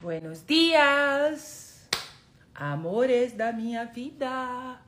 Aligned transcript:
Buenos 0.00 0.44
dias, 0.46 1.88
amores 2.54 3.32
da 3.32 3.52
minha 3.52 3.84
vida. 3.84 4.80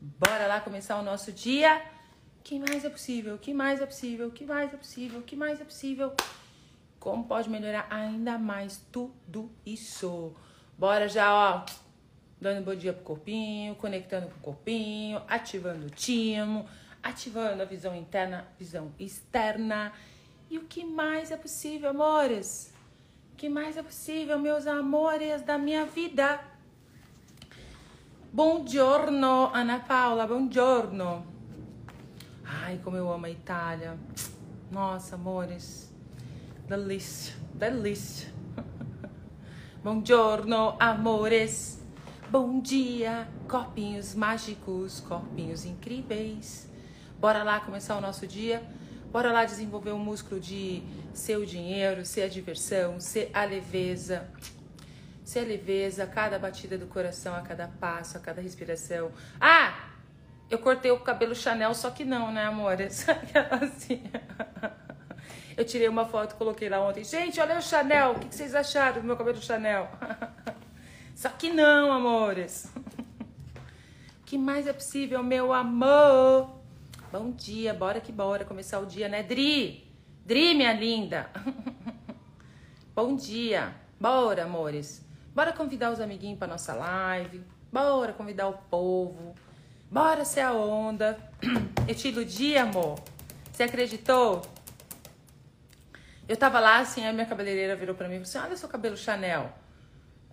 Bora 0.00 0.46
lá 0.46 0.62
começar 0.62 0.98
o 0.98 1.02
nosso 1.02 1.30
dia. 1.30 1.84
Que 2.42 2.58
mais 2.58 2.82
é 2.82 2.88
possível? 2.88 3.36
Que 3.36 3.52
mais 3.52 3.82
é 3.82 3.86
possível? 3.86 4.30
Que 4.30 4.46
mais 4.46 4.72
é 4.72 4.76
possível? 4.78 5.20
Que 5.20 5.36
mais 5.36 5.60
é 5.60 5.64
possível? 5.64 6.14
Como 6.98 7.24
pode 7.24 7.50
melhorar 7.50 7.86
ainda 7.90 8.38
mais 8.38 8.82
tudo 8.90 9.52
isso? 9.66 10.34
Bora 10.78 11.06
já, 11.06 11.34
ó, 11.34 11.66
dando 12.40 12.64
bom 12.64 12.74
dia 12.74 12.94
pro 12.94 13.04
corpinho, 13.04 13.74
conectando 13.74 14.28
com 14.28 14.38
o 14.38 14.40
corpinho, 14.40 15.20
ativando 15.28 15.88
o 15.88 15.90
timo, 15.90 16.66
ativando 17.02 17.60
a 17.60 17.66
visão 17.66 17.94
interna, 17.94 18.48
visão 18.58 18.90
externa. 18.98 19.92
E 20.48 20.56
o 20.56 20.62
que 20.62 20.82
mais 20.82 21.30
é 21.30 21.36
possível, 21.36 21.90
amores? 21.90 22.74
Que 23.36 23.48
mais 23.50 23.76
é 23.76 23.82
possível, 23.82 24.38
meus 24.38 24.66
amores 24.66 25.42
da 25.42 25.58
minha 25.58 25.84
vida? 25.84 26.40
Buongiorno, 28.32 29.50
Ana 29.52 29.80
Paula, 29.80 30.26
buongiorno. 30.26 31.26
Ai, 32.44 32.80
como 32.82 32.96
eu 32.96 33.12
amo 33.12 33.26
a 33.26 33.30
Itália. 33.30 33.98
Nossa, 34.70 35.16
amores. 35.16 35.94
Delícia, 36.66 37.34
delícia. 37.52 38.32
Buongiorno, 39.84 40.74
amores. 40.80 41.84
Bom 42.30 42.58
dia, 42.58 43.28
corpinhos 43.46 44.14
mágicos, 44.14 45.00
corpinhos 45.00 45.66
incríveis. 45.66 46.70
Bora 47.20 47.42
lá 47.42 47.60
começar 47.60 47.98
o 47.98 48.00
nosso 48.00 48.26
dia? 48.26 48.62
Bora 49.16 49.32
lá 49.32 49.46
desenvolver 49.46 49.92
o 49.92 49.98
músculo 49.98 50.38
de 50.38 50.82
ser 51.14 51.38
o 51.38 51.46
dinheiro, 51.46 52.04
ser 52.04 52.24
a 52.24 52.28
diversão, 52.28 53.00
ser 53.00 53.30
a 53.32 53.46
leveza. 53.46 54.28
Ser 55.24 55.38
a 55.38 55.42
leveza 55.44 56.04
a 56.04 56.06
cada 56.06 56.38
batida 56.38 56.76
do 56.76 56.86
coração, 56.86 57.34
a 57.34 57.40
cada 57.40 57.66
passo, 57.66 58.18
a 58.18 58.20
cada 58.20 58.42
respiração. 58.42 59.10
Ah! 59.40 59.72
Eu 60.50 60.58
cortei 60.58 60.90
o 60.90 61.00
cabelo 61.00 61.34
Chanel, 61.34 61.72
só 61.72 61.90
que 61.90 62.04
não, 62.04 62.30
né, 62.30 62.44
amores? 62.44 63.06
assim. 63.52 64.02
Eu 65.56 65.64
tirei 65.64 65.88
uma 65.88 66.04
foto, 66.04 66.34
coloquei 66.34 66.68
lá 66.68 66.86
ontem. 66.86 67.02
Gente, 67.02 67.40
olha 67.40 67.56
o 67.56 67.62
Chanel. 67.62 68.10
O 68.10 68.18
que 68.18 68.34
vocês 68.34 68.54
acharam 68.54 69.00
do 69.00 69.06
meu 69.06 69.16
cabelo 69.16 69.40
Chanel? 69.40 69.88
Só 71.16 71.30
que 71.30 71.48
não, 71.48 71.90
amores. 71.90 72.70
O 74.20 74.28
que 74.28 74.36
mais 74.36 74.66
é 74.66 74.72
possível, 74.74 75.22
meu 75.22 75.52
amor? 75.54 76.55
Bom 77.18 77.30
dia, 77.30 77.72
bora 77.72 77.98
que 77.98 78.12
bora 78.12 78.44
começar 78.44 78.78
o 78.78 78.84
dia, 78.84 79.08
né, 79.08 79.22
Dri? 79.22 79.90
Dri, 80.26 80.52
minha 80.52 80.74
linda. 80.74 81.30
Bom 82.94 83.16
dia. 83.16 83.74
Bora, 83.98 84.44
amores. 84.44 85.02
Bora 85.34 85.50
convidar 85.50 85.90
os 85.90 85.98
amiguinhos 85.98 86.38
para 86.38 86.46
nossa 86.46 86.74
live. 86.74 87.42
Bora 87.72 88.12
convidar 88.12 88.48
o 88.48 88.58
povo. 88.68 89.34
Bora 89.90 90.26
ser 90.26 90.42
a 90.42 90.52
onda. 90.52 91.18
Eu 91.88 91.94
te 91.94 92.08
iludi, 92.08 92.54
amor. 92.54 92.98
Você 93.50 93.62
acreditou? 93.62 94.42
Eu 96.28 96.36
tava 96.36 96.60
lá 96.60 96.80
assim, 96.80 97.06
a 97.06 97.14
minha 97.14 97.24
cabeleireira 97.24 97.74
virou 97.74 97.94
para 97.94 98.08
mim 98.08 98.16
e 98.16 98.18
falou 98.18 98.28
assim: 98.28 98.38
Olha 98.46 98.56
seu 98.58 98.68
cabelo 98.68 98.94
Chanel. 98.94 99.50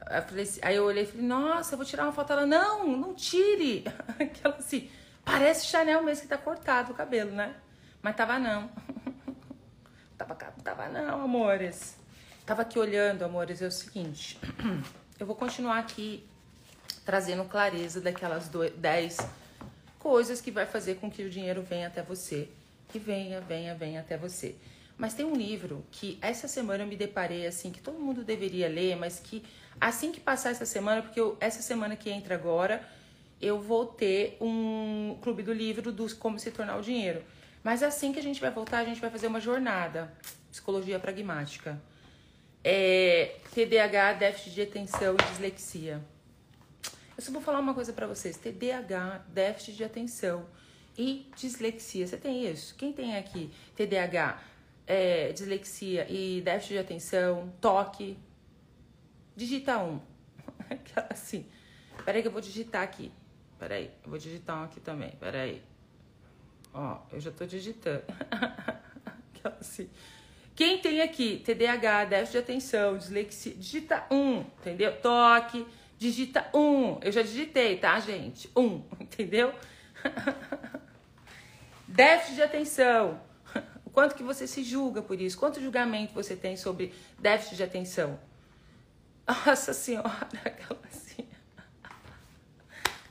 Assim, 0.01 0.59
aí 0.61 0.75
eu 0.75 0.83
olhei 0.83 1.03
e 1.03 1.07
falei: 1.07 1.25
Nossa, 1.25 1.75
eu 1.75 1.77
vou 1.77 1.87
tirar 1.87 2.03
uma 2.03 2.11
foto. 2.11 2.33
Ela: 2.33 2.45
Não, 2.45 2.85
não 2.97 3.13
tire. 3.13 3.85
Aquela 4.19 4.57
assim. 4.57 4.89
Parece 5.25 5.67
Chanel 5.67 6.03
mesmo 6.03 6.23
que 6.23 6.27
tá 6.27 6.37
cortado 6.37 6.91
o 6.91 6.95
cabelo, 6.95 7.31
né? 7.31 7.55
Mas 8.01 8.15
tava 8.15 8.37
não. 8.37 8.69
tava, 10.17 10.35
tava 10.35 10.89
não, 10.89 11.21
amores. 11.21 11.97
Tava 12.45 12.63
aqui 12.63 12.77
olhando, 12.77 13.23
amores, 13.23 13.61
é 13.61 13.67
o 13.67 13.71
seguinte. 13.71 14.37
Eu 15.19 15.25
vou 15.25 15.35
continuar 15.35 15.79
aqui 15.79 16.27
trazendo 17.05 17.45
clareza 17.45 18.01
daquelas 18.01 18.49
10 18.49 19.17
coisas 19.99 20.41
que 20.41 20.51
vai 20.51 20.65
fazer 20.65 20.95
com 20.95 21.09
que 21.09 21.23
o 21.23 21.29
dinheiro 21.29 21.61
venha 21.61 21.87
até 21.87 22.01
você. 22.01 22.49
Que 22.89 22.99
venha, 22.99 23.39
venha, 23.39 23.73
venha 23.73 24.01
até 24.01 24.17
você. 24.17 24.55
Mas 24.97 25.13
tem 25.13 25.25
um 25.25 25.33
livro 25.33 25.85
que 25.91 26.17
essa 26.21 26.47
semana 26.47 26.83
eu 26.83 26.87
me 26.87 26.95
deparei 26.95 27.47
assim, 27.47 27.71
que 27.71 27.81
todo 27.81 27.97
mundo 27.99 28.23
deveria 28.23 28.67
ler, 28.67 28.95
mas 28.95 29.19
que 29.19 29.43
assim 29.79 30.11
que 30.11 30.19
passar 30.19 30.51
essa 30.51 30.65
semana, 30.65 31.01
porque 31.01 31.19
eu, 31.19 31.35
essa 31.39 31.61
semana 31.61 31.95
que 31.95 32.09
entra 32.09 32.35
agora, 32.35 32.87
eu 33.43 33.59
vou 33.59 33.85
ter 33.85 34.37
um 34.39 35.17
clube 35.21 35.43
do 35.43 35.53
livro 35.53 35.91
do 35.91 36.15
como 36.15 36.39
se 36.39 36.51
tornar 36.51 36.77
o 36.77 36.81
dinheiro. 36.81 37.23
Mas 37.63 37.81
assim 37.81 38.11
que 38.11 38.19
a 38.19 38.23
gente 38.23 38.41
vai 38.41 38.51
voltar, 38.51 38.79
a 38.79 38.85
gente 38.85 38.99
vai 38.99 39.09
fazer 39.09 39.27
uma 39.27 39.39
jornada. 39.39 40.13
Psicologia 40.51 40.99
pragmática. 40.99 41.81
É, 42.63 43.35
TDAH, 43.53 44.13
déficit 44.13 44.51
de 44.51 44.61
atenção 44.61 45.15
e 45.15 45.31
dislexia. 45.31 46.01
Eu 47.15 47.23
só 47.23 47.31
vou 47.31 47.41
falar 47.41 47.59
uma 47.59 47.73
coisa 47.73 47.93
para 47.93 48.07
vocês. 48.07 48.37
TDAH, 48.37 49.25
déficit 49.29 49.75
de 49.75 49.83
atenção 49.83 50.45
e 50.97 51.29
dislexia. 51.35 52.07
Você 52.07 52.17
tem 52.17 52.47
isso? 52.49 52.75
Quem 52.75 52.91
tem 52.91 53.17
aqui 53.17 53.51
TDAH, 53.75 54.41
é, 54.85 55.31
dislexia 55.31 56.05
e 56.09 56.41
déficit 56.41 56.73
de 56.73 56.79
atenção, 56.79 57.53
toque? 57.61 58.17
Digita 59.35 59.77
um. 59.79 59.99
assim. 61.09 61.45
Peraí 62.05 62.21
que 62.21 62.27
eu 62.27 62.31
vou 62.31 62.41
digitar 62.41 62.81
aqui. 62.81 63.11
Peraí, 63.63 63.89
eu 64.03 64.09
vou 64.09 64.19
digitar 64.19 64.59
um 64.59 64.65
aqui 64.65 64.81
também. 64.81 65.11
Peraí. 65.11 65.63
Ó, 66.73 66.97
eu 67.13 67.21
já 67.21 67.31
tô 67.31 67.45
digitando. 67.45 68.03
assim. 69.61 69.89
Quem 70.53 70.79
tem 70.79 71.01
aqui 71.01 71.41
TDAH, 71.45 72.05
déficit 72.05 72.31
de 72.33 72.37
atenção, 72.39 72.97
dislexia, 72.97 73.53
digita 73.55 74.05
um, 74.11 74.39
entendeu? 74.59 74.99
Toque, 74.99 75.65
digita 75.97 76.45
um. 76.53 76.99
Eu 77.01 77.09
já 77.09 77.21
digitei, 77.21 77.77
tá, 77.77 77.97
gente? 78.01 78.51
Um, 78.53 78.83
entendeu? 78.99 79.53
déficit 81.87 82.35
de 82.35 82.41
atenção. 82.41 83.21
O 83.85 83.89
quanto 83.89 84.13
que 84.13 84.23
você 84.23 84.45
se 84.45 84.61
julga 84.61 85.01
por 85.01 85.21
isso? 85.21 85.39
Quanto 85.39 85.61
julgamento 85.61 86.13
você 86.13 86.35
tem 86.35 86.57
sobre 86.57 86.93
déficit 87.17 87.55
de 87.55 87.63
atenção? 87.63 88.19
Nossa 89.25 89.71
senhora, 89.71 90.27
aquela 90.43 90.81
assim 90.91 91.02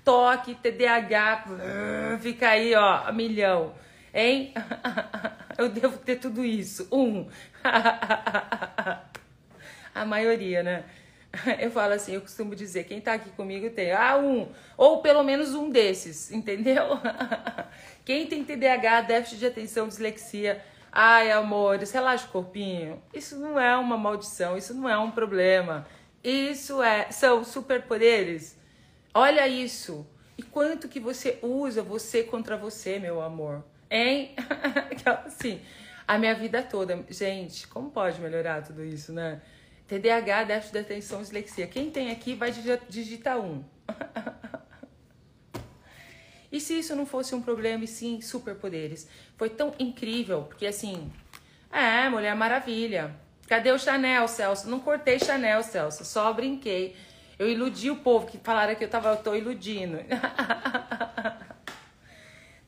toque, 0.05 0.55
TDAH, 0.55 1.45
fica 2.21 2.49
aí, 2.49 2.75
ó, 2.75 3.13
milhão. 3.13 3.75
Hein? 4.15 4.53
Eu 5.57 5.69
devo 5.69 5.99
ter 5.99 6.17
tudo 6.17 6.45
isso. 6.45 6.89
Um. 6.91 7.29
A 9.95 10.07
maioria, 10.07 10.63
né? 10.63 10.85
Eu 11.59 11.71
falo 11.71 11.95
assim, 11.95 12.13
eu 12.13 12.21
costumo 12.21 12.55
dizer, 12.55 12.85
quem 12.85 13.01
tá 13.01 13.15
aqui 13.15 13.31
comigo 13.31 13.71
tem, 13.71 13.91
ah, 13.93 14.19
um, 14.19 14.49
ou 14.77 15.01
pelo 15.01 15.23
menos 15.23 15.55
um 15.55 15.71
desses, 15.71 16.31
entendeu? 16.31 16.85
Quem 18.05 18.27
tem 18.27 18.45
TDAH, 18.45 19.01
déficit 19.03 19.39
de 19.39 19.47
atenção, 19.47 19.89
dislexia, 19.89 20.63
ai, 20.91 21.31
amores, 21.31 21.91
relaxa 21.91 22.27
o 22.27 22.31
corpinho. 22.31 23.03
Isso 23.15 23.39
não 23.39 23.59
é 23.59 23.75
uma 23.77 23.97
maldição, 23.97 24.59
isso 24.59 24.75
não 24.75 24.87
é 24.87 24.99
um 24.99 25.11
problema. 25.11 25.87
Isso 26.23 26.83
é, 26.83 27.11
são 27.11 27.43
superpoderes 27.45 28.59
Olha 29.15 29.47
isso. 29.47 30.07
E 30.37 30.43
quanto 30.43 30.89
que 30.89 30.99
você 30.99 31.39
usa 31.43 31.83
você 31.83 32.23
contra 32.23 32.57
você, 32.57 32.99
meu 32.99 33.21
amor? 33.21 33.65
Hein? 33.91 34.35
assim, 35.27 35.61
a 36.09 36.19
minha 36.19 36.35
vida 36.35 36.63
toda. 36.63 37.05
Gente, 37.11 37.69
como 37.69 37.91
pode 37.91 38.21
melhorar 38.21 38.63
tudo 38.63 38.85
isso, 38.85 39.13
né? 39.13 39.43
TDAH, 39.87 40.45
déficit 40.45 40.73
de 40.73 40.79
atenção, 40.79 41.21
dislexia. 41.21 41.67
Quem 41.67 41.91
tem 41.91 42.11
aqui 42.11 42.35
vai 42.35 42.51
digitar 42.89 43.39
um. 43.39 43.63
e 46.51 46.59
se 46.59 46.79
isso 46.79 46.97
não 46.97 47.05
fosse 47.05 47.35
um 47.35 47.43
problema, 47.43 47.85
e 47.85 47.87
sim 47.87 48.23
superpoderes? 48.23 49.07
Foi 49.37 49.51
tão 49.51 49.75
incrível, 49.79 50.45
porque 50.45 50.67
assim, 50.67 51.13
é, 51.71 52.09
Mulher 52.09 52.35
Maravilha. 52.35 53.15
Cadê 53.47 53.71
o 53.71 53.79
Chanel, 53.79 54.27
Celso? 54.29 54.71
Não 54.71 54.81
cortei 54.81 55.19
Chanel, 55.19 55.63
Celso, 55.63 56.07
só 56.07 56.33
brinquei. 56.33 56.97
Eu 57.39 57.49
iludi 57.49 57.91
o 57.91 57.97
povo 57.97 58.27
que 58.27 58.39
falaram 58.39 58.75
que 58.75 58.85
eu 58.85 58.89
tava, 58.89 59.11
eu 59.11 59.17
tô 59.17 59.35
iludindo. 59.35 59.99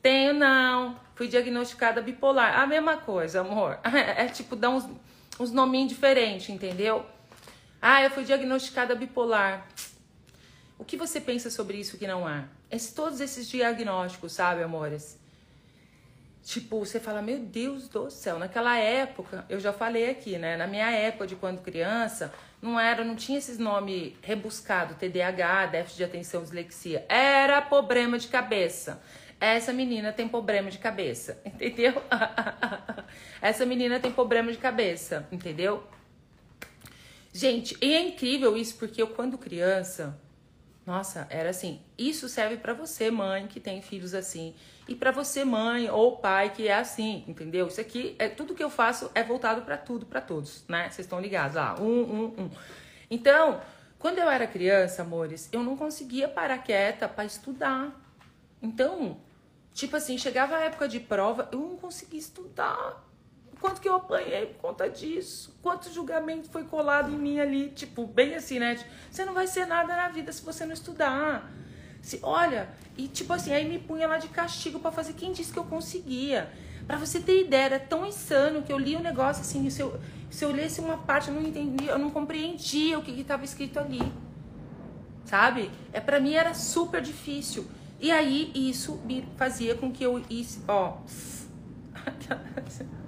Tenho 0.01 0.33
não. 0.33 0.99
Fui 1.15 1.27
diagnosticada 1.27 2.01
bipolar. 2.01 2.59
A 2.59 2.67
mesma 2.67 2.97
coisa, 2.97 3.41
amor. 3.41 3.79
É, 3.83 4.25
é 4.25 4.27
tipo 4.27 4.55
dar 4.55 4.69
uns, 4.69 4.87
uns 5.39 5.51
nominhos 5.51 5.89
diferentes, 5.89 6.49
entendeu? 6.49 7.05
Ah, 7.81 8.03
eu 8.03 8.09
fui 8.11 8.23
diagnosticada 8.23 8.95
bipolar. 8.95 9.67
O 10.77 10.83
que 10.83 10.97
você 10.97 11.21
pensa 11.21 11.49
sobre 11.49 11.77
isso 11.77 11.97
que 11.97 12.05
não 12.05 12.27
há? 12.27 12.43
Esse, 12.69 12.93
todos 12.93 13.21
esses 13.21 13.47
diagnósticos, 13.47 14.33
sabe, 14.33 14.61
amores? 14.61 15.17
Tipo, 16.45 16.77
você 16.77 16.99
fala, 16.99 17.23
meu 17.23 17.39
Deus 17.39 17.89
do 17.89 18.11
céu, 18.11 18.37
naquela 18.37 18.77
época, 18.77 19.43
eu 19.49 19.59
já 19.59 19.73
falei 19.73 20.11
aqui, 20.11 20.37
né? 20.37 20.55
Na 20.55 20.67
minha 20.67 20.91
época 20.91 21.25
de 21.25 21.35
quando 21.35 21.59
criança, 21.59 22.31
não 22.61 22.79
era, 22.79 23.03
não 23.03 23.15
tinha 23.15 23.39
esses 23.39 23.57
nomes 23.57 24.13
rebuscado, 24.21 24.93
TDAH, 24.93 25.65
déficit 25.65 25.97
de 25.97 26.03
atenção, 26.03 26.43
dislexia. 26.43 27.03
Era 27.09 27.59
problema 27.63 28.19
de 28.19 28.27
cabeça. 28.27 29.01
Essa 29.41 29.73
menina 29.73 30.13
tem 30.13 30.27
problema 30.27 30.69
de 30.69 30.77
cabeça, 30.77 31.41
entendeu? 31.43 31.99
Essa 33.41 33.65
menina 33.65 33.99
tem 33.99 34.11
problema 34.11 34.51
de 34.51 34.59
cabeça, 34.59 35.27
entendeu? 35.31 35.83
Gente, 37.33 37.75
e 37.81 37.91
é 37.91 38.01
incrível 38.01 38.55
isso, 38.55 38.77
porque 38.77 39.01
eu, 39.01 39.07
quando 39.07 39.35
criança, 39.35 40.15
nossa, 40.85 41.25
era 41.31 41.49
assim. 41.49 41.81
Isso 41.97 42.29
serve 42.29 42.57
para 42.57 42.73
você, 42.73 43.09
mãe, 43.09 43.47
que 43.47 43.59
tem 43.59 43.81
filhos 43.81 44.13
assim. 44.13 44.53
E 44.87 44.93
para 44.93 45.11
você, 45.11 45.43
mãe 45.43 45.89
ou 45.89 46.17
pai, 46.17 46.51
que 46.51 46.67
é 46.67 46.75
assim, 46.75 47.23
entendeu? 47.27 47.67
Isso 47.67 47.81
aqui, 47.81 48.15
é 48.19 48.29
tudo 48.29 48.53
que 48.53 48.63
eu 48.63 48.69
faço 48.69 49.09
é 49.15 49.23
voltado 49.23 49.63
para 49.63 49.77
tudo, 49.77 50.05
para 50.05 50.21
todos, 50.21 50.63
né? 50.67 50.83
Vocês 50.83 51.05
estão 51.05 51.19
ligados? 51.19 51.57
Ah, 51.57 51.75
um, 51.79 51.85
um, 51.85 52.25
um. 52.37 52.49
Então, 53.09 53.61
quando 53.97 54.19
eu 54.19 54.29
era 54.29 54.45
criança, 54.45 55.01
amores, 55.01 55.49
eu 55.51 55.63
não 55.63 55.75
conseguia 55.75 56.27
parar 56.27 56.59
quieta 56.59 57.07
para 57.07 57.25
estudar. 57.25 57.91
Então, 58.61 59.17
tipo 59.73 59.95
assim, 59.95 60.19
chegava 60.19 60.55
a 60.55 60.61
época 60.65 60.87
de 60.87 60.99
prova, 60.99 61.49
eu 61.51 61.59
não 61.59 61.77
conseguia 61.77 62.19
estudar. 62.19 63.03
Quanto 63.59 63.81
que 63.81 63.87
eu 63.87 63.95
apanhei 63.95 64.47
por 64.47 64.69
conta 64.69 64.89
disso? 64.89 65.57
Quanto 65.61 65.91
julgamento 65.91 66.49
foi 66.49 66.63
colado 66.63 67.11
em 67.11 67.17
mim 67.17 67.39
ali? 67.39 67.69
Tipo, 67.69 68.05
bem 68.05 68.35
assim, 68.35 68.59
né? 68.59 68.77
Você 69.09 69.25
não 69.25 69.33
vai 69.33 69.47
ser 69.47 69.65
nada 69.65 69.95
na 69.95 70.09
vida 70.09 70.31
se 70.31 70.43
você 70.43 70.65
não 70.65 70.73
estudar. 70.73 71.51
Se, 72.01 72.19
olha, 72.21 72.69
e 72.97 73.07
tipo 73.07 73.33
assim, 73.33 73.51
aí 73.51 73.67
me 73.67 73.79
punha 73.79 74.07
lá 74.07 74.17
de 74.17 74.27
castigo 74.27 74.79
para 74.79 74.91
fazer. 74.91 75.13
Quem 75.13 75.31
disse 75.31 75.51
que 75.51 75.57
eu 75.57 75.63
conseguia? 75.63 76.51
Para 76.85 76.97
você 76.97 77.19
ter 77.19 77.41
ideia, 77.41 77.63
era 77.63 77.79
tão 77.79 78.05
insano 78.05 78.61
que 78.61 78.71
eu 78.71 78.77
li 78.77 78.95
o 78.95 78.99
negócio 78.99 79.41
assim, 79.41 79.67
se 79.71 79.81
eu, 79.81 79.99
se 80.29 80.45
eu 80.45 80.51
lesse 80.51 80.79
uma 80.79 80.97
parte, 80.97 81.29
eu 81.29 81.33
não 81.33 81.41
entendia, 81.41 81.91
eu 81.91 81.97
não 81.97 82.11
compreendia 82.11 82.99
o 82.99 83.01
que 83.01 83.11
estava 83.19 83.43
escrito 83.43 83.79
ali. 83.79 84.01
Sabe? 85.23 85.71
É 85.91 85.99
para 85.99 86.19
mim 86.19 86.33
era 86.33 86.53
super 86.53 87.01
difícil. 87.01 87.65
E 87.99 88.11
aí 88.11 88.51
isso 88.53 89.01
me 89.05 89.27
fazia 89.35 89.73
com 89.73 89.91
que 89.91 90.03
eu 90.03 90.21
isso, 90.29 90.63
ó, 90.67 90.97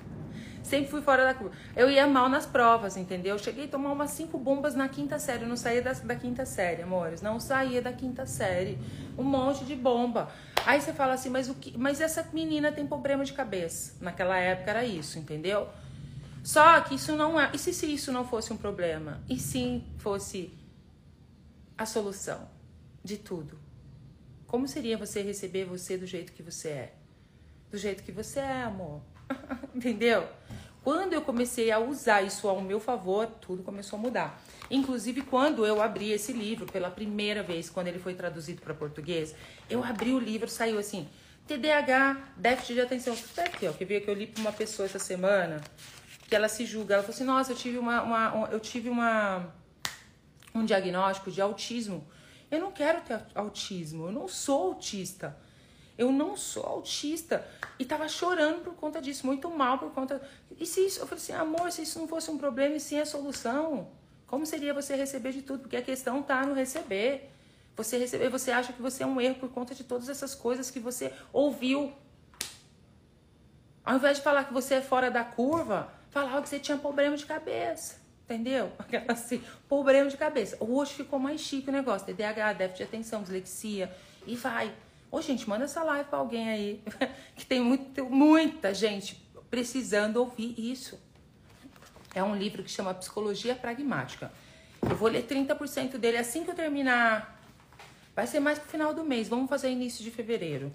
Sempre 0.68 0.92
fui 0.92 1.02
fora 1.02 1.24
da 1.24 1.34
curva. 1.34 1.56
Eu 1.78 1.90
ia 1.90 2.06
mal 2.06 2.28
nas 2.28 2.46
provas, 2.46 2.98
entendeu? 2.98 3.40
Cheguei 3.40 3.66
a 3.66 3.68
tomar 3.70 3.94
umas 3.94 4.12
cinco 4.12 4.38
bombas 4.38 4.76
na 4.76 4.90
quinta 4.90 5.18
série. 5.18 5.44
Eu 5.44 5.48
não 5.48 5.56
saía 5.56 5.82
da, 5.82 5.94
da 5.94 6.14
quinta 6.14 6.46
série, 6.46 6.82
amores. 6.82 7.22
Não 7.22 7.40
saía 7.40 7.82
da 7.82 7.94
quinta 7.94 8.26
série. 8.26 8.78
Um 9.18 9.24
monte 9.24 9.64
de 9.64 9.78
bomba. 9.78 10.30
Aí 10.66 10.82
você 10.82 10.92
fala 10.92 11.14
assim, 11.14 11.30
mas, 11.30 11.48
o 11.48 11.54
que, 11.54 11.78
mas 11.78 12.02
essa 12.02 12.28
menina 12.34 12.70
tem 12.70 12.86
problema 12.86 13.24
de 13.24 13.32
cabeça. 13.32 13.94
Naquela 14.02 14.38
época 14.38 14.70
era 14.72 14.84
isso, 14.84 15.18
entendeu? 15.18 15.70
Só 16.44 16.82
que 16.82 16.96
isso 16.96 17.16
não 17.16 17.40
é. 17.40 17.50
E 17.54 17.58
se, 17.58 17.74
se 17.74 17.86
isso 17.86 18.12
não 18.12 18.28
fosse 18.28 18.52
um 18.52 18.58
problema? 18.58 19.22
E 19.30 19.40
sim 19.40 19.86
fosse 20.00 20.54
a 21.78 21.86
solução 21.86 22.46
de 23.02 23.16
tudo? 23.16 23.58
Como 24.46 24.68
seria 24.68 24.98
você 24.98 25.22
receber 25.22 25.64
você 25.64 25.98
do 25.98 26.06
jeito 26.06 26.34
que 26.34 26.44
você 26.44 26.68
é? 26.68 26.94
Do 27.72 27.78
jeito 27.78 28.04
que 28.04 28.12
você 28.12 28.42
é, 28.42 28.64
amor. 28.64 29.02
Entendeu? 29.74 30.28
Quando 30.84 31.12
eu 31.12 31.22
comecei 31.22 31.70
a 31.70 31.80
usar 31.80 32.22
isso 32.22 32.48
ao 32.48 32.62
meu 32.62 32.80
favor, 32.80 33.28
tudo 33.28 33.62
começou 33.62 34.00
a 34.00 34.02
mudar. 34.02 34.42
Inclusive, 34.72 35.22
quando 35.22 35.66
eu 35.66 35.82
abri 35.82 36.12
esse 36.12 36.32
livro 36.32 36.66
pela 36.66 36.90
primeira 36.90 37.44
vez, 37.44 37.70
quando 37.70 37.88
ele 37.88 38.00
foi 38.00 38.14
traduzido 38.14 38.62
para 38.62 38.74
português, 38.74 39.36
eu 39.70 39.84
abri 39.84 40.14
o 40.14 40.20
livro, 40.20 40.48
saiu 40.48 40.80
assim: 40.80 41.10
TDAH, 41.46 42.18
déficit 42.38 42.76
de 42.76 42.82
atenção. 42.82 43.14
Até 43.32 43.44
aqui, 43.44 43.68
ó, 43.68 43.74
que 43.74 43.84
veio 43.84 44.02
que 44.02 44.10
eu 44.10 44.14
li 44.14 44.28
para 44.28 44.40
uma 44.40 44.54
pessoa 44.54 44.86
essa 44.86 45.00
semana, 45.00 45.62
que 46.28 46.36
ela 46.36 46.48
se 46.48 46.66
julga. 46.66 46.94
Ela 46.94 47.04
falou 47.04 47.16
assim: 47.16 47.26
Nossa, 47.26 47.52
eu 47.52 47.58
tive 47.58 47.78
uma, 47.78 48.02
uma 48.04 48.50
eu 48.50 48.60
tive 48.60 48.90
uma 48.90 49.54
um 50.56 50.66
diagnóstico 50.66 51.32
de 51.32 51.42
autismo. 51.42 52.08
Eu 52.50 52.60
não 52.60 52.72
quero 52.72 53.02
ter 53.02 53.22
autismo, 53.36 54.06
eu 54.08 54.12
não 54.12 54.28
sou 54.28 54.70
autista. 54.70 55.38
Eu 55.98 56.12
não 56.12 56.38
sou 56.38 56.64
autista. 56.64 57.46
E 57.80 57.86
tava 57.86 58.08
chorando 58.08 58.64
por 58.64 58.76
conta 58.76 59.02
disso, 59.02 59.26
muito 59.26 59.50
mal 59.50 59.80
por 59.80 59.92
conta. 59.92 60.22
E 60.60 60.66
se 60.66 60.86
isso, 60.86 61.00
eu 61.00 61.08
falei 61.08 61.24
assim, 61.24 61.34
amor, 61.34 61.72
se 61.72 61.82
isso 61.82 62.00
não 62.00 62.08
fosse 62.08 62.30
um 62.30 62.38
problema 62.38 62.76
e 62.76 62.80
sim 62.80 63.00
a 63.00 63.06
solução, 63.06 63.90
como 64.28 64.46
seria 64.46 64.74
você 64.74 64.96
receber 64.96 65.32
de 65.32 65.42
tudo? 65.42 65.62
Porque 65.62 65.78
a 65.78 65.82
questão 65.82 66.22
tá 66.22 66.46
no 66.46 66.54
receber. 66.54 67.32
Você 67.76 67.98
receber, 67.98 68.30
você 68.30 68.52
acha 68.52 68.74
que 68.74 68.82
você 68.82 69.04
é 69.04 69.06
um 69.06 69.22
erro 69.22 69.36
por 69.36 69.50
conta 69.50 69.74
de 69.74 69.84
todas 69.84 70.10
essas 70.10 70.36
coisas 70.36 70.70
que 70.70 70.80
você 70.80 71.14
ouviu. 71.32 71.94
Ao 73.86 73.96
invés 73.96 74.18
de 74.18 74.24
falar 74.24 74.44
que 74.44 74.54
você 74.54 74.76
é 74.76 74.82
fora 74.82 75.10
da 75.10 75.24
curva, 75.24 75.92
falar 76.10 76.42
que 76.42 76.50
você 76.50 76.60
tinha 76.60 76.78
problema 76.78 77.16
de 77.16 77.26
cabeça. 77.26 77.96
Entendeu? 78.26 78.72
Assim, 79.08 79.42
problema 79.70 80.10
de 80.10 80.18
cabeça. 80.18 80.58
Hoje 80.60 80.94
ficou 80.94 81.18
mais 81.18 81.40
chique 81.40 81.70
o 81.70 81.72
negócio. 81.72 82.06
TDAH, 82.06 82.54
déficit 82.54 82.78
de 82.78 82.84
atenção, 82.84 83.22
dislexia. 83.22 83.96
E 84.26 84.36
vai. 84.36 84.74
Ô, 85.10 85.22
gente, 85.22 85.48
manda 85.48 85.66
essa 85.66 85.84
live 85.84 86.10
pra 86.10 86.20
alguém 86.20 86.50
aí. 86.50 86.84
que 87.36 87.46
tem 87.46 87.62
muito, 87.62 88.06
muita 88.06 88.74
gente 88.74 89.22
precisando 89.50 90.18
ouvir 90.18 90.56
isso. 90.58 91.00
É 92.14 92.24
um 92.24 92.36
livro 92.36 92.64
que 92.64 92.72
chama 92.72 92.94
Psicologia 92.94 93.56
Pragmática. 93.56 94.32
Eu 94.82 94.96
vou 94.96 95.10
ler 95.10 95.26
30% 95.26 95.98
dele 95.98 96.18
assim 96.18 96.44
que 96.44 96.52
eu 96.52 96.56
terminar. 96.56 97.40
Vai 98.16 98.28
ser 98.28 98.40
mais 98.40 98.60
pro 98.60 98.68
final 98.68 98.94
do 98.94 99.04
mês. 99.04 99.28
Vamos 99.28 99.50
fazer 99.50 99.70
início 99.70 100.04
de 100.04 100.12
fevereiro. 100.12 100.74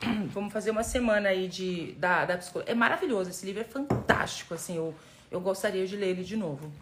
Vamos 0.32 0.52
fazer 0.52 0.70
uma 0.70 0.82
semana 0.82 1.28
aí 1.28 1.48
de, 1.48 1.92
da, 1.92 2.24
da 2.24 2.36
psicologia. 2.36 2.72
É 2.72 2.74
maravilhoso, 2.74 3.30
esse 3.30 3.44
livro 3.44 3.62
é 3.62 3.64
fantástico, 3.64 4.54
assim, 4.54 4.76
eu, 4.76 4.94
eu 5.30 5.40
gostaria 5.40 5.86
de 5.86 5.96
ler 5.96 6.08
ele 6.08 6.24
de 6.24 6.36
novo, 6.36 6.72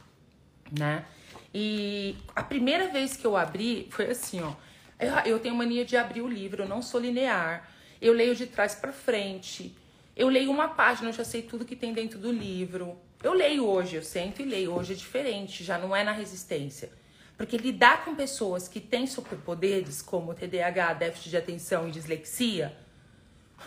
né? 0.79 1.05
E 1.55 2.17
a 2.34 2.43
primeira 2.43 2.88
vez 2.88 3.17
que 3.17 3.26
eu 3.26 3.37
abri 3.37 3.88
foi 3.90 4.11
assim, 4.11 4.40
ó. 4.40 4.52
Eu, 5.25 5.39
tenho 5.41 5.55
mania 5.55 5.85
de 5.85 5.97
abrir 5.97 6.23
o 6.23 6.29
livro, 6.29 6.63
eu 6.63 6.69
não 6.69 6.81
sou 6.81 7.01
linear. 7.01 7.69
Eu 8.01 8.13
leio 8.13 8.35
de 8.35 8.47
trás 8.47 8.75
para 8.75 8.93
frente. 8.93 9.77
Eu 10.17 10.29
leio 10.29 10.51
uma 10.51 10.69
página, 10.69 11.09
eu 11.09 11.13
já 11.13 11.25
sei 11.25 11.43
tudo 11.43 11.65
que 11.65 11.75
tem 11.75 11.93
dentro 11.93 12.19
do 12.19 12.31
livro. 12.31 12.97
Eu 13.23 13.33
leio 13.33 13.67
hoje, 13.67 13.97
eu 13.97 14.03
sento 14.03 14.43
e 14.43 14.45
leio. 14.45 14.75
Hoje 14.75 14.93
é 14.93 14.97
diferente, 14.97 15.65
já 15.65 15.79
não 15.79 15.95
é 15.95 16.05
na 16.05 16.13
resistência. 16.13 16.91
Porque 17.37 17.57
lidar 17.57 18.05
com 18.05 18.15
pessoas 18.15 18.69
que 18.69 18.81
têm 18.81 19.07
superpoderes, 19.07 20.03
como 20.03 20.35
TDAH, 20.35 20.95
déficit 20.95 21.31
de 21.31 21.37
atenção 21.37 21.89
e 21.89 21.91
dislexia, 21.91 22.77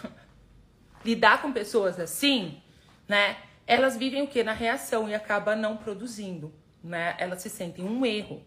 lidar 1.04 1.42
com 1.42 1.52
pessoas 1.52 2.00
assim, 2.00 2.62
né? 3.08 3.38
Elas 3.68 3.98
vivem 3.98 4.22
o 4.22 4.28
que? 4.28 4.44
Na 4.44 4.54
reação 4.54 5.10
e 5.10 5.16
acaba 5.16 5.56
não 5.56 5.76
produzindo, 5.76 6.54
né? 6.84 7.16
Elas 7.18 7.42
se 7.42 7.50
sentem 7.50 7.84
um 7.84 8.06
erro. 8.06 8.44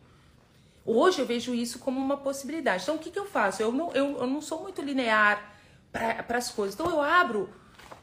Hoje 0.90 1.18
eu 1.20 1.26
vejo 1.26 1.54
isso 1.54 1.78
como 1.78 2.00
uma 2.00 2.16
possibilidade. 2.16 2.82
Então, 2.82 2.94
o 2.94 2.98
que, 2.98 3.10
que 3.10 3.18
eu 3.18 3.26
faço? 3.26 3.60
Eu 3.60 3.70
não, 3.70 3.92
eu, 3.92 4.20
eu 4.20 4.26
não 4.26 4.40
sou 4.40 4.62
muito 4.62 4.80
linear 4.80 5.52
para 5.92 6.38
as 6.38 6.50
coisas. 6.50 6.74
Então, 6.74 6.90
eu 6.90 7.02
abro 7.02 7.50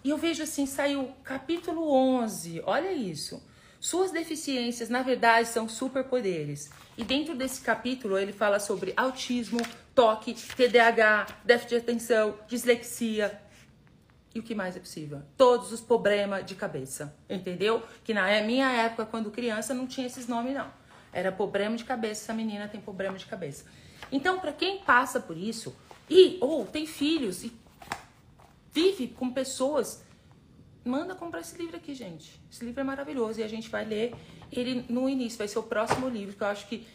e 0.03 0.11
eu 0.11 0.17
vejo 0.19 0.43
assim: 0.43 0.67
saiu 0.67 1.11
capítulo 1.23 1.91
11. 1.91 2.61
Olha 2.63 2.93
isso. 2.93 3.41
Suas 3.79 4.11
deficiências, 4.11 4.87
na 4.87 5.01
verdade, 5.01 5.47
são 5.47 5.67
superpoderes. 5.67 6.69
E 6.95 7.03
dentro 7.03 7.35
desse 7.35 7.59
capítulo, 7.61 8.19
ele 8.19 8.31
fala 8.31 8.59
sobre 8.59 8.93
autismo, 8.95 9.59
toque, 9.95 10.35
TDAH, 10.35 11.25
déficit 11.43 11.69
de 11.69 11.75
atenção, 11.77 12.37
dislexia. 12.47 13.41
E 14.35 14.39
o 14.39 14.43
que 14.43 14.53
mais 14.53 14.77
é 14.77 14.79
possível? 14.79 15.23
Todos 15.35 15.71
os 15.71 15.81
problemas 15.81 16.45
de 16.45 16.53
cabeça. 16.53 17.15
Entendeu? 17.27 17.81
Que 18.03 18.13
na 18.13 18.27
minha 18.41 18.71
época, 18.71 19.07
quando 19.07 19.31
criança, 19.31 19.73
não 19.73 19.87
tinha 19.87 20.05
esses 20.05 20.27
nomes, 20.27 20.53
não. 20.53 20.84
Era 21.15 21.31
problema 21.31 21.77
de 21.77 21.85
cabeça, 21.85 22.25
essa 22.25 22.33
menina 22.33 22.67
tem 22.67 22.81
problema 22.81 23.17
de 23.17 23.25
cabeça. 23.25 23.63
Então, 24.11 24.37
para 24.37 24.51
quem 24.51 24.79
passa 24.79 25.17
por 25.17 25.37
isso, 25.37 25.73
e 26.09 26.37
ou 26.41 26.65
tem 26.65 26.85
filhos 26.85 27.41
e 27.45 27.53
vive 28.73 29.07
com 29.07 29.31
pessoas, 29.31 30.03
manda 30.83 31.15
comprar 31.15 31.39
esse 31.39 31.57
livro 31.57 31.77
aqui, 31.77 31.95
gente. 31.95 32.37
Esse 32.51 32.65
livro 32.65 32.81
é 32.81 32.83
maravilhoso 32.83 33.39
e 33.39 33.43
a 33.43 33.47
gente 33.47 33.69
vai 33.69 33.85
ler 33.85 34.13
ele 34.51 34.85
no 34.89 35.07
início, 35.07 35.37
vai 35.37 35.47
ser 35.47 35.57
o 35.57 35.63
próximo 35.63 36.09
livro, 36.09 36.35
que 36.35 36.43
eu 36.43 36.47
acho 36.47 36.67
que 36.67 36.85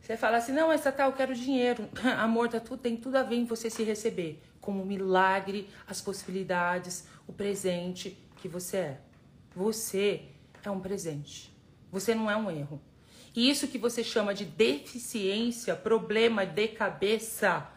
você 0.00 0.16
fala 0.16 0.38
assim, 0.38 0.52
não, 0.52 0.72
essa 0.72 0.90
tá, 0.90 1.04
eu 1.04 1.12
quero 1.12 1.34
dinheiro. 1.34 1.86
Amor, 2.18 2.48
tá 2.48 2.58
tudo, 2.58 2.80
tem 2.80 2.96
tudo 2.96 3.16
a 3.16 3.22
ver 3.22 3.36
em 3.36 3.44
você 3.44 3.68
se 3.68 3.84
receber. 3.84 4.42
Como 4.62 4.82
um 4.82 4.86
milagre, 4.86 5.68
as 5.86 6.00
possibilidades, 6.00 7.06
o 7.28 7.34
presente 7.34 8.16
que 8.36 8.48
você 8.48 8.76
é. 8.78 9.00
Você 9.54 10.22
é 10.64 10.70
um 10.70 10.80
presente. 10.80 11.54
Você 11.90 12.14
não 12.14 12.30
é 12.30 12.36
um 12.36 12.50
erro. 12.50 12.80
E 13.34 13.48
isso 13.48 13.68
que 13.68 13.78
você 13.78 14.04
chama 14.04 14.34
de 14.34 14.44
deficiência, 14.44 15.74
problema 15.74 16.44
de 16.44 16.68
cabeça, 16.68 17.68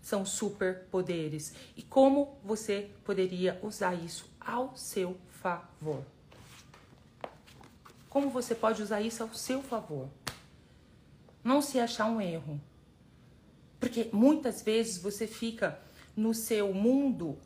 são 0.00 0.24
superpoderes. 0.24 1.54
E 1.76 1.82
como 1.82 2.38
você 2.42 2.90
poderia 3.04 3.58
usar 3.62 3.94
isso 3.94 4.28
ao 4.40 4.76
seu 4.76 5.16
favor? 5.28 6.04
Como 8.08 8.30
você 8.30 8.54
pode 8.54 8.82
usar 8.82 9.00
isso 9.00 9.22
ao 9.22 9.34
seu 9.34 9.62
favor? 9.62 10.08
Não 11.42 11.60
se 11.60 11.78
achar 11.78 12.06
um 12.06 12.20
erro. 12.20 12.60
Porque 13.78 14.08
muitas 14.12 14.62
vezes 14.62 14.98
você 14.98 15.26
fica 15.26 15.78
no 16.16 16.32
seu 16.32 16.72
mundo 16.72 17.38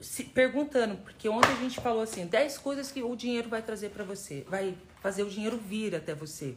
se 0.00 0.22
perguntando, 0.22 0.96
porque 0.98 1.28
ontem 1.28 1.50
a 1.50 1.56
gente 1.56 1.80
falou 1.80 2.02
assim, 2.02 2.26
10 2.26 2.58
coisas 2.58 2.92
que 2.92 3.02
o 3.02 3.16
dinheiro 3.16 3.48
vai 3.48 3.62
trazer 3.62 3.90
para 3.90 4.04
você, 4.04 4.44
vai 4.48 4.76
fazer 5.00 5.24
o 5.24 5.30
dinheiro 5.30 5.56
vir 5.56 5.94
até 5.94 6.14
você. 6.14 6.56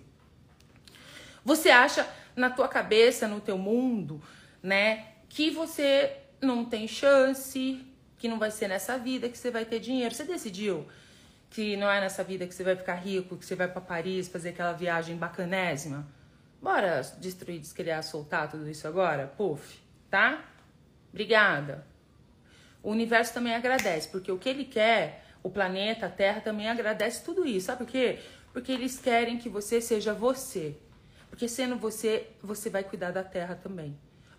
Você 1.43 1.69
acha 1.69 2.07
na 2.35 2.49
tua 2.49 2.67
cabeça, 2.67 3.27
no 3.27 3.39
teu 3.39 3.57
mundo, 3.57 4.21
né, 4.61 5.07
que 5.27 5.49
você 5.49 6.17
não 6.41 6.65
tem 6.65 6.87
chance, 6.87 7.85
que 8.17 8.27
não 8.27 8.37
vai 8.37 8.51
ser 8.51 8.67
nessa 8.67 8.97
vida 8.97 9.29
que 9.29 9.37
você 9.37 9.49
vai 9.49 9.65
ter 9.65 9.79
dinheiro. 9.79 10.13
Você 10.13 10.23
decidiu 10.23 10.87
que 11.49 11.75
não 11.75 11.89
é 11.89 11.99
nessa 11.99 12.23
vida 12.23 12.47
que 12.47 12.53
você 12.53 12.63
vai 12.63 12.75
ficar 12.75 12.95
rico, 12.95 13.37
que 13.37 13.45
você 13.45 13.55
vai 13.55 13.67
para 13.67 13.81
Paris 13.81 14.27
fazer 14.27 14.49
aquela 14.49 14.73
viagem 14.73 15.17
bacanésima. 15.17 16.07
Bora 16.61 17.01
destruir, 17.19 17.59
descriar, 17.59 18.03
soltar 18.03 18.49
tudo 18.49 18.69
isso 18.69 18.87
agora? 18.87 19.27
Puf, 19.27 19.79
tá? 20.09 20.45
Obrigada. 21.09 21.85
O 22.83 22.91
universo 22.91 23.33
também 23.33 23.53
agradece, 23.53 24.07
porque 24.07 24.31
o 24.31 24.37
que 24.37 24.49
ele 24.49 24.65
quer, 24.65 25.25
o 25.43 25.49
planeta, 25.49 26.05
a 26.05 26.09
Terra 26.09 26.39
também 26.39 26.69
agradece 26.69 27.23
tudo 27.23 27.45
isso. 27.45 27.67
Sabe 27.67 27.79
por 27.79 27.91
quê? 27.91 28.19
Porque 28.53 28.71
eles 28.71 28.99
querem 28.99 29.37
que 29.37 29.49
você 29.49 29.81
seja 29.81 30.13
você. 30.13 30.77
Porque 31.31 31.47
sendo 31.47 31.75
você, 31.77 32.27
você 32.43 32.69
vai 32.69 32.83
cuidar 32.83 33.09
da 33.09 33.23
Terra 33.23 33.55
também. 33.55 33.97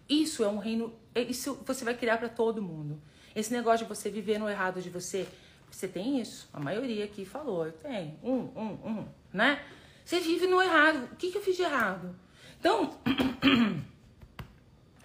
Isso 0.09 0.45
é 0.45 0.49
um 0.49 0.59
reino, 0.59 0.95
isso 1.17 1.61
você 1.67 1.85
vai 1.85 1.95
criar 1.95 2.19
para 2.19 2.29
todo 2.29 2.63
mundo. 2.63 3.03
Esse 3.35 3.53
negócio 3.53 3.85
de 3.85 3.93
você 3.93 4.09
viver 4.09 4.39
no 4.39 4.49
errado 4.49 4.81
de 4.81 4.89
você 4.89 5.27
você 5.73 5.89
tem 5.89 6.21
isso. 6.21 6.49
A 6.53 6.61
maioria 6.61 7.05
aqui 7.05 7.25
falou, 7.25 7.65
eu 7.65 7.73
tenho. 7.73 8.19
Um, 8.23 8.41
um, 8.55 8.89
um, 8.89 9.09
né? 9.33 9.65
Você 10.05 10.21
vive 10.21 10.47
no 10.47 10.61
errado. 10.61 11.09
O 11.13 11.17
que, 11.17 11.33
que 11.33 11.39
eu 11.39 11.43
fiz 11.43 11.57
de 11.57 11.63
errado? 11.63 12.15
Então, 12.61 12.99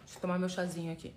deixa 0.04 0.18
eu 0.18 0.22
tomar 0.22 0.38
meu 0.38 0.50
chazinho 0.50 0.92
aqui. 0.92 1.14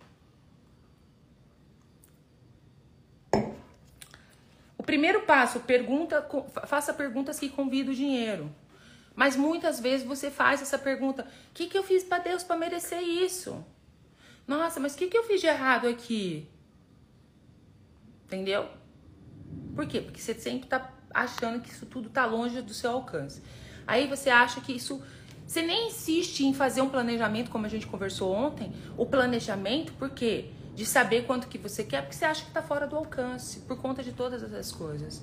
O 4.78 4.82
primeiro 4.82 5.22
passo, 5.22 5.60
pergunta, 5.60 6.26
faça 6.66 6.94
perguntas 6.94 7.38
que 7.38 7.48
convidam 7.48 7.92
o 7.92 7.96
dinheiro. 7.96 8.54
Mas 9.20 9.36
muitas 9.36 9.78
vezes 9.78 10.06
você 10.06 10.30
faz 10.30 10.62
essa 10.62 10.78
pergunta: 10.78 11.24
o 11.24 11.52
que, 11.52 11.66
que 11.66 11.76
eu 11.76 11.82
fiz 11.82 12.02
para 12.02 12.22
Deus 12.22 12.42
para 12.42 12.56
merecer 12.56 13.02
isso? 13.02 13.62
Nossa, 14.48 14.80
mas 14.80 14.94
o 14.94 14.96
que, 14.96 15.08
que 15.08 15.18
eu 15.18 15.24
fiz 15.24 15.42
de 15.42 15.46
errado 15.46 15.86
aqui? 15.86 16.48
Entendeu? 18.24 18.66
Por 19.76 19.86
quê? 19.86 20.00
Porque 20.00 20.18
você 20.18 20.32
sempre 20.32 20.70
tá 20.70 20.90
achando 21.12 21.60
que 21.60 21.68
isso 21.68 21.84
tudo 21.84 22.08
tá 22.08 22.24
longe 22.24 22.62
do 22.62 22.72
seu 22.72 22.92
alcance. 22.92 23.42
Aí 23.86 24.06
você 24.06 24.30
acha 24.30 24.58
que 24.62 24.72
isso. 24.72 25.02
Você 25.46 25.60
nem 25.60 25.88
insiste 25.88 26.40
em 26.46 26.54
fazer 26.54 26.80
um 26.80 26.88
planejamento, 26.88 27.50
como 27.50 27.66
a 27.66 27.68
gente 27.68 27.86
conversou 27.86 28.32
ontem. 28.32 28.72
O 28.96 29.04
planejamento, 29.04 29.92
por 29.98 30.08
quê? 30.08 30.46
De 30.74 30.86
saber 30.86 31.26
quanto 31.26 31.46
que 31.46 31.58
você 31.58 31.84
quer, 31.84 32.00
porque 32.00 32.16
você 32.16 32.24
acha 32.24 32.42
que 32.42 32.52
tá 32.52 32.62
fora 32.62 32.86
do 32.86 32.96
alcance, 32.96 33.60
por 33.60 33.76
conta 33.76 34.02
de 34.02 34.12
todas 34.12 34.42
essas 34.42 34.72
coisas. 34.72 35.22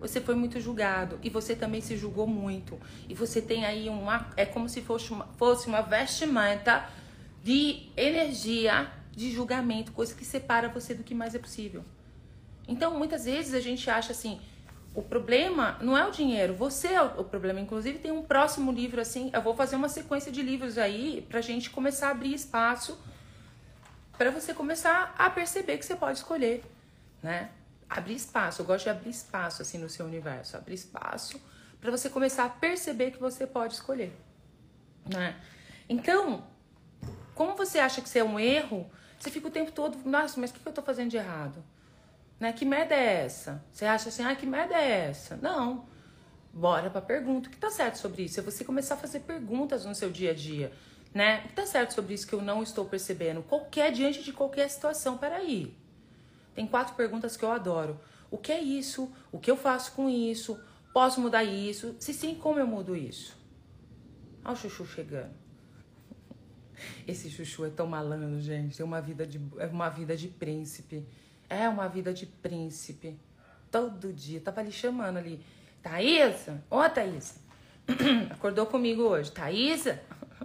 Você 0.00 0.20
foi 0.20 0.34
muito 0.34 0.60
julgado 0.60 1.18
e 1.22 1.30
você 1.30 1.54
também 1.54 1.80
se 1.80 1.96
julgou 1.96 2.26
muito. 2.26 2.78
E 3.08 3.14
você 3.14 3.40
tem 3.40 3.64
aí 3.64 3.88
uma. 3.88 4.28
É 4.36 4.44
como 4.44 4.68
se 4.68 4.82
fosse 4.82 5.10
uma, 5.10 5.26
fosse 5.36 5.66
uma 5.66 5.80
vestimenta 5.80 6.88
de 7.42 7.88
energia 7.96 8.90
de 9.12 9.30
julgamento, 9.30 9.92
coisa 9.92 10.14
que 10.14 10.24
separa 10.24 10.68
você 10.68 10.94
do 10.94 11.02
que 11.02 11.14
mais 11.14 11.34
é 11.34 11.38
possível. 11.38 11.84
Então, 12.68 12.98
muitas 12.98 13.24
vezes 13.24 13.54
a 13.54 13.60
gente 13.60 13.88
acha 13.88 14.12
assim, 14.12 14.40
o 14.94 15.02
problema 15.02 15.78
não 15.80 15.96
é 15.96 16.06
o 16.06 16.10
dinheiro, 16.10 16.54
você 16.54 16.88
é 16.88 17.02
o 17.02 17.24
problema. 17.24 17.60
Inclusive, 17.60 17.98
tem 17.98 18.10
um 18.10 18.22
próximo 18.22 18.72
livro 18.72 19.00
assim, 19.00 19.30
eu 19.32 19.40
vou 19.40 19.54
fazer 19.54 19.76
uma 19.76 19.88
sequência 19.88 20.32
de 20.32 20.42
livros 20.42 20.76
aí 20.76 21.24
pra 21.28 21.40
gente 21.40 21.70
começar 21.70 22.08
a 22.08 22.10
abrir 22.10 22.34
espaço 22.34 22.98
para 24.16 24.30
você 24.30 24.54
começar 24.54 25.14
a 25.18 25.28
perceber 25.30 25.78
que 25.78 25.84
você 25.84 25.94
pode 25.94 26.18
escolher, 26.18 26.64
né? 27.22 27.50
Abrir 27.88 28.14
espaço, 28.14 28.62
eu 28.62 28.66
gosto 28.66 28.84
de 28.84 28.90
abrir 28.90 29.10
espaço 29.10 29.62
assim 29.62 29.78
no 29.78 29.88
seu 29.88 30.04
universo, 30.06 30.56
abrir 30.56 30.74
espaço 30.74 31.40
para 31.80 31.90
você 31.90 32.10
começar 32.10 32.44
a 32.44 32.48
perceber 32.48 33.12
que 33.12 33.18
você 33.18 33.46
pode 33.46 33.74
escolher, 33.74 34.12
né? 35.08 35.40
Então, 35.88 36.44
como 37.34 37.54
você 37.54 37.78
acha 37.78 38.00
que 38.00 38.08
isso 38.08 38.18
é 38.18 38.24
um 38.24 38.40
erro, 38.40 38.90
você 39.18 39.30
fica 39.30 39.48
o 39.48 39.50
tempo 39.50 39.70
todo, 39.70 39.98
nossa, 40.04 40.40
mas 40.40 40.50
o 40.50 40.54
que 40.54 40.66
eu 40.66 40.72
tô 40.72 40.82
fazendo 40.82 41.10
de 41.10 41.16
errado? 41.16 41.62
Né? 42.38 42.52
Que 42.52 42.64
merda 42.64 42.94
é 42.94 43.24
essa? 43.24 43.64
Você 43.72 43.84
acha 43.84 44.08
assim, 44.08 44.22
ah, 44.24 44.34
que 44.34 44.46
merda 44.46 44.74
é 44.74 45.08
essa? 45.08 45.36
Não. 45.36 45.86
Bora 46.52 46.90
pra 46.90 47.00
pergunta. 47.00 47.48
O 47.48 47.52
que 47.52 47.58
tá 47.58 47.70
certo 47.70 47.96
sobre 47.96 48.24
isso? 48.24 48.40
É 48.40 48.42
você 48.42 48.64
começar 48.64 48.94
a 48.94 48.98
fazer 48.98 49.20
perguntas 49.20 49.84
no 49.84 49.94
seu 49.94 50.10
dia 50.10 50.30
a 50.30 50.34
dia. 50.34 50.72
Né? 51.14 51.40
O 51.44 51.48
que 51.48 51.54
tá 51.54 51.66
certo 51.66 51.94
sobre 51.94 52.14
isso 52.14 52.26
que 52.26 52.34
eu 52.34 52.42
não 52.42 52.62
estou 52.62 52.84
percebendo? 52.84 53.42
Qualquer, 53.42 53.90
diante 53.92 54.22
de 54.22 54.32
qualquer 54.32 54.68
situação. 54.68 55.16
Peraí. 55.16 55.74
Tem 56.56 56.66
quatro 56.66 56.94
perguntas 56.94 57.36
que 57.36 57.44
eu 57.44 57.52
adoro. 57.52 58.00
O 58.30 58.38
que 58.38 58.50
é 58.50 58.60
isso? 58.60 59.12
O 59.30 59.38
que 59.38 59.50
eu 59.50 59.58
faço 59.58 59.92
com 59.92 60.08
isso? 60.08 60.58
Posso 60.92 61.20
mudar 61.20 61.44
isso? 61.44 61.94
Se 62.00 62.14
sim, 62.14 62.34
como 62.34 62.58
eu 62.58 62.66
mudo 62.66 62.96
isso? 62.96 63.36
Olha 64.42 64.54
o 64.54 64.56
chuchu 64.56 64.86
chegando. 64.86 65.34
Esse 67.06 67.28
chuchu 67.30 67.66
é 67.66 67.68
tão 67.68 67.86
malandro, 67.86 68.40
gente. 68.40 68.80
É 68.80 68.84
uma 68.84 69.02
vida 69.02 69.26
de, 69.26 69.38
é 69.58 69.66
uma 69.66 69.90
vida 69.90 70.16
de 70.16 70.28
príncipe. 70.28 71.06
É 71.46 71.68
uma 71.68 71.88
vida 71.88 72.14
de 72.14 72.24
príncipe. 72.24 73.20
Todo 73.70 74.10
dia. 74.14 74.40
Tava 74.40 74.60
ali 74.60 74.72
chamando 74.72 75.18
ali. 75.18 75.44
Thaísa? 75.82 76.64
Ô, 76.70 76.78
oh, 76.78 76.88
Thaísa. 76.88 77.34
Acordou 78.32 78.64
comigo 78.64 79.02
hoje. 79.02 79.30
Thaísa? 79.30 80.02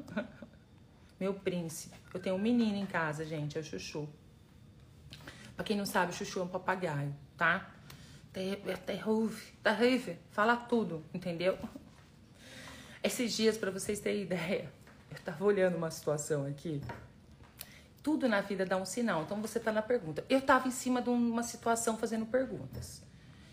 Meu 1.18 1.34
príncipe. 1.34 1.96
Eu 2.13 2.20
tenho 2.20 2.36
um 2.36 2.39
menino 2.39 2.75
em 2.75 2.86
casa, 2.86 3.25
gente. 3.25 3.58
É 3.58 3.62
o 3.62 3.63
Chuchu. 3.63 4.10
Pra 5.62 5.68
quem 5.68 5.77
não 5.77 5.86
sabe, 5.86 6.12
Chuchu 6.12 6.39
é 6.39 6.41
um 6.41 6.48
papagaio, 6.48 7.13
tá? 7.38 7.70
É 8.34 8.56
terrível. 8.77 10.18
Fala 10.32 10.56
tudo, 10.56 11.06
entendeu? 11.13 11.56
Esses 13.03 13.32
dias, 13.32 13.60
para 13.60 13.70
vocês 13.70 14.00
terem 14.00 14.24
ideia, 14.24 14.74
eu 15.12 15.20
tava 15.20 15.46
olhando 15.46 15.77
uma 15.77 15.91
situação 15.91 16.48
aqui 16.48 16.82
tudo 18.01 18.27
na 18.27 18.41
vida 18.41 18.65
dá 18.65 18.77
um 18.77 18.86
sinal. 18.86 19.22
Então 19.22 19.39
você 19.39 19.60
está 19.60 19.72
na 19.72 19.84
pergunta. 19.84 20.25
Eu 20.27 20.39
estava 20.39 20.68
em 20.68 20.72
cima 20.72 21.00
de 21.00 21.12
uma 21.12 21.44
situação 21.44 21.96
fazendo 21.96 22.25
perguntas. 22.25 23.03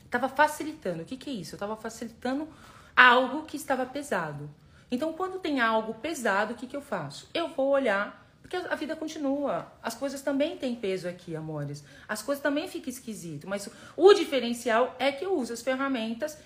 Estava 0.02 0.30
facilitando. 0.30 1.02
O 1.02 1.04
que, 1.04 1.18
que 1.18 1.28
é 1.28 1.34
isso? 1.34 1.56
Eu 1.56 1.56
estava 1.56 1.76
facilitando 1.76 2.48
algo 2.96 3.42
que 3.42 3.58
estava 3.58 3.84
pesado. 3.84 4.48
Então, 4.90 5.12
quando 5.12 5.38
tem 5.38 5.60
algo 5.60 5.92
pesado, 5.92 6.54
o 6.54 6.56
que, 6.56 6.66
que 6.66 6.74
eu 6.74 6.80
faço? 6.80 7.28
Eu 7.34 7.48
vou 7.50 7.68
olhar, 7.68 8.26
porque 8.48 8.56
a 8.56 8.74
vida 8.74 8.96
continua. 8.96 9.70
As 9.82 9.94
coisas 9.94 10.22
também 10.22 10.56
têm 10.56 10.74
peso 10.74 11.06
aqui, 11.06 11.36
amores. 11.36 11.84
As 12.08 12.22
coisas 12.22 12.42
também 12.42 12.66
ficam 12.66 12.88
esquisito. 12.88 13.46
Mas 13.46 13.68
o 13.94 14.14
diferencial 14.14 14.96
é 14.98 15.12
que 15.12 15.24
eu 15.24 15.36
uso 15.36 15.52
as 15.52 15.60
ferramentas 15.60 16.38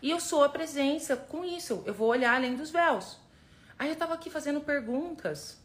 e 0.00 0.10
eu 0.10 0.20
sou 0.20 0.44
a 0.44 0.48
presença 0.48 1.16
com 1.16 1.44
isso. 1.44 1.82
Eu 1.84 1.92
vou 1.92 2.08
olhar 2.08 2.36
além 2.36 2.54
dos 2.54 2.70
véus. 2.70 3.18
Aí 3.76 3.88
eu 3.88 3.94
estava 3.94 4.14
aqui 4.14 4.30
fazendo 4.30 4.60
perguntas 4.60 5.58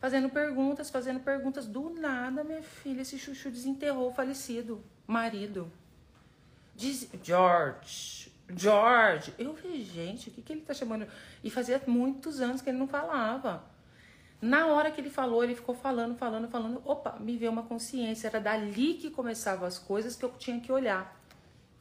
fazendo 0.00 0.30
perguntas, 0.30 0.88
fazendo 0.88 1.20
perguntas. 1.20 1.66
Do 1.66 1.90
nada, 1.90 2.42
minha 2.42 2.62
filha, 2.62 3.02
esse 3.02 3.18
chuchu 3.18 3.50
desenterrou 3.50 4.08
o 4.08 4.14
falecido 4.14 4.82
marido. 5.06 5.70
Diz, 6.74 7.06
George, 7.22 8.32
George. 8.56 9.34
Eu 9.38 9.52
vi, 9.52 9.84
gente, 9.84 10.30
o 10.30 10.32
que, 10.32 10.40
que 10.40 10.54
ele 10.54 10.62
tá 10.62 10.72
chamando? 10.72 11.06
E 11.44 11.50
fazia 11.50 11.80
muitos 11.86 12.40
anos 12.40 12.62
que 12.62 12.70
ele 12.70 12.78
não 12.78 12.88
falava. 12.88 13.62
Na 14.40 14.68
hora 14.68 14.90
que 14.90 15.00
ele 15.00 15.10
falou, 15.10 15.44
ele 15.44 15.54
ficou 15.54 15.74
falando, 15.74 16.16
falando, 16.16 16.48
falando. 16.48 16.80
Opa, 16.84 17.16
me 17.20 17.36
veio 17.36 17.52
uma 17.52 17.62
consciência. 17.62 18.28
Era 18.28 18.40
dali 18.40 18.94
que 18.94 19.10
começavam 19.10 19.66
as 19.66 19.78
coisas 19.78 20.16
que 20.16 20.24
eu 20.24 20.30
tinha 20.38 20.58
que 20.60 20.72
olhar. 20.72 21.14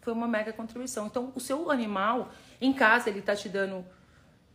Foi 0.02 0.12
uma 0.12 0.28
mega 0.28 0.52
contribuição. 0.52 1.08
Então, 1.08 1.32
o 1.36 1.40
seu 1.40 1.72
animal, 1.72 2.32
em 2.60 2.74
casa, 2.74 3.10
ele 3.10 3.22
tá 3.22 3.36
te 3.36 3.48
dando 3.48 3.86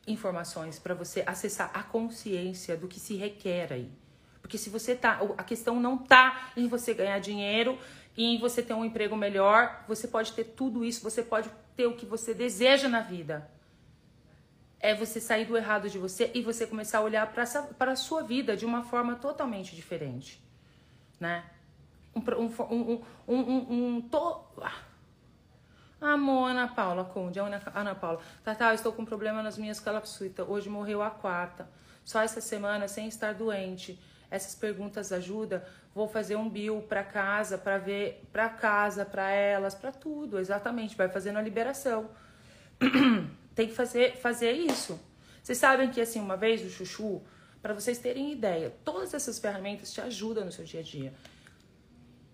informações 0.06 0.78
para 0.78 0.94
você 0.94 1.23
acessar 1.26 1.70
a 1.73 1.82
consciência 1.82 2.76
do 2.76 2.87
que 2.87 3.00
se 3.00 3.14
requer 3.14 3.73
aí. 3.73 3.90
Porque 4.42 4.58
se 4.58 4.68
você 4.68 4.94
tá, 4.94 5.20
a 5.38 5.42
questão 5.42 5.80
não 5.80 5.96
tá 5.96 6.50
em 6.54 6.68
você 6.68 6.92
ganhar 6.92 7.18
dinheiro 7.18 7.78
e 8.14 8.34
em 8.34 8.38
você 8.38 8.62
ter 8.62 8.75
um 8.75 8.84
emprego 8.84 9.16
melhor, 9.16 9.82
você 9.88 10.06
pode 10.06 10.32
ter 10.32 10.44
tudo 10.44 10.84
isso, 10.84 11.02
você 11.02 11.23
pode 11.23 11.50
ter 11.75 11.87
o 11.87 11.96
que 11.96 12.04
você 12.04 12.34
deseja 12.34 12.87
na 12.87 13.00
vida. 13.00 13.50
É 14.85 14.95
você 14.95 15.19
sair 15.19 15.47
do 15.47 15.57
errado 15.57 15.88
de 15.88 15.97
você 15.97 16.31
e 16.35 16.43
você 16.43 16.67
começar 16.67 16.99
a 16.99 17.00
olhar 17.00 17.26
para 17.33 17.93
a 17.93 17.97
sua 17.97 18.23
vida 18.23 18.55
de 18.55 18.67
uma 18.67 18.83
forma 18.83 19.14
totalmente 19.17 19.75
diferente, 19.75 20.38
né? 21.19 21.43
Um, 22.14 22.21
um, 22.21 23.03
um, 23.26 23.35
um, 23.35 23.95
um, 23.97 24.00
to... 24.03 24.45
ah 24.61 24.83
Amor, 26.03 26.50
Ana 26.50 26.69
Paula, 26.69 27.03
Conde, 27.03 27.41
Ana, 27.41 27.62
Ana 27.75 27.95
Paula. 27.95 28.21
Tata, 28.45 28.75
estou 28.75 28.93
com 28.93 29.07
problema 29.07 29.43
nas 29.43 29.57
minhas 29.57 29.81
calapsuitas. 29.81 30.47
Hoje 30.47 30.69
morreu 30.69 31.00
a 31.00 31.09
quarta. 31.09 31.67
Só 32.05 32.21
essa 32.21 32.43
semana 32.43 32.87
sem 32.87 33.09
estar 33.09 33.33
doente. 33.33 33.99
Essas 34.31 34.55
perguntas 34.55 35.12
ajudam. 35.12 35.62
Vou 35.95 36.07
fazer 36.07 36.37
um 36.37 36.47
bill 36.47 36.83
para 36.83 37.03
casa, 37.03 37.57
para 37.57 37.79
ver, 37.79 38.23
para 38.31 38.50
casa, 38.50 39.07
para 39.07 39.31
elas, 39.31 39.75
para 39.75 39.93
tudo. 39.93 40.38
Exatamente, 40.38 40.95
vai 40.95 41.09
fazendo 41.09 41.38
a 41.38 41.43
liberação. 41.43 42.11
Tem 43.54 43.68
que 43.68 43.75
fazer, 43.75 44.16
fazer 44.16 44.52
isso. 44.52 45.00
Vocês 45.42 45.58
sabem 45.58 45.90
que 45.90 46.00
assim, 46.00 46.20
uma 46.20 46.37
vez 46.37 46.64
o 46.64 46.70
chuchu, 46.70 47.23
para 47.62 47.75
vocês 47.75 47.99
terem 47.99 48.32
ideia, 48.32 48.75
todas 48.84 49.14
essas 49.14 49.38
ferramentas 49.38 49.92
te 49.92 50.00
ajudam 50.00 50.44
no 50.44 50.52
seu 50.52 50.64
dia 50.64 50.80
a 50.80 50.82
dia. 50.82 51.14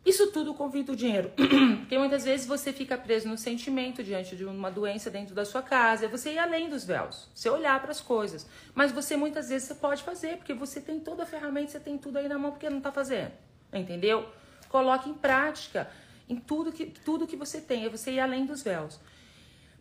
Isso 0.05 0.33
tudo 0.33 0.55
convida 0.55 0.93
o 0.93 0.97
dinheiro. 0.97 1.31
Porque 1.81 1.99
muitas 1.99 2.25
vezes 2.25 2.47
você 2.47 2.73
fica 2.73 2.97
preso 2.97 3.29
no 3.29 3.37
sentimento 3.37 4.03
diante 4.03 4.35
de 4.35 4.45
uma 4.45 4.71
doença 4.71 5.11
dentro 5.11 5.35
da 5.35 5.45
sua 5.45 5.63
casa. 5.63 6.09
Você 6.09 6.33
ir 6.33 6.39
além 6.39 6.71
dos 6.71 6.85
véus. 6.85 7.29
Você 7.35 7.51
olhar 7.51 7.79
para 7.81 7.91
as 7.91 8.01
coisas. 8.01 8.47
Mas 8.75 8.93
você 8.93 9.17
muitas 9.17 9.51
vezes 9.51 9.69
você 9.69 9.75
pode 9.75 10.03
fazer, 10.03 10.39
porque 10.39 10.55
você 10.55 10.81
tem 10.81 10.99
toda 10.99 11.25
a 11.25 11.27
ferramenta, 11.27 11.73
você 11.73 11.81
tem 11.81 11.99
tudo 11.99 12.17
aí 12.17 12.29
na 12.29 12.39
mão, 12.39 12.51
porque 12.51 12.71
não 12.71 12.79
está 12.79 12.91
fazendo. 12.91 13.33
Entendeu? 13.73 14.27
Coloque 14.69 15.11
em 15.11 15.15
prática. 15.15 15.91
em 16.29 16.37
tudo 16.37 16.73
que, 16.73 16.87
tudo 16.87 17.27
que 17.27 17.37
você 17.37 17.61
tem, 17.61 17.85
é 17.85 17.89
você 17.89 18.13
ir 18.13 18.21
além 18.21 18.47
dos 18.47 18.63
véus. 18.63 18.99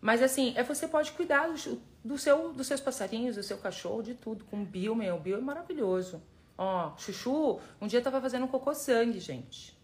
Mas 0.00 0.22
assim, 0.22 0.54
é 0.56 0.62
você 0.62 0.88
pode 0.88 1.12
cuidar 1.12 1.48
do, 1.48 1.80
do 2.04 2.18
seu, 2.18 2.52
dos 2.52 2.66
seus 2.66 2.80
passarinhos, 2.80 3.36
do 3.36 3.42
seu 3.42 3.58
cachorro, 3.58 4.02
de 4.02 4.14
tudo. 4.14 4.44
Com 4.44 4.62
o 4.62 4.64
Bill, 4.64 4.94
meu, 4.94 5.16
o 5.16 5.20
Bill 5.20 5.38
é 5.38 5.40
maravilhoso. 5.40 6.22
Ó, 6.56 6.96
Chuchu, 6.96 7.60
um 7.80 7.86
dia 7.86 8.00
tava 8.00 8.20
fazendo 8.20 8.44
um 8.44 8.48
cocô 8.48 8.74
sangue, 8.74 9.20
gente. 9.20 9.78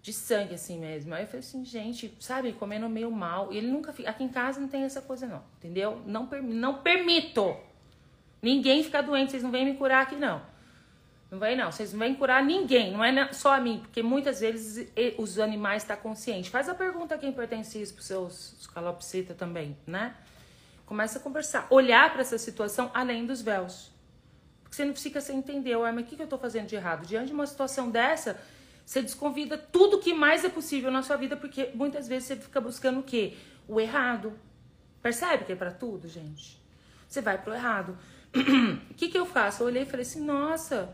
De 0.00 0.12
sangue, 0.12 0.54
assim 0.54 0.78
mesmo. 0.78 1.14
Aí 1.14 1.24
eu 1.24 1.26
falei 1.26 1.40
assim, 1.40 1.64
gente, 1.64 2.16
sabe, 2.20 2.52
comendo 2.52 2.88
meio 2.88 3.10
mal. 3.10 3.52
E 3.52 3.56
ele 3.56 3.66
nunca 3.66 3.92
fica. 3.92 4.10
Aqui 4.10 4.22
em 4.22 4.28
casa 4.28 4.60
não 4.60 4.68
tem 4.68 4.82
essa 4.82 5.00
coisa, 5.00 5.26
não. 5.26 5.42
Entendeu? 5.58 6.00
Não, 6.06 6.28
não 6.42 6.82
permito. 6.82 7.56
Ninguém 8.40 8.84
fica 8.84 9.02
doente, 9.02 9.32
vocês 9.32 9.42
não 9.42 9.50
vêm 9.50 9.64
me 9.64 9.74
curar 9.74 10.02
aqui, 10.02 10.14
não. 10.14 10.40
Não 11.30 11.38
vai 11.40 11.56
não, 11.56 11.72
vocês 11.72 11.92
não 11.92 12.00
vêm 12.00 12.14
curar 12.14 12.42
ninguém, 12.42 12.92
não 12.92 13.02
é 13.02 13.32
só 13.32 13.54
a 13.54 13.60
mim, 13.60 13.80
porque 13.80 14.00
muitas 14.00 14.40
vezes 14.40 14.88
os 15.18 15.38
animais 15.38 15.82
estão 15.82 15.96
tá 15.96 16.02
conscientes. 16.02 16.50
Faz 16.50 16.68
a 16.68 16.74
pergunta 16.74 17.16
a 17.16 17.18
quem 17.18 17.32
pertence 17.32 17.80
isso 17.80 17.94
para 17.94 18.02
seus 18.02 18.68
calopsita 18.72 19.34
também, 19.34 19.76
né? 19.86 20.14
Começa 20.84 21.18
a 21.18 21.22
conversar, 21.22 21.66
olhar 21.68 22.12
para 22.12 22.20
essa 22.20 22.38
situação 22.38 22.90
além 22.94 23.26
dos 23.26 23.42
véus. 23.42 23.90
Porque 24.62 24.76
você 24.76 24.84
não 24.84 24.94
fica 24.94 25.20
sem 25.20 25.38
entender, 25.38 25.74
ué, 25.74 25.90
mas 25.90 26.04
o 26.04 26.06
que, 26.06 26.14
que 26.14 26.22
eu 26.22 26.26
estou 26.26 26.38
fazendo 26.38 26.68
de 26.68 26.76
errado? 26.76 27.04
Diante 27.04 27.28
de 27.28 27.32
uma 27.32 27.46
situação 27.46 27.90
dessa, 27.90 28.40
você 28.84 29.02
desconvida 29.02 29.58
tudo 29.58 29.98
que 29.98 30.14
mais 30.14 30.44
é 30.44 30.48
possível 30.48 30.92
na 30.92 31.02
sua 31.02 31.16
vida, 31.16 31.36
porque 31.36 31.70
muitas 31.74 32.06
vezes 32.06 32.28
você 32.28 32.36
fica 32.36 32.60
buscando 32.60 33.00
o 33.00 33.02
quê? 33.02 33.36
O 33.66 33.80
errado. 33.80 34.38
Percebe 35.02 35.44
que 35.44 35.52
é 35.52 35.56
para 35.56 35.72
tudo, 35.72 36.06
gente? 36.06 36.60
Você 37.08 37.20
vai 37.20 37.36
pro 37.36 37.52
errado. 37.52 37.98
O 38.90 38.94
que, 38.94 39.08
que 39.08 39.18
eu 39.18 39.26
faço? 39.26 39.62
Eu 39.62 39.66
olhei 39.66 39.82
e 39.82 39.86
falei 39.86 40.02
assim, 40.02 40.24
nossa, 40.24 40.88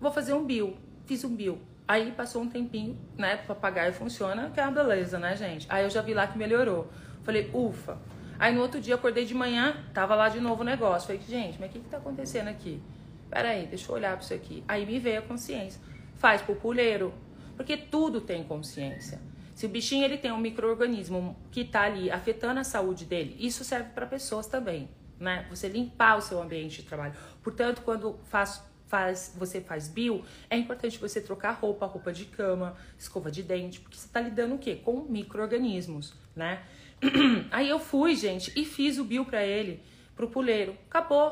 vou 0.00 0.10
fazer 0.10 0.32
um 0.32 0.44
bill. 0.44 0.76
Fiz 1.06 1.24
um 1.24 1.34
bill. 1.34 1.60
Aí 1.86 2.12
passou 2.12 2.42
um 2.42 2.48
tempinho, 2.48 2.96
né? 3.18 3.36
Papagaio 3.36 3.92
funciona, 3.92 4.50
que 4.50 4.60
é 4.60 4.62
uma 4.62 4.72
beleza, 4.72 5.18
né, 5.18 5.36
gente? 5.36 5.66
Aí 5.68 5.84
eu 5.84 5.90
já 5.90 6.00
vi 6.00 6.14
lá 6.14 6.26
que 6.26 6.38
melhorou. 6.38 6.88
Falei, 7.24 7.50
ufa. 7.52 7.98
Aí 8.38 8.54
no 8.54 8.62
outro 8.62 8.80
dia 8.80 8.94
acordei 8.94 9.24
de 9.24 9.34
manhã, 9.34 9.76
tava 9.92 10.14
lá 10.14 10.28
de 10.28 10.40
novo 10.40 10.62
o 10.62 10.64
negócio. 10.64 11.08
Falei, 11.08 11.20
gente, 11.28 11.58
mas 11.60 11.68
o 11.68 11.72
que 11.72 11.80
que 11.80 11.88
tá 11.88 11.98
acontecendo 11.98 12.48
aqui? 12.48 12.80
Peraí, 13.28 13.66
deixa 13.66 13.90
eu 13.90 13.96
olhar 13.96 14.16
pra 14.16 14.24
isso 14.24 14.32
aqui. 14.32 14.64
Aí 14.66 14.86
me 14.86 14.98
veio 14.98 15.18
a 15.18 15.22
consciência. 15.22 15.80
Faz 16.16 16.40
pupuleiro. 16.40 17.12
Porque 17.56 17.76
tudo 17.76 18.20
tem 18.20 18.42
consciência. 18.42 19.20
Se 19.54 19.66
o 19.66 19.68
bichinho 19.68 20.04
ele 20.04 20.16
tem 20.16 20.32
um 20.32 20.38
microorganismo 20.38 21.36
que 21.50 21.64
tá 21.64 21.82
ali 21.82 22.10
afetando 22.10 22.60
a 22.60 22.64
saúde 22.64 23.04
dele, 23.04 23.36
isso 23.38 23.62
serve 23.62 23.90
para 23.90 24.06
pessoas 24.06 24.46
também, 24.46 24.88
né? 25.18 25.46
Você 25.50 25.68
limpar 25.68 26.16
o 26.16 26.22
seu 26.22 26.40
ambiente 26.40 26.80
de 26.80 26.88
trabalho. 26.88 27.12
Portanto, 27.42 27.82
quando 27.84 28.18
faz 28.24 28.64
faz, 28.90 29.32
você 29.38 29.60
faz 29.60 29.86
bio, 29.86 30.24
é 30.50 30.56
importante 30.58 30.98
você 30.98 31.20
trocar 31.20 31.52
roupa, 31.52 31.86
roupa 31.86 32.12
de 32.12 32.24
cama, 32.24 32.76
escova 32.98 33.30
de 33.30 33.40
dente, 33.40 33.78
porque 33.78 33.96
você 33.96 34.08
tá 34.08 34.20
lidando 34.20 34.56
o 34.56 34.58
quê? 34.58 34.74
Com 34.84 35.02
micro-organismos, 35.02 36.12
né? 36.34 36.62
Aí 37.52 37.68
eu 37.68 37.78
fui, 37.78 38.16
gente, 38.16 38.52
e 38.56 38.64
fiz 38.64 38.98
o 38.98 39.04
bio 39.04 39.24
para 39.24 39.46
ele, 39.46 39.80
pro 40.16 40.28
puleiro. 40.28 40.76
Acabou. 40.88 41.30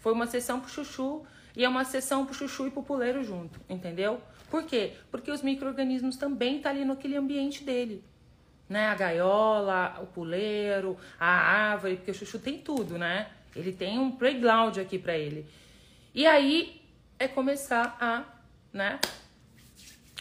Foi 0.00 0.14
uma 0.14 0.26
sessão 0.26 0.60
pro 0.60 0.70
chuchu 0.70 1.22
e 1.54 1.62
é 1.62 1.68
uma 1.68 1.84
sessão 1.84 2.24
pro 2.24 2.34
chuchu 2.34 2.66
e 2.66 2.70
pro 2.70 2.82
puleiro 2.82 3.22
junto, 3.22 3.60
entendeu? 3.68 4.20
Por 4.50 4.64
quê? 4.64 4.94
Porque 5.10 5.30
os 5.30 5.42
micro-organismos 5.42 6.16
também 6.16 6.58
tá 6.58 6.70
ali 6.70 6.86
naquele 6.86 7.16
ambiente 7.16 7.62
dele. 7.62 8.02
Né? 8.66 8.86
A 8.86 8.94
gaiola, 8.94 10.00
o 10.02 10.06
puleiro, 10.06 10.96
a 11.20 11.26
árvore, 11.26 11.96
porque 11.96 12.10
o 12.10 12.14
chuchu 12.14 12.38
tem 12.38 12.58
tudo, 12.58 12.96
né? 12.96 13.30
Ele 13.54 13.72
tem 13.72 13.98
um 13.98 14.10
playground 14.10 14.78
aqui 14.78 14.98
para 14.98 15.16
ele. 15.16 15.46
E 16.14 16.26
aí 16.26 16.82
é 17.18 17.26
começar 17.26 17.96
a, 18.00 18.24
né, 18.72 19.00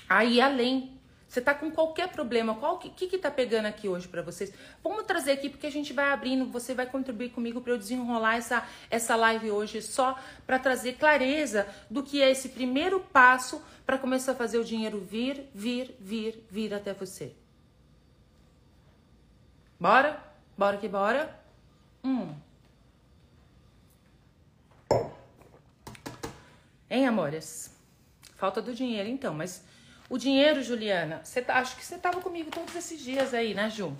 a 0.08 0.24
ir 0.24 0.42
além. 0.42 1.00
Você 1.28 1.40
tá 1.40 1.54
com 1.54 1.72
qualquer 1.72 2.10
problema, 2.10 2.56
qual 2.56 2.78
que 2.78 2.90
que, 2.90 3.08
que 3.08 3.18
tá 3.18 3.32
pegando 3.32 3.66
aqui 3.66 3.88
hoje 3.88 4.06
para 4.06 4.22
vocês? 4.22 4.54
Vamos 4.84 5.06
trazer 5.06 5.32
aqui 5.32 5.50
porque 5.50 5.66
a 5.66 5.72
gente 5.72 5.94
vai 5.94 6.12
abrindo, 6.12 6.46
você 6.46 6.74
vai 6.74 6.86
contribuir 6.86 7.30
comigo 7.30 7.62
para 7.62 7.72
eu 7.72 7.78
desenrolar 7.78 8.36
essa 8.36 8.68
essa 8.90 9.16
live 9.16 9.50
hoje 9.50 9.82
só 9.82 10.20
para 10.46 10.60
trazer 10.60 10.94
clareza 10.94 11.66
do 11.90 12.04
que 12.04 12.22
é 12.22 12.30
esse 12.30 12.50
primeiro 12.50 13.00
passo 13.00 13.64
para 13.86 13.98
começar 13.98 14.34
a 14.34 14.36
fazer 14.36 14.58
o 14.58 14.66
dinheiro 14.66 15.00
vir, 15.00 15.50
vir, 15.54 15.96
vir, 16.00 16.46
vir 16.50 16.74
até 16.74 16.94
você. 16.94 17.34
Bora? 19.80 20.22
Bora 20.58 20.78
que 20.78 20.88
bora? 20.88 21.34
Hum. 22.04 22.36
Hein, 26.92 27.08
amores? 27.08 27.74
Falta 28.36 28.62
do 28.62 28.76
dinheiro, 28.76 29.08
então. 29.08 29.34
Mas 29.34 29.64
o 30.10 30.18
dinheiro, 30.18 30.62
Juliana, 30.62 31.22
você 31.24 31.42
tá, 31.42 31.58
acho 31.60 31.78
que 31.78 31.86
você 31.86 31.98
tava 31.98 32.20
comigo 32.20 32.52
todos 32.52 32.76
esses 32.76 33.00
dias 33.00 33.34
aí, 33.34 33.54
né, 33.54 33.70
Ju? 33.70 33.96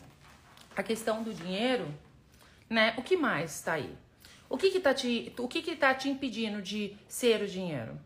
A 0.76 0.84
questão 0.84 1.24
do 1.24 1.34
dinheiro, 1.34 1.88
né? 2.70 2.94
O 2.98 3.02
que 3.02 3.16
mais 3.16 3.62
tá 3.62 3.74
aí? 3.74 3.98
O 4.50 4.58
que 4.58 4.70
que 4.72 4.82
tá 4.82 4.94
te, 4.94 5.34
o 5.40 5.48
que 5.48 5.62
que 5.62 5.74
tá 5.74 5.96
te 5.96 6.10
impedindo 6.10 6.62
de 6.62 6.98
ser 7.08 7.42
o 7.42 7.48
dinheiro? 7.48 7.98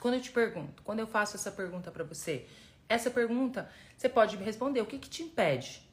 Quando 0.00 0.14
eu 0.14 0.20
te 0.20 0.32
pergunto, 0.32 0.82
quando 0.82 0.98
eu 0.98 1.06
faço 1.06 1.36
essa 1.36 1.52
pergunta 1.52 1.92
para 1.92 2.02
você, 2.02 2.48
essa 2.88 3.08
pergunta 3.08 3.70
você 3.96 4.08
pode 4.08 4.36
me 4.36 4.44
responder. 4.44 4.80
O 4.80 4.86
que 4.86 4.98
que 4.98 5.08
te 5.08 5.22
impede? 5.22 5.88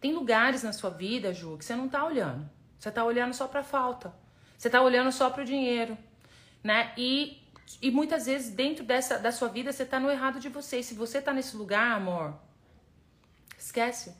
Tem 0.00 0.12
lugares 0.12 0.64
na 0.64 0.72
sua 0.72 0.90
vida, 0.90 1.32
Ju, 1.32 1.56
que 1.56 1.64
você 1.64 1.76
não 1.76 1.88
tá 1.88 2.04
olhando. 2.04 2.50
Você 2.80 2.90
tá 2.90 3.04
olhando 3.04 3.32
só 3.32 3.46
para 3.46 3.62
falta. 3.62 4.12
Você 4.56 4.68
tá 4.68 4.82
olhando 4.82 5.12
só 5.12 5.30
para 5.30 5.42
o 5.42 5.46
dinheiro 5.46 5.96
né? 6.68 6.92
E, 6.98 7.42
e 7.80 7.90
muitas 7.90 8.26
vezes 8.26 8.54
dentro 8.54 8.84
dessa 8.84 9.18
da 9.18 9.32
sua 9.32 9.48
vida 9.48 9.72
você 9.72 9.86
tá 9.86 9.98
no 9.98 10.10
errado 10.10 10.38
de 10.38 10.50
você. 10.50 10.80
E 10.80 10.84
se 10.84 10.92
você 10.92 11.18
tá 11.22 11.32
nesse 11.32 11.56
lugar, 11.56 11.92
amor, 11.92 12.38
esquece. 13.56 14.14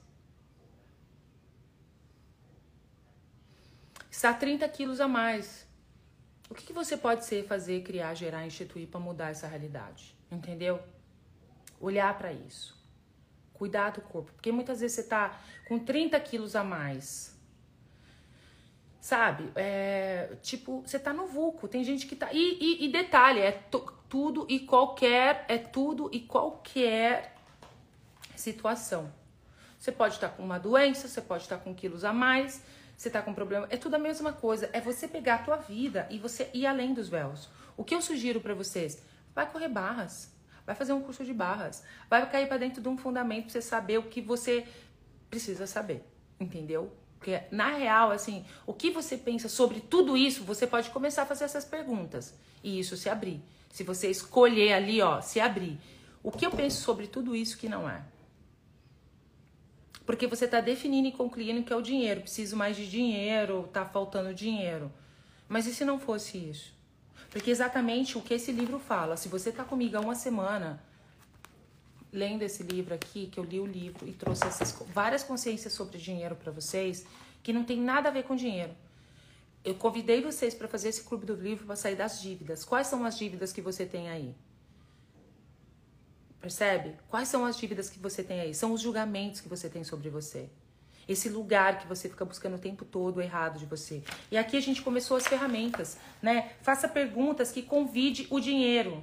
Está 4.10 4.32
30 4.32 4.66
quilos 4.70 4.98
a 4.98 5.06
mais. 5.06 5.68
O 6.48 6.54
que, 6.54 6.64
que 6.64 6.72
você 6.72 6.96
pode 6.96 7.26
ser, 7.26 7.46
fazer, 7.46 7.82
criar, 7.82 8.14
gerar, 8.14 8.46
instituir 8.46 8.88
para 8.88 8.98
mudar 8.98 9.28
essa 9.28 9.46
realidade? 9.46 10.16
Entendeu? 10.32 10.82
Olhar 11.78 12.16
para 12.16 12.32
isso. 12.32 12.74
Cuidar 13.52 13.90
do 13.90 14.00
corpo. 14.00 14.32
Porque 14.32 14.50
muitas 14.50 14.80
vezes 14.80 14.96
você 14.96 15.02
tá 15.02 15.38
com 15.68 15.78
30 15.78 16.18
quilos 16.20 16.56
a 16.56 16.64
mais 16.64 17.37
Sabe? 19.08 19.50
É, 19.56 20.36
tipo, 20.42 20.82
você 20.84 20.98
tá 20.98 21.14
no 21.14 21.26
vulco. 21.26 21.66
Tem 21.66 21.82
gente 21.82 22.06
que 22.06 22.14
tá. 22.14 22.28
E, 22.30 22.58
e, 22.60 22.84
e 22.84 22.92
detalhe, 22.92 23.40
é 23.40 23.52
tudo 24.06 24.44
e 24.50 24.60
qualquer. 24.60 25.46
É 25.48 25.56
tudo 25.56 26.10
e 26.12 26.20
qualquer 26.20 27.34
situação. 28.36 29.10
Você 29.78 29.90
pode 29.90 30.16
estar 30.16 30.28
tá 30.28 30.36
com 30.36 30.42
uma 30.42 30.58
doença, 30.58 31.08
você 31.08 31.22
pode 31.22 31.44
estar 31.44 31.56
tá 31.56 31.64
com 31.64 31.74
quilos 31.74 32.04
a 32.04 32.12
mais, 32.12 32.62
você 32.94 33.08
tá 33.08 33.22
com 33.22 33.32
problema. 33.32 33.66
É 33.70 33.78
tudo 33.78 33.94
a 33.94 33.98
mesma 33.98 34.30
coisa. 34.30 34.68
É 34.74 34.80
você 34.82 35.08
pegar 35.08 35.36
a 35.36 35.38
tua 35.38 35.56
vida 35.56 36.06
e 36.10 36.18
você 36.18 36.50
ir 36.52 36.66
além 36.66 36.92
dos 36.92 37.08
véus. 37.08 37.48
O 37.78 37.84
que 37.84 37.94
eu 37.94 38.02
sugiro 38.02 38.42
para 38.42 38.52
vocês? 38.52 39.02
Vai 39.34 39.50
correr 39.50 39.70
barras. 39.70 40.30
Vai 40.66 40.74
fazer 40.74 40.92
um 40.92 41.00
curso 41.00 41.24
de 41.24 41.32
barras. 41.32 41.82
Vai 42.10 42.30
cair 42.30 42.46
para 42.46 42.58
dentro 42.58 42.82
de 42.82 42.88
um 42.90 42.98
fundamento 42.98 43.44
pra 43.44 43.52
você 43.52 43.62
saber 43.62 43.96
o 43.96 44.02
que 44.02 44.20
você 44.20 44.66
precisa 45.30 45.66
saber. 45.66 46.04
Entendeu? 46.38 46.92
Porque, 47.18 47.42
na 47.50 47.70
real, 47.70 48.10
assim, 48.10 48.44
o 48.64 48.72
que 48.72 48.90
você 48.90 49.16
pensa 49.16 49.48
sobre 49.48 49.80
tudo 49.80 50.16
isso, 50.16 50.44
você 50.44 50.66
pode 50.66 50.90
começar 50.90 51.22
a 51.22 51.26
fazer 51.26 51.44
essas 51.44 51.64
perguntas. 51.64 52.34
E 52.62 52.78
isso 52.78 52.96
se 52.96 53.08
abrir. 53.08 53.42
Se 53.70 53.82
você 53.82 54.08
escolher 54.08 54.72
ali, 54.72 55.02
ó, 55.02 55.20
se 55.20 55.40
abrir. 55.40 55.78
O 56.22 56.30
que 56.30 56.46
eu 56.46 56.50
penso 56.50 56.80
sobre 56.80 57.06
tudo 57.06 57.34
isso 57.34 57.58
que 57.58 57.68
não 57.68 57.88
é? 57.88 58.02
Porque 60.06 60.26
você 60.26 60.46
está 60.46 60.60
definindo 60.60 61.08
e 61.08 61.12
concluindo 61.12 61.62
que 61.62 61.72
é 61.72 61.76
o 61.76 61.82
dinheiro. 61.82 62.22
Preciso 62.22 62.56
mais 62.56 62.76
de 62.76 62.88
dinheiro, 62.88 63.68
tá 63.72 63.84
faltando 63.84 64.32
dinheiro. 64.32 64.90
Mas 65.48 65.66
e 65.66 65.74
se 65.74 65.84
não 65.84 65.98
fosse 65.98 66.38
isso? 66.38 66.72
Porque 67.30 67.50
exatamente 67.50 68.16
o 68.16 68.22
que 68.22 68.34
esse 68.34 68.52
livro 68.52 68.78
fala. 68.78 69.16
Se 69.16 69.28
você 69.28 69.52
tá 69.52 69.64
comigo 69.64 69.96
há 69.96 70.00
uma 70.00 70.14
semana, 70.14 70.82
lendo 72.12 72.42
esse 72.42 72.62
livro 72.62 72.94
aqui, 72.94 73.26
que 73.26 73.38
eu 73.38 73.44
li 73.44 73.60
o 73.60 73.66
livro 73.66 74.08
e 74.08 74.12
trouxe 74.12 74.46
essas 74.46 74.72
várias 74.92 75.22
consciências 75.22 75.72
sobre 75.72 75.98
dinheiro 75.98 76.36
para 76.36 76.50
vocês, 76.50 77.06
que 77.42 77.52
não 77.52 77.64
tem 77.64 77.80
nada 77.80 78.08
a 78.08 78.12
ver 78.12 78.24
com 78.24 78.34
dinheiro. 78.34 78.74
Eu 79.64 79.74
convidei 79.74 80.22
vocês 80.22 80.54
para 80.54 80.68
fazer 80.68 80.88
esse 80.88 81.04
clube 81.04 81.26
do 81.26 81.34
livro 81.34 81.66
para 81.66 81.76
sair 81.76 81.96
das 81.96 82.20
dívidas. 82.20 82.64
Quais 82.64 82.86
são 82.86 83.04
as 83.04 83.18
dívidas 83.18 83.52
que 83.52 83.60
você 83.60 83.84
tem 83.84 84.08
aí? 84.08 84.34
Percebe? 86.40 86.94
Quais 87.08 87.28
são 87.28 87.44
as 87.44 87.56
dívidas 87.56 87.90
que 87.90 87.98
você 87.98 88.22
tem 88.22 88.40
aí? 88.40 88.54
São 88.54 88.72
os 88.72 88.80
julgamentos 88.80 89.40
que 89.40 89.48
você 89.48 89.68
tem 89.68 89.82
sobre 89.82 90.08
você. 90.08 90.48
Esse 91.08 91.28
lugar 91.28 91.78
que 91.80 91.86
você 91.86 92.08
fica 92.08 92.24
buscando 92.24 92.56
o 92.56 92.58
tempo 92.58 92.84
todo 92.84 93.20
errado 93.20 93.58
de 93.58 93.66
você. 93.66 94.02
E 94.30 94.36
aqui 94.36 94.56
a 94.56 94.60
gente 94.60 94.82
começou 94.82 95.16
as 95.16 95.26
ferramentas, 95.26 95.96
né? 96.22 96.52
Faça 96.62 96.86
perguntas 96.86 97.50
que 97.50 97.62
convide 97.62 98.26
o 98.30 98.38
dinheiro. 98.38 99.02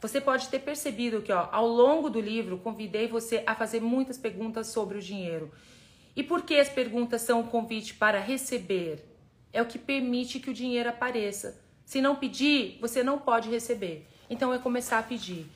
Você 0.00 0.20
pode 0.20 0.48
ter 0.48 0.60
percebido 0.60 1.20
que 1.20 1.32
ó, 1.32 1.48
ao 1.52 1.66
longo 1.66 2.08
do 2.08 2.20
livro 2.20 2.58
convidei 2.58 3.06
você 3.06 3.42
a 3.46 3.54
fazer 3.54 3.80
muitas 3.80 4.16
perguntas 4.16 4.68
sobre 4.68 4.96
o 4.96 5.02
dinheiro. 5.02 5.52
E 6.16 6.22
por 6.22 6.42
que 6.42 6.56
as 6.56 6.68
perguntas 6.68 7.22
são 7.22 7.40
o 7.40 7.46
convite 7.46 7.94
para 7.94 8.18
receber? 8.18 9.04
É 9.52 9.60
o 9.60 9.66
que 9.66 9.78
permite 9.78 10.40
que 10.40 10.50
o 10.50 10.54
dinheiro 10.54 10.88
apareça. 10.88 11.60
Se 11.84 12.00
não 12.00 12.16
pedir, 12.16 12.78
você 12.80 13.02
não 13.02 13.18
pode 13.18 13.50
receber. 13.50 14.06
Então 14.28 14.54
é 14.54 14.58
começar 14.58 14.98
a 14.98 15.02
pedir. 15.02 15.46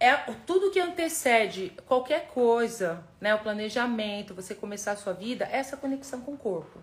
é 0.00 0.14
tudo 0.46 0.70
que 0.70 0.78
antecede 0.78 1.72
qualquer 1.86 2.28
coisa, 2.28 3.04
né? 3.20 3.34
O 3.34 3.40
planejamento, 3.40 4.34
você 4.34 4.54
começar 4.54 4.92
a 4.92 4.96
sua 4.96 5.12
vida, 5.12 5.48
é 5.50 5.56
essa 5.56 5.76
conexão 5.76 6.20
com 6.20 6.34
o 6.34 6.38
corpo. 6.38 6.78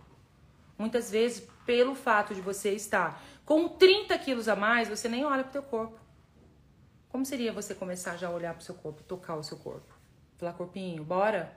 Muitas 0.77 1.09
vezes, 1.09 1.47
pelo 1.65 1.95
fato 1.95 2.35
de 2.35 2.41
você 2.41 2.71
estar 2.71 3.23
com 3.45 3.69
30 3.69 4.17
quilos 4.17 4.49
a 4.49 4.55
mais, 4.55 4.89
você 4.89 5.07
nem 5.07 5.23
olha 5.23 5.43
pro 5.43 5.53
teu 5.53 5.63
corpo. 5.63 6.04
Como 7.15 7.25
seria 7.25 7.54
você 7.54 7.73
começar 7.73 8.17
já 8.17 8.28
a 8.28 8.32
olhar 8.32 8.54
pro 8.54 8.62
seu 8.62 8.75
corpo, 8.75 9.01
tocar 9.01 9.38
o 9.38 9.41
seu 9.41 9.56
corpo? 9.56 9.88
Falar, 10.36 10.51
corpinho, 10.51 11.01
bora? 11.01 11.56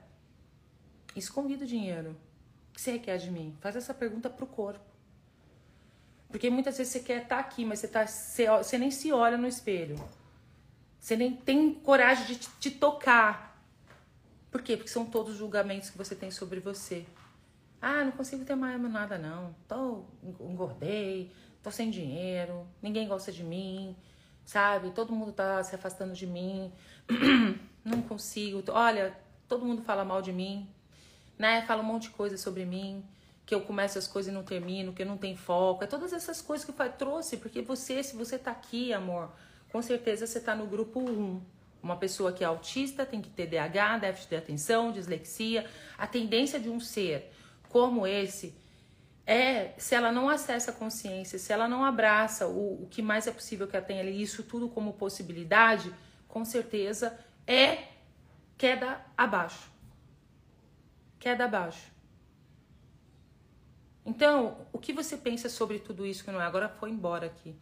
Isso 1.16 1.32
convida 1.32 1.64
o 1.64 1.66
dinheiro. 1.66 2.12
O 2.70 2.74
que 2.74 2.80
você 2.80 2.92
requer 2.92 3.16
de 3.16 3.28
mim? 3.28 3.58
Faz 3.60 3.74
essa 3.74 3.92
pergunta 3.92 4.30
pro 4.30 4.46
corpo. 4.46 4.88
Porque 6.28 6.48
muitas 6.48 6.78
vezes 6.78 6.92
você 6.92 7.00
quer 7.00 7.24
estar 7.24 7.34
tá 7.34 7.40
aqui, 7.40 7.64
mas 7.64 7.80
você, 7.80 7.88
tá, 7.88 8.06
você, 8.06 8.46
você 8.46 8.78
nem 8.78 8.92
se 8.92 9.10
olha 9.10 9.36
no 9.36 9.48
espelho. 9.48 9.96
Você 11.00 11.16
nem 11.16 11.34
tem 11.34 11.74
coragem 11.74 12.24
de 12.26 12.36
te, 12.36 12.70
tocar. 12.70 13.60
Por 14.52 14.62
quê? 14.62 14.76
Porque 14.76 14.92
são 14.92 15.06
todos 15.06 15.32
os 15.32 15.38
julgamentos 15.38 15.90
que 15.90 15.98
você 15.98 16.14
tem 16.14 16.30
sobre 16.30 16.60
você. 16.60 17.04
Ah, 17.82 18.04
não 18.04 18.12
consigo 18.12 18.44
ter 18.44 18.54
mais 18.54 18.80
nada 18.80 19.18
não. 19.18 19.56
Tô 19.66 20.04
engordei, 20.22 21.32
tô 21.64 21.72
sem 21.72 21.90
dinheiro, 21.90 22.64
ninguém 22.80 23.08
gosta 23.08 23.32
de 23.32 23.42
mim, 23.42 23.96
sabe? 24.48 24.90
Todo 24.92 25.12
mundo 25.12 25.30
tá 25.30 25.62
se 25.62 25.74
afastando 25.74 26.14
de 26.14 26.26
mim. 26.26 26.72
não 27.84 28.00
consigo. 28.00 28.64
Olha, 28.70 29.14
todo 29.46 29.62
mundo 29.62 29.82
fala 29.82 30.06
mal 30.06 30.22
de 30.22 30.32
mim, 30.32 30.66
né? 31.38 31.60
Fala 31.66 31.82
um 31.82 31.84
monte 31.84 32.04
de 32.04 32.10
coisa 32.10 32.38
sobre 32.38 32.64
mim, 32.64 33.04
que 33.44 33.54
eu 33.54 33.60
começo 33.60 33.98
as 33.98 34.08
coisas 34.08 34.32
e 34.32 34.34
não 34.34 34.42
termino, 34.42 34.94
que 34.94 35.02
eu 35.02 35.06
não 35.06 35.18
tenho 35.18 35.36
foco. 35.36 35.84
É 35.84 35.86
todas 35.86 36.14
essas 36.14 36.40
coisas 36.40 36.64
que 36.64 36.72
eu 36.72 36.92
trouxe, 36.92 37.36
porque 37.36 37.60
você, 37.60 38.02
se 38.02 38.16
você 38.16 38.38
tá 38.38 38.50
aqui, 38.50 38.90
amor, 38.90 39.30
com 39.70 39.82
certeza 39.82 40.26
você 40.26 40.40
tá 40.40 40.56
no 40.56 40.66
grupo 40.66 40.98
1. 40.98 41.42
Uma 41.82 41.96
pessoa 41.96 42.32
que 42.32 42.42
é 42.42 42.46
autista 42.46 43.04
tem 43.04 43.20
que 43.20 43.28
ter 43.28 43.46
DH, 43.48 44.00
déficit 44.00 44.30
de 44.30 44.36
atenção, 44.36 44.90
dislexia. 44.90 45.66
A 45.98 46.06
tendência 46.06 46.58
de 46.58 46.70
um 46.70 46.80
ser 46.80 47.30
como 47.68 48.06
esse 48.06 48.56
é 49.28 49.74
se 49.76 49.94
ela 49.94 50.10
não 50.10 50.26
acessa 50.26 50.70
a 50.70 50.74
consciência, 50.74 51.38
se 51.38 51.52
ela 51.52 51.68
não 51.68 51.84
abraça 51.84 52.46
o, 52.46 52.84
o 52.84 52.88
que 52.88 53.02
mais 53.02 53.26
é 53.26 53.30
possível 53.30 53.68
que 53.68 53.76
ela 53.76 53.84
tenha 53.84 54.00
ali, 54.00 54.22
isso 54.22 54.42
tudo 54.42 54.70
como 54.70 54.94
possibilidade, 54.94 55.94
com 56.26 56.46
certeza 56.46 57.18
é 57.46 57.88
queda 58.56 59.04
abaixo. 59.14 59.70
Queda 61.20 61.44
abaixo. 61.44 61.92
Então, 64.06 64.66
o 64.72 64.78
que 64.78 64.94
você 64.94 65.14
pensa 65.14 65.50
sobre 65.50 65.78
tudo 65.78 66.06
isso 66.06 66.24
que 66.24 66.30
não 66.30 66.40
é? 66.40 66.44
Agora 66.44 66.66
foi 66.66 66.88
embora 66.88 67.26
aqui. 67.26 67.54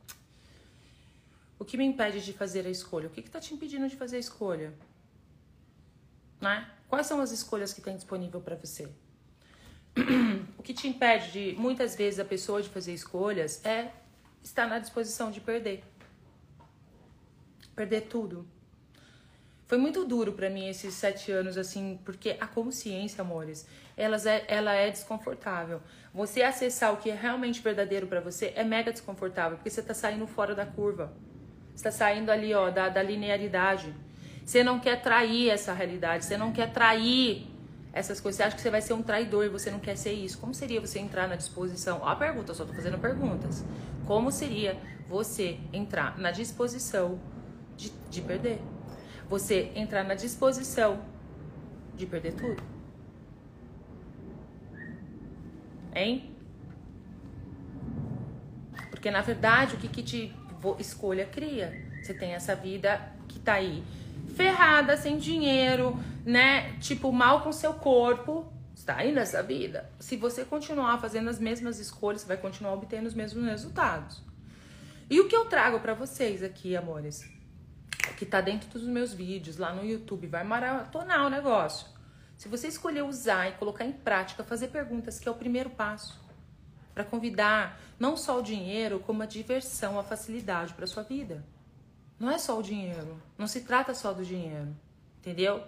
O 1.58 1.64
que 1.64 1.76
me 1.76 1.84
impede 1.84 2.24
de 2.24 2.32
fazer 2.32 2.64
a 2.64 2.70
escolha? 2.70 3.08
O 3.08 3.10
que 3.10 3.18
está 3.18 3.40
te 3.40 3.52
impedindo 3.52 3.88
de 3.88 3.96
fazer 3.96 4.18
a 4.18 4.20
escolha? 4.20 4.72
Né? 6.40 6.70
Quais 6.88 7.08
são 7.08 7.20
as 7.20 7.32
escolhas 7.32 7.72
que 7.72 7.80
tem 7.80 7.96
disponível 7.96 8.40
para 8.40 8.54
você? 8.54 8.88
O 10.58 10.62
que 10.62 10.74
te 10.74 10.88
impede 10.88 11.32
de 11.32 11.60
muitas 11.60 11.94
vezes 11.94 12.20
a 12.20 12.24
pessoa 12.24 12.60
de 12.60 12.68
fazer 12.68 12.92
escolhas 12.92 13.64
é 13.64 13.90
estar 14.42 14.66
na 14.66 14.78
disposição 14.78 15.30
de 15.30 15.40
perder. 15.40 15.82
Perder 17.74 18.02
tudo. 18.02 18.46
Foi 19.66 19.78
muito 19.78 20.04
duro 20.04 20.32
para 20.32 20.48
mim 20.48 20.68
esses 20.68 20.94
sete 20.94 21.32
anos, 21.32 21.58
assim, 21.58 21.98
porque 22.04 22.36
a 22.38 22.46
consciência, 22.46 23.20
amores, 23.22 23.66
elas 23.96 24.24
é, 24.24 24.44
ela 24.46 24.72
é 24.72 24.90
desconfortável. 24.90 25.82
Você 26.14 26.42
acessar 26.42 26.92
o 26.92 26.98
que 26.98 27.10
é 27.10 27.14
realmente 27.14 27.60
verdadeiro 27.60 28.06
para 28.06 28.20
você 28.20 28.52
é 28.54 28.62
mega 28.62 28.92
desconfortável, 28.92 29.58
porque 29.58 29.70
você 29.70 29.82
tá 29.82 29.92
saindo 29.92 30.26
fora 30.26 30.54
da 30.54 30.64
curva. 30.64 31.12
Você 31.74 31.82
tá 31.82 31.90
saindo 31.90 32.30
ali, 32.30 32.54
ó, 32.54 32.70
da, 32.70 32.88
da 32.88 33.02
linearidade. 33.02 33.92
Você 34.44 34.62
não 34.62 34.78
quer 34.78 35.02
trair 35.02 35.50
essa 35.50 35.72
realidade, 35.72 36.24
você 36.24 36.36
não 36.36 36.52
quer 36.52 36.72
trair 36.72 37.48
essas 37.96 38.20
coisas. 38.20 38.36
Você 38.36 38.42
acha 38.42 38.54
que 38.54 38.60
você 38.60 38.70
vai 38.70 38.82
ser 38.82 38.92
um 38.92 39.02
traidor 39.02 39.46
e 39.46 39.48
você 39.48 39.70
não 39.70 39.80
quer 39.80 39.96
ser 39.96 40.12
isso. 40.12 40.36
Como 40.36 40.52
seria 40.52 40.78
você 40.80 40.98
entrar 40.98 41.26
na 41.26 41.34
disposição? 41.34 42.00
Ó, 42.02 42.06
a 42.06 42.14
pergunta, 42.14 42.50
eu 42.50 42.54
só 42.54 42.66
tô 42.66 42.74
fazendo 42.74 42.98
perguntas. 42.98 43.64
Como 44.06 44.30
seria 44.30 44.78
você 45.08 45.58
entrar 45.72 46.18
na 46.18 46.30
disposição 46.30 47.18
de, 47.74 47.90
de 48.10 48.20
perder? 48.20 48.60
Você 49.30 49.72
entrar 49.74 50.04
na 50.04 50.14
disposição 50.14 51.00
de 51.94 52.04
perder 52.04 52.34
tudo? 52.34 52.62
Hein? 55.94 56.36
Porque 58.90 59.10
na 59.10 59.22
verdade, 59.22 59.74
o 59.74 59.78
que, 59.78 59.88
que 59.88 60.02
te 60.02 60.36
escolha 60.78 61.24
cria? 61.24 61.72
Você 62.02 62.12
tem 62.12 62.34
essa 62.34 62.54
vida 62.54 63.00
que 63.26 63.38
tá 63.38 63.54
aí 63.54 63.82
ferrada, 64.34 64.98
sem 64.98 65.16
dinheiro, 65.16 65.98
né? 66.26 66.76
Tipo, 66.80 67.12
mal 67.12 67.42
com 67.42 67.52
seu 67.52 67.72
corpo. 67.72 68.52
Está 68.74 68.96
aí 68.96 69.12
nessa 69.12 69.42
vida. 69.42 69.90
Se 69.98 70.16
você 70.16 70.44
continuar 70.44 70.98
fazendo 70.98 71.30
as 71.30 71.38
mesmas 71.38 71.78
escolhas, 71.78 72.22
você 72.22 72.28
vai 72.28 72.36
continuar 72.36 72.74
obtendo 72.74 73.06
os 73.06 73.14
mesmos 73.14 73.44
resultados. 73.44 74.22
E 75.08 75.20
o 75.20 75.28
que 75.28 75.36
eu 75.36 75.46
trago 75.46 75.80
para 75.80 75.94
vocês 75.94 76.42
aqui, 76.42 76.76
amores, 76.76 77.26
que 78.18 78.26
tá 78.26 78.40
dentro 78.40 78.68
dos 78.68 78.82
meus 78.82 79.14
vídeos 79.14 79.56
lá 79.56 79.72
no 79.72 79.84
YouTube, 79.84 80.26
vai 80.26 80.44
maratonar 80.44 81.24
o 81.24 81.30
negócio. 81.30 81.86
Se 82.36 82.48
você 82.48 82.68
escolher 82.68 83.02
usar 83.02 83.48
e 83.48 83.52
colocar 83.52 83.84
em 83.86 83.92
prática, 83.92 84.44
fazer 84.44 84.68
perguntas, 84.68 85.18
que 85.18 85.28
é 85.28 85.30
o 85.30 85.36
primeiro 85.36 85.70
passo 85.70 86.26
para 86.92 87.04
convidar 87.04 87.78
não 87.98 88.16
só 88.16 88.38
o 88.38 88.42
dinheiro, 88.42 89.00
como 89.00 89.22
a 89.22 89.26
diversão, 89.26 89.98
a 89.98 90.02
facilidade 90.02 90.74
para 90.74 90.86
sua 90.86 91.02
vida. 91.02 91.44
Não 92.18 92.30
é 92.30 92.38
só 92.38 92.58
o 92.58 92.62
dinheiro. 92.62 93.22
Não 93.38 93.46
se 93.46 93.60
trata 93.60 93.94
só 93.94 94.12
do 94.12 94.24
dinheiro. 94.24 94.74
Entendeu? 95.18 95.62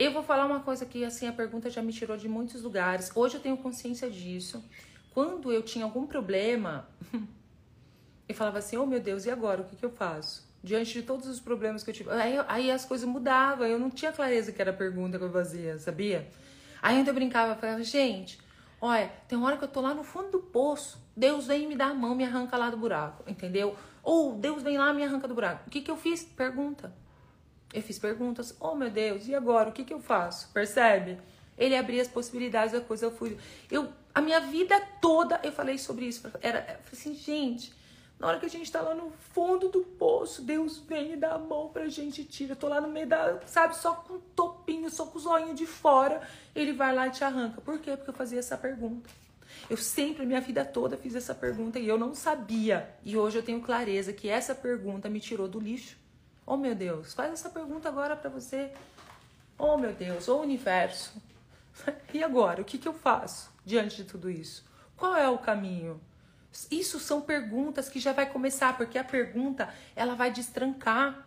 Eu 0.00 0.12
vou 0.12 0.22
falar 0.22 0.46
uma 0.46 0.60
coisa 0.60 0.86
que 0.86 1.04
assim 1.04 1.28
a 1.28 1.32
pergunta 1.32 1.68
já 1.68 1.82
me 1.82 1.92
tirou 1.92 2.16
de 2.16 2.26
muitos 2.26 2.62
lugares. 2.62 3.12
Hoje 3.14 3.36
eu 3.36 3.40
tenho 3.40 3.58
consciência 3.58 4.08
disso. 4.08 4.64
Quando 5.12 5.52
eu 5.52 5.62
tinha 5.62 5.84
algum 5.84 6.06
problema, 6.06 6.88
eu 8.26 8.34
falava 8.34 8.60
assim: 8.60 8.78
"Oh, 8.78 8.86
meu 8.86 8.98
Deus, 8.98 9.26
e 9.26 9.30
agora? 9.30 9.60
O 9.60 9.64
que 9.66 9.76
que 9.76 9.84
eu 9.84 9.90
faço?" 9.90 10.48
Diante 10.64 10.94
de 10.94 11.02
todos 11.02 11.28
os 11.28 11.38
problemas 11.38 11.82
que 11.82 11.90
eu 11.90 11.94
tive. 11.94 12.10
Aí, 12.12 12.38
aí 12.48 12.70
as 12.70 12.86
coisas 12.86 13.06
mudavam, 13.06 13.66
eu 13.66 13.78
não 13.78 13.90
tinha 13.90 14.10
clareza 14.10 14.52
que 14.52 14.62
era 14.62 14.70
a 14.70 14.74
pergunta 14.74 15.18
que 15.18 15.24
eu 15.24 15.30
fazia, 15.30 15.78
sabia? 15.78 16.30
Aí 16.80 17.06
eu 17.06 17.12
brincava, 17.12 17.54
falava: 17.56 17.82
"Gente, 17.82 18.40
olha, 18.80 19.12
tem 19.28 19.38
hora 19.38 19.58
que 19.58 19.64
eu 19.64 19.68
tô 19.68 19.82
lá 19.82 19.92
no 19.92 20.02
fundo 20.02 20.30
do 20.30 20.38
poço, 20.38 20.98
Deus 21.14 21.46
vem 21.46 21.68
me 21.68 21.76
dar 21.76 21.90
a 21.90 21.94
mão, 21.94 22.14
me 22.14 22.24
arranca 22.24 22.56
lá 22.56 22.70
do 22.70 22.76
buraco, 22.78 23.22
entendeu? 23.30 23.76
Ou 24.02 24.34
Deus 24.34 24.62
vem 24.62 24.78
lá 24.78 24.94
me 24.94 25.04
arranca 25.04 25.28
do 25.28 25.34
buraco. 25.34 25.64
O 25.66 25.70
que, 25.70 25.82
que 25.82 25.90
eu 25.90 25.96
fiz? 25.98 26.22
Pergunta. 26.24 26.90
Eu 27.72 27.82
fiz 27.82 27.98
perguntas. 27.98 28.54
Oh, 28.60 28.74
meu 28.74 28.90
Deus, 28.90 29.28
e 29.28 29.34
agora? 29.34 29.70
O 29.70 29.72
que, 29.72 29.84
que 29.84 29.94
eu 29.94 30.00
faço? 30.00 30.48
Percebe? 30.52 31.18
Ele 31.56 31.76
abria 31.76 32.02
as 32.02 32.08
possibilidades 32.08 32.72
da 32.72 32.80
coisa. 32.80 33.06
Eu 33.06 33.12
fui. 33.12 33.36
Eu, 33.70 33.88
a 34.14 34.20
minha 34.20 34.40
vida 34.40 34.80
toda 35.00 35.40
eu 35.44 35.52
falei 35.52 35.78
sobre 35.78 36.06
isso. 36.06 36.28
Era, 36.40 36.58
eu 36.60 36.64
falei 36.64 36.80
assim, 36.92 37.14
gente, 37.14 37.72
na 38.18 38.28
hora 38.28 38.40
que 38.40 38.46
a 38.46 38.50
gente 38.50 38.70
tá 38.70 38.80
lá 38.80 38.94
no 38.94 39.10
fundo 39.32 39.68
do 39.68 39.82
poço, 39.82 40.42
Deus 40.42 40.78
vem 40.78 41.12
e 41.12 41.16
dá 41.16 41.34
a 41.34 41.38
mão 41.38 41.68
pra 41.68 41.88
gente 41.88 42.24
tira. 42.24 42.52
Eu 42.52 42.56
tô 42.56 42.66
lá 42.66 42.80
no 42.80 42.88
meio 42.88 43.06
da, 43.06 43.40
sabe, 43.46 43.76
só 43.76 43.94
com 43.94 44.18
topinho, 44.34 44.90
só 44.90 45.06
com 45.06 45.18
os 45.18 45.26
olhinhos 45.26 45.56
de 45.56 45.66
fora. 45.66 46.20
Ele 46.54 46.72
vai 46.72 46.94
lá 46.94 47.06
e 47.06 47.10
te 47.10 47.22
arranca. 47.22 47.60
Por 47.60 47.78
quê? 47.78 47.96
Porque 47.96 48.10
eu 48.10 48.14
fazia 48.14 48.38
essa 48.38 48.56
pergunta. 48.56 49.08
Eu 49.68 49.76
sempre, 49.76 50.26
minha 50.26 50.40
vida 50.40 50.64
toda, 50.64 50.96
fiz 50.96 51.14
essa 51.14 51.34
pergunta 51.34 51.78
e 51.78 51.86
eu 51.86 51.98
não 51.98 52.14
sabia. 52.14 52.88
E 53.04 53.16
hoje 53.16 53.38
eu 53.38 53.42
tenho 53.42 53.60
clareza 53.60 54.12
que 54.12 54.28
essa 54.28 54.54
pergunta 54.54 55.08
me 55.08 55.20
tirou 55.20 55.46
do 55.46 55.60
lixo. 55.60 55.99
Oh, 56.52 56.56
meu 56.56 56.74
Deus, 56.74 57.14
faz 57.14 57.32
essa 57.32 57.48
pergunta 57.48 57.88
agora 57.88 58.16
para 58.16 58.28
você. 58.28 58.72
Oh, 59.56 59.76
meu 59.76 59.92
Deus, 59.92 60.26
o 60.26 60.34
oh, 60.34 60.40
universo. 60.40 61.22
E 62.12 62.24
agora, 62.24 62.60
o 62.60 62.64
que, 62.64 62.76
que 62.76 62.88
eu 62.88 62.92
faço 62.92 63.52
diante 63.64 63.98
de 63.98 64.04
tudo 64.04 64.28
isso? 64.28 64.64
Qual 64.96 65.14
é 65.14 65.28
o 65.28 65.38
caminho? 65.38 66.00
Isso 66.68 66.98
são 66.98 67.20
perguntas 67.20 67.88
que 67.88 68.00
já 68.00 68.12
vai 68.12 68.28
começar, 68.28 68.76
porque 68.76 68.98
a 68.98 69.04
pergunta 69.04 69.72
ela 69.94 70.16
vai 70.16 70.32
destrancar 70.32 71.24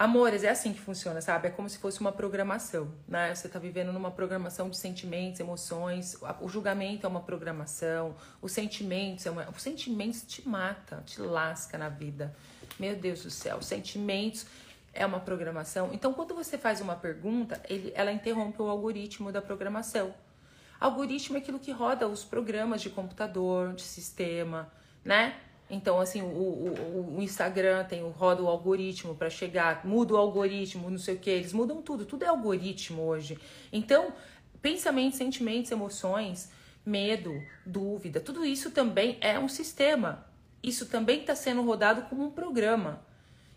Amores, 0.00 0.44
é 0.44 0.48
assim 0.48 0.72
que 0.72 0.80
funciona, 0.80 1.20
sabe? 1.20 1.48
É 1.48 1.50
como 1.50 1.68
se 1.68 1.76
fosse 1.76 2.00
uma 2.00 2.10
programação, 2.10 2.90
né? 3.06 3.34
Você 3.34 3.50
tá 3.50 3.58
vivendo 3.58 3.92
numa 3.92 4.10
programação 4.10 4.70
de 4.70 4.78
sentimentos, 4.78 5.40
emoções. 5.40 6.16
O 6.40 6.48
julgamento 6.48 7.04
é 7.04 7.08
uma 7.10 7.20
programação. 7.20 8.16
Os 8.40 8.50
sentimentos 8.50 9.26
é 9.26 9.30
uma... 9.30 9.50
Os 9.50 9.60
sentimentos 9.60 10.22
te 10.22 10.48
mata, 10.48 11.02
te 11.04 11.20
lasca 11.20 11.76
na 11.76 11.90
vida. 11.90 12.34
Meu 12.80 12.96
Deus 12.96 13.22
do 13.22 13.30
céu. 13.30 13.58
Os 13.58 13.66
sentimentos 13.66 14.46
é 14.94 15.04
uma 15.04 15.20
programação. 15.20 15.90
Então, 15.92 16.14
quando 16.14 16.34
você 16.34 16.56
faz 16.56 16.80
uma 16.80 16.96
pergunta, 16.96 17.60
ele, 17.68 17.92
ela 17.94 18.10
interrompe 18.10 18.60
o 18.62 18.68
algoritmo 18.70 19.30
da 19.30 19.42
programação. 19.42 20.14
Algoritmo 20.80 21.36
é 21.36 21.40
aquilo 21.40 21.58
que 21.58 21.72
roda 21.72 22.08
os 22.08 22.24
programas 22.24 22.80
de 22.80 22.88
computador, 22.88 23.74
de 23.74 23.82
sistema, 23.82 24.72
né? 25.04 25.36
Então, 25.68 26.00
assim, 26.00 26.22
o, 26.22 26.24
o, 26.24 27.16
o 27.18 27.22
Instagram 27.22 27.84
tem 27.84 28.02
o 28.02 28.08
roda 28.08 28.42
o 28.42 28.48
algoritmo 28.48 29.14
para 29.14 29.28
chegar, 29.28 29.84
muda 29.84 30.14
o 30.14 30.16
algoritmo, 30.16 30.90
não 30.90 30.98
sei 30.98 31.16
o 31.16 31.18
que, 31.18 31.28
eles 31.28 31.52
mudam 31.52 31.82
tudo, 31.82 32.06
tudo 32.06 32.24
é 32.24 32.28
algoritmo 32.28 33.02
hoje. 33.02 33.38
Então, 33.70 34.14
pensamentos, 34.62 35.18
sentimentos, 35.18 35.70
emoções, 35.70 36.50
medo, 36.84 37.40
dúvida, 37.64 38.20
tudo 38.20 38.42
isso 38.42 38.70
também 38.70 39.18
é 39.20 39.38
um 39.38 39.48
sistema. 39.48 40.29
Isso 40.62 40.86
também 40.86 41.20
está 41.20 41.34
sendo 41.34 41.62
rodado 41.62 42.02
como 42.02 42.24
um 42.24 42.30
programa. 42.30 43.02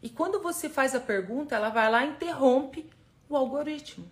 E 0.02 0.10
quando 0.10 0.42
você 0.42 0.70
faz 0.70 0.94
a 0.96 1.00
pergunta, 1.00 1.56
ela 1.56 1.70
vai 1.70 1.90
lá 1.90 2.06
e 2.06 2.10
interrompe 2.10 2.90
o 3.30 3.36
algoritmo. 3.36 4.06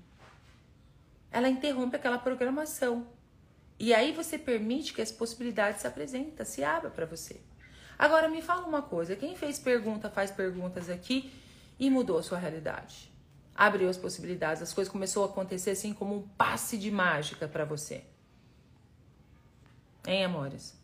Ela 1.32 1.50
interrompe 1.50 1.96
aquela 1.96 2.18
programação. 2.18 3.08
E 3.80 3.94
aí 3.94 4.12
você 4.12 4.38
permite 4.38 4.94
que 4.94 5.02
as 5.02 5.12
possibilidades 5.12 5.82
se 5.82 5.88
apresentem, 5.88 6.46
se 6.46 6.64
abram 6.64 6.92
para 6.92 7.06
você. 7.06 7.42
Agora 7.98 8.28
me 8.28 8.42
fala 8.42 8.68
uma 8.68 8.82
coisa, 8.82 9.16
quem 9.16 9.36
fez 9.36 9.60
pergunta, 9.60 10.10
faz 10.10 10.32
perguntas 10.32 10.90
aqui 10.90 11.32
e 11.80 11.90
mudou 11.90 12.18
a 12.18 12.24
sua 12.24 12.38
realidade? 12.38 13.12
Abriu 13.56 13.90
as 13.90 13.98
possibilidades, 13.98 14.62
as 14.62 14.74
coisas 14.74 14.92
começou 14.92 15.24
a 15.24 15.28
acontecer 15.28 15.72
assim 15.72 15.94
como 15.94 16.16
um 16.16 16.28
passe 16.30 16.78
de 16.78 16.90
mágica 16.90 17.48
para 17.48 17.64
você. 17.64 18.04
Hein, 20.08 20.26
amores? 20.26 20.81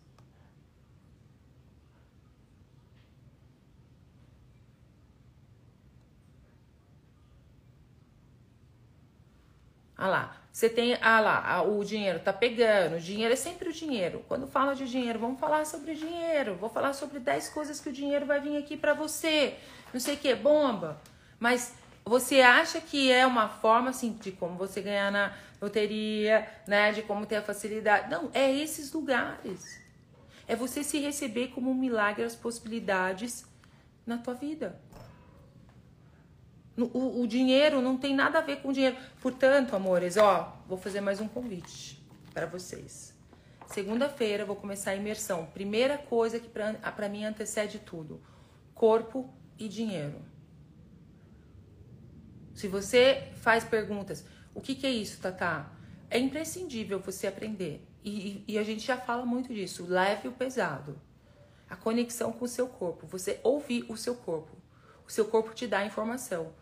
Ah 9.97 10.07
lá, 10.07 10.38
você 10.51 10.69
tem, 10.69 10.97
ah 11.01 11.19
lá, 11.19 11.62
o 11.63 11.83
dinheiro 11.83 12.19
tá 12.19 12.31
pegando, 12.31 12.95
o 12.97 12.99
dinheiro 12.99 13.33
é 13.33 13.36
sempre 13.36 13.69
o 13.69 13.73
dinheiro. 13.73 14.23
Quando 14.27 14.47
fala 14.47 14.75
de 14.75 14.88
dinheiro, 14.88 15.19
vamos 15.19 15.39
falar 15.39 15.65
sobre 15.65 15.95
dinheiro. 15.95 16.55
Vou 16.55 16.69
falar 16.69 16.93
sobre 16.93 17.19
10 17.19 17.49
coisas 17.49 17.79
que 17.79 17.89
o 17.89 17.93
dinheiro 17.93 18.25
vai 18.25 18.39
vir 18.39 18.57
aqui 18.57 18.77
para 18.77 18.93
você. 18.93 19.55
Não 19.93 19.99
sei 19.99 20.15
o 20.15 20.17
que, 20.17 20.33
bomba. 20.36 20.99
Mas 21.39 21.73
você 22.03 22.41
acha 22.41 22.79
que 22.79 23.12
é 23.12 23.25
uma 23.25 23.49
forma 23.49 23.89
assim 23.89 24.13
de 24.13 24.31
como 24.31 24.55
você 24.55 24.81
ganhar 24.81 25.12
na 25.12 25.33
loteria, 25.62 26.47
né, 26.67 26.91
de 26.91 27.01
como 27.01 27.25
ter 27.25 27.38
a 27.38 27.41
facilidade? 27.41 28.10
Não, 28.10 28.31
é 28.33 28.51
esses 28.51 28.91
lugares. 28.91 29.79
É 30.47 30.55
você 30.55 30.83
se 30.83 30.99
receber 30.99 31.49
como 31.49 31.69
um 31.69 31.75
milagre 31.75 32.23
as 32.23 32.36
possibilidades 32.36 33.45
na 34.05 34.17
tua 34.17 34.33
vida. 34.33 34.79
O, 36.77 37.23
o, 37.23 37.27
dinheiro 37.27 37.81
não 37.81 37.97
tem 37.97 38.13
nada 38.13 38.37
a 38.37 38.41
ver 38.41 38.57
com 38.57 38.71
dinheiro. 38.71 38.95
Portanto, 39.19 39.75
amores, 39.75 40.15
ó, 40.15 40.61
vou 40.67 40.77
fazer 40.77 41.01
mais 41.01 41.19
um 41.19 41.27
convite 41.27 41.99
para 42.31 42.45
vocês. 42.45 43.17
Segunda-feira 43.65 44.45
vou 44.45 44.55
começar 44.55 44.91
a 44.91 44.95
imersão. 44.95 45.47
Primeira 45.47 45.97
coisa 45.97 46.39
que 46.39 46.47
para 46.47 47.09
mim 47.09 47.25
antecede 47.25 47.79
tudo: 47.79 48.21
corpo 48.75 49.33
e 49.57 49.67
dinheiro. 49.67 50.21
Se 52.53 52.67
você 52.67 53.31
faz 53.37 53.63
perguntas, 53.63 54.23
o 54.53 54.61
que, 54.61 54.75
que 54.75 54.85
é 54.85 54.91
isso, 54.91 55.19
Tatá? 55.19 55.71
É 56.11 56.19
imprescindível 56.19 56.99
você 56.99 57.25
aprender. 57.25 57.83
E, 58.03 58.43
e, 58.47 58.53
e 58.53 58.57
a 58.59 58.63
gente 58.63 58.85
já 58.85 58.97
fala 58.97 59.25
muito 59.25 59.51
disso. 59.51 59.83
Leve 59.87 60.27
o 60.27 60.31
pesado. 60.31 61.01
A 61.67 61.75
conexão 61.75 62.31
com 62.31 62.45
o 62.45 62.47
seu 62.47 62.67
corpo. 62.67 63.07
Você 63.07 63.39
ouvir 63.43 63.83
o 63.89 63.97
seu 63.97 64.15
corpo. 64.15 64.55
O 65.07 65.11
seu 65.11 65.25
corpo 65.25 65.55
te 65.55 65.65
dá 65.65 65.83
informação 65.83 66.53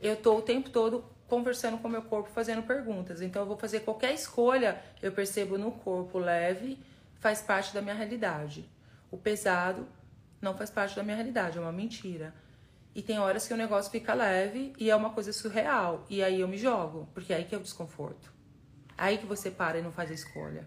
eu 0.00 0.14
estou 0.14 0.38
o 0.38 0.42
tempo 0.42 0.70
todo 0.70 1.04
conversando 1.26 1.78
com 1.78 1.88
o 1.88 1.90
meu 1.90 2.02
corpo, 2.02 2.30
fazendo 2.30 2.62
perguntas. 2.62 3.20
Então 3.20 3.42
eu 3.42 3.46
vou 3.46 3.56
fazer 3.56 3.80
qualquer 3.80 4.12
escolha, 4.14 4.80
eu 5.02 5.12
percebo 5.12 5.58
no 5.58 5.72
corpo 5.72 6.18
leve, 6.18 6.78
faz 7.18 7.40
parte 7.40 7.74
da 7.74 7.82
minha 7.82 7.94
realidade. 7.94 8.68
O 9.10 9.16
pesado 9.16 9.86
não 10.40 10.56
faz 10.56 10.70
parte 10.70 10.94
da 10.94 11.02
minha 11.02 11.16
realidade, 11.16 11.58
é 11.58 11.60
uma 11.60 11.72
mentira. 11.72 12.34
E 12.94 13.02
tem 13.02 13.18
horas 13.18 13.46
que 13.46 13.52
o 13.52 13.56
negócio 13.56 13.90
fica 13.90 14.14
leve 14.14 14.72
e 14.78 14.90
é 14.90 14.96
uma 14.96 15.10
coisa 15.10 15.32
surreal. 15.32 16.04
E 16.08 16.22
aí 16.22 16.40
eu 16.40 16.48
me 16.48 16.56
jogo, 16.56 17.08
porque 17.12 17.32
é 17.32 17.36
aí 17.36 17.44
que 17.44 17.54
é 17.54 17.58
o 17.58 17.62
desconforto. 17.62 18.32
Aí 18.96 19.18
que 19.18 19.26
você 19.26 19.50
para 19.50 19.78
e 19.78 19.82
não 19.82 19.92
faz 19.92 20.10
a 20.10 20.14
escolha. 20.14 20.66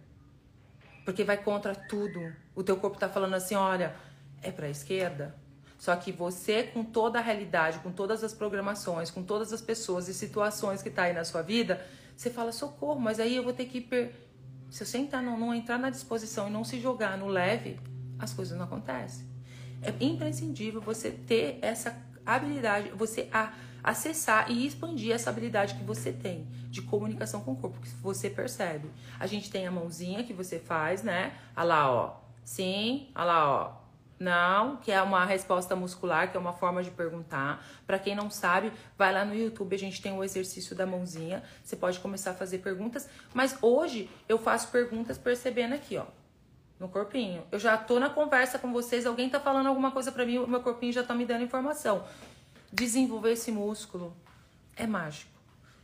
Porque 1.04 1.24
vai 1.24 1.38
contra 1.38 1.74
tudo. 1.74 2.32
O 2.54 2.62
teu 2.62 2.78
corpo 2.78 3.00
tá 3.00 3.10
falando 3.10 3.34
assim, 3.34 3.56
olha, 3.56 3.96
é 4.44 4.52
pra 4.52 4.70
esquerda, 4.70 5.36
só 5.80 5.96
que 5.96 6.12
você, 6.12 6.64
com 6.64 6.84
toda 6.84 7.20
a 7.20 7.22
realidade, 7.22 7.80
com 7.80 7.90
todas 7.90 8.22
as 8.22 8.34
programações, 8.34 9.10
com 9.10 9.24
todas 9.24 9.54
as 9.54 9.62
pessoas 9.62 10.10
e 10.10 10.14
situações 10.14 10.84
que 10.84 10.90
tá 10.90 11.04
aí 11.04 11.14
na 11.14 11.24
sua 11.24 11.42
vida, 11.42 11.84
você 12.18 12.30
fala, 12.30 12.52
socorro, 12.52 13.00
mas 13.00 13.18
aí 13.18 13.38
eu 13.38 13.44
vou 13.44 13.54
ter 13.54 13.66
que. 13.66 13.80
Per... 13.80 14.12
Se 14.70 14.84
eu 14.84 14.88
sentar, 14.88 15.24
não, 15.24 15.40
não 15.40 15.56
entrar 15.56 15.80
na 15.80 15.90
disposição 15.90 16.50
e 16.50 16.52
não 16.52 16.66
se 16.66 16.82
jogar 16.82 17.18
no 17.18 17.28
leve, 17.28 17.80
as 18.20 18.34
coisas 18.34 18.58
não 18.58 18.66
acontecem. 18.66 19.26
É 19.82 19.94
imprescindível 20.04 20.82
você 20.82 21.12
ter 21.12 21.60
essa 21.62 21.98
habilidade, 22.26 22.90
você 22.90 23.30
a, 23.32 23.54
acessar 23.82 24.52
e 24.52 24.68
expandir 24.68 25.14
essa 25.14 25.30
habilidade 25.30 25.76
que 25.76 25.84
você 25.86 26.12
tem 26.12 26.46
de 26.70 26.82
comunicação 26.82 27.40
com 27.40 27.54
o 27.54 27.56
corpo, 27.56 27.80
que 27.80 27.90
você 28.02 28.30
percebe. 28.30 28.92
A 29.18 29.26
gente 29.26 29.50
tem 29.50 29.66
a 29.66 29.72
mãozinha 29.72 30.26
que 30.26 30.34
você 30.34 30.60
faz, 30.60 31.04
né? 31.04 31.38
Olha 31.56 31.64
lá, 31.64 31.92
ó. 31.92 32.20
Sim, 32.44 33.08
olha 33.16 33.24
lá, 33.24 33.50
ó 33.50 33.89
não, 34.20 34.76
que 34.78 34.92
é 34.92 35.02
uma 35.02 35.24
resposta 35.26 35.76
muscular, 35.76 36.30
que 36.30 36.36
é 36.36 36.40
uma 36.40 36.54
forma 36.54 36.84
de 36.84 36.92
perguntar. 36.92 37.66
Para 37.88 37.98
quem 37.98 38.14
não 38.14 38.30
sabe, 38.30 38.72
vai 38.98 39.14
lá 39.14 39.24
no 39.24 39.34
YouTube, 39.34 39.74
a 39.74 39.80
gente 39.80 40.02
tem 40.02 40.12
o 40.12 40.24
exercício 40.24 40.76
da 40.76 40.86
mãozinha. 40.86 41.42
Você 41.64 41.76
pode 41.76 42.00
começar 42.00 42.32
a 42.32 42.34
fazer 42.34 42.58
perguntas, 42.58 43.10
mas 43.34 43.58
hoje 43.62 44.10
eu 44.28 44.38
faço 44.38 44.68
perguntas 44.68 45.18
percebendo 45.18 45.74
aqui, 45.74 45.98
ó, 45.98 46.06
no 46.80 46.90
corpinho. 46.90 47.44
Eu 47.52 47.60
já 47.60 47.78
tô 47.78 48.00
na 48.00 48.10
conversa 48.10 48.60
com 48.60 48.74
vocês, 48.74 49.06
alguém 49.06 49.30
tá 49.30 49.40
falando 49.40 49.68
alguma 49.68 49.92
coisa 49.92 50.12
para 50.12 50.26
mim, 50.26 50.38
o 50.40 50.48
meu 50.48 50.62
corpinho 50.62 50.92
já 50.92 51.04
tá 51.04 51.16
me 51.16 51.26
dando 51.26 51.44
informação. 51.44 52.04
Desenvolver 52.72 53.32
esse 53.32 53.52
músculo 53.52 54.16
é 54.76 54.86
mágico. 54.86 55.32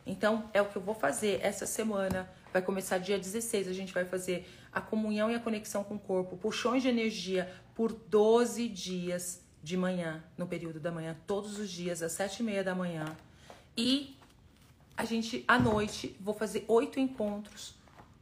Então, 0.06 0.50
é 0.54 0.62
o 0.62 0.66
que 0.66 0.76
eu 0.76 0.82
vou 0.82 0.94
fazer 0.94 1.40
essa 1.42 1.66
semana. 1.66 2.30
Vai 2.56 2.62
começar 2.62 3.00
dia 3.00 3.20
16, 3.20 3.68
a 3.68 3.74
gente 3.74 3.94
vai 3.94 4.06
fazer 4.06 4.48
a 4.72 4.80
comunhão 4.80 5.30
e 5.30 5.36
a 5.36 5.40
conexão 5.42 5.84
com 5.84 5.96
o 5.96 6.00
corpo, 6.00 6.38
puxões 6.38 6.82
de 6.82 6.88
energia 6.88 7.54
por 7.76 7.92
12 7.92 8.70
dias 8.70 9.44
de 9.62 9.76
manhã, 9.76 10.24
no 10.38 10.48
período 10.48 10.80
da 10.80 10.90
manhã, 10.90 11.18
todos 11.28 11.60
os 11.60 11.70
dias, 11.70 12.02
às 12.02 12.14
sete 12.14 12.40
e 12.40 12.44
meia 12.44 12.64
da 12.64 12.74
manhã. 12.74 13.14
E 13.76 14.16
a 14.96 15.04
gente, 15.04 15.44
à 15.46 15.60
noite, 15.60 16.16
vou 16.18 16.34
fazer 16.34 16.64
oito 16.70 16.98
encontros 16.98 17.76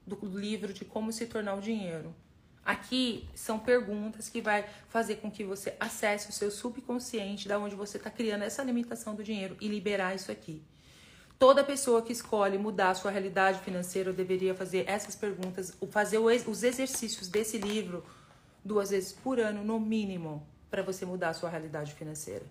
do 0.04 0.18
livro 0.26 0.74
de 0.74 0.84
como 0.84 1.12
se 1.12 1.28
tornar 1.28 1.54
o 1.54 1.62
dinheiro. 1.62 2.12
Aqui 2.66 3.30
são 3.36 3.60
perguntas 3.60 4.30
que 4.30 4.42
vai 4.42 4.68
fazer 4.90 5.18
com 5.18 5.30
que 5.30 5.44
você 5.44 5.76
acesse 5.80 6.32
o 6.32 6.34
seu 6.34 6.50
subconsciente, 6.50 7.48
da 7.48 7.60
onde 7.60 7.76
você 7.76 7.98
está 7.98 8.10
criando 8.10 8.42
essa 8.42 8.64
limitação 8.64 9.14
do 9.14 9.24
dinheiro 9.24 9.56
e 9.62 9.68
liberar 9.68 10.16
isso 10.16 10.32
aqui. 10.32 10.60
Toda 11.38 11.64
pessoa 11.64 12.02
que 12.02 12.14
escolhe 12.14 12.58
mudar 12.58 12.92
a 12.92 12.96
sua 12.96 13.12
realidade 13.12 13.60
financeira 13.60 14.14
deveria 14.14 14.56
fazer 14.56 14.86
essas 14.88 15.16
perguntas, 15.16 15.78
fazer 15.90 16.18
os 16.20 16.64
exercícios 16.64 17.28
desse 17.28 17.58
livro 17.58 18.04
duas 18.64 18.92
vezes 18.92 19.12
por 19.12 19.40
ano, 19.40 19.64
no 19.64 19.80
mínimo, 19.80 20.48
para 20.70 20.82
você 20.82 21.06
mudar 21.06 21.30
a 21.30 21.34
sua 21.34 21.50
realidade 21.50 21.94
financeira. 21.94 22.46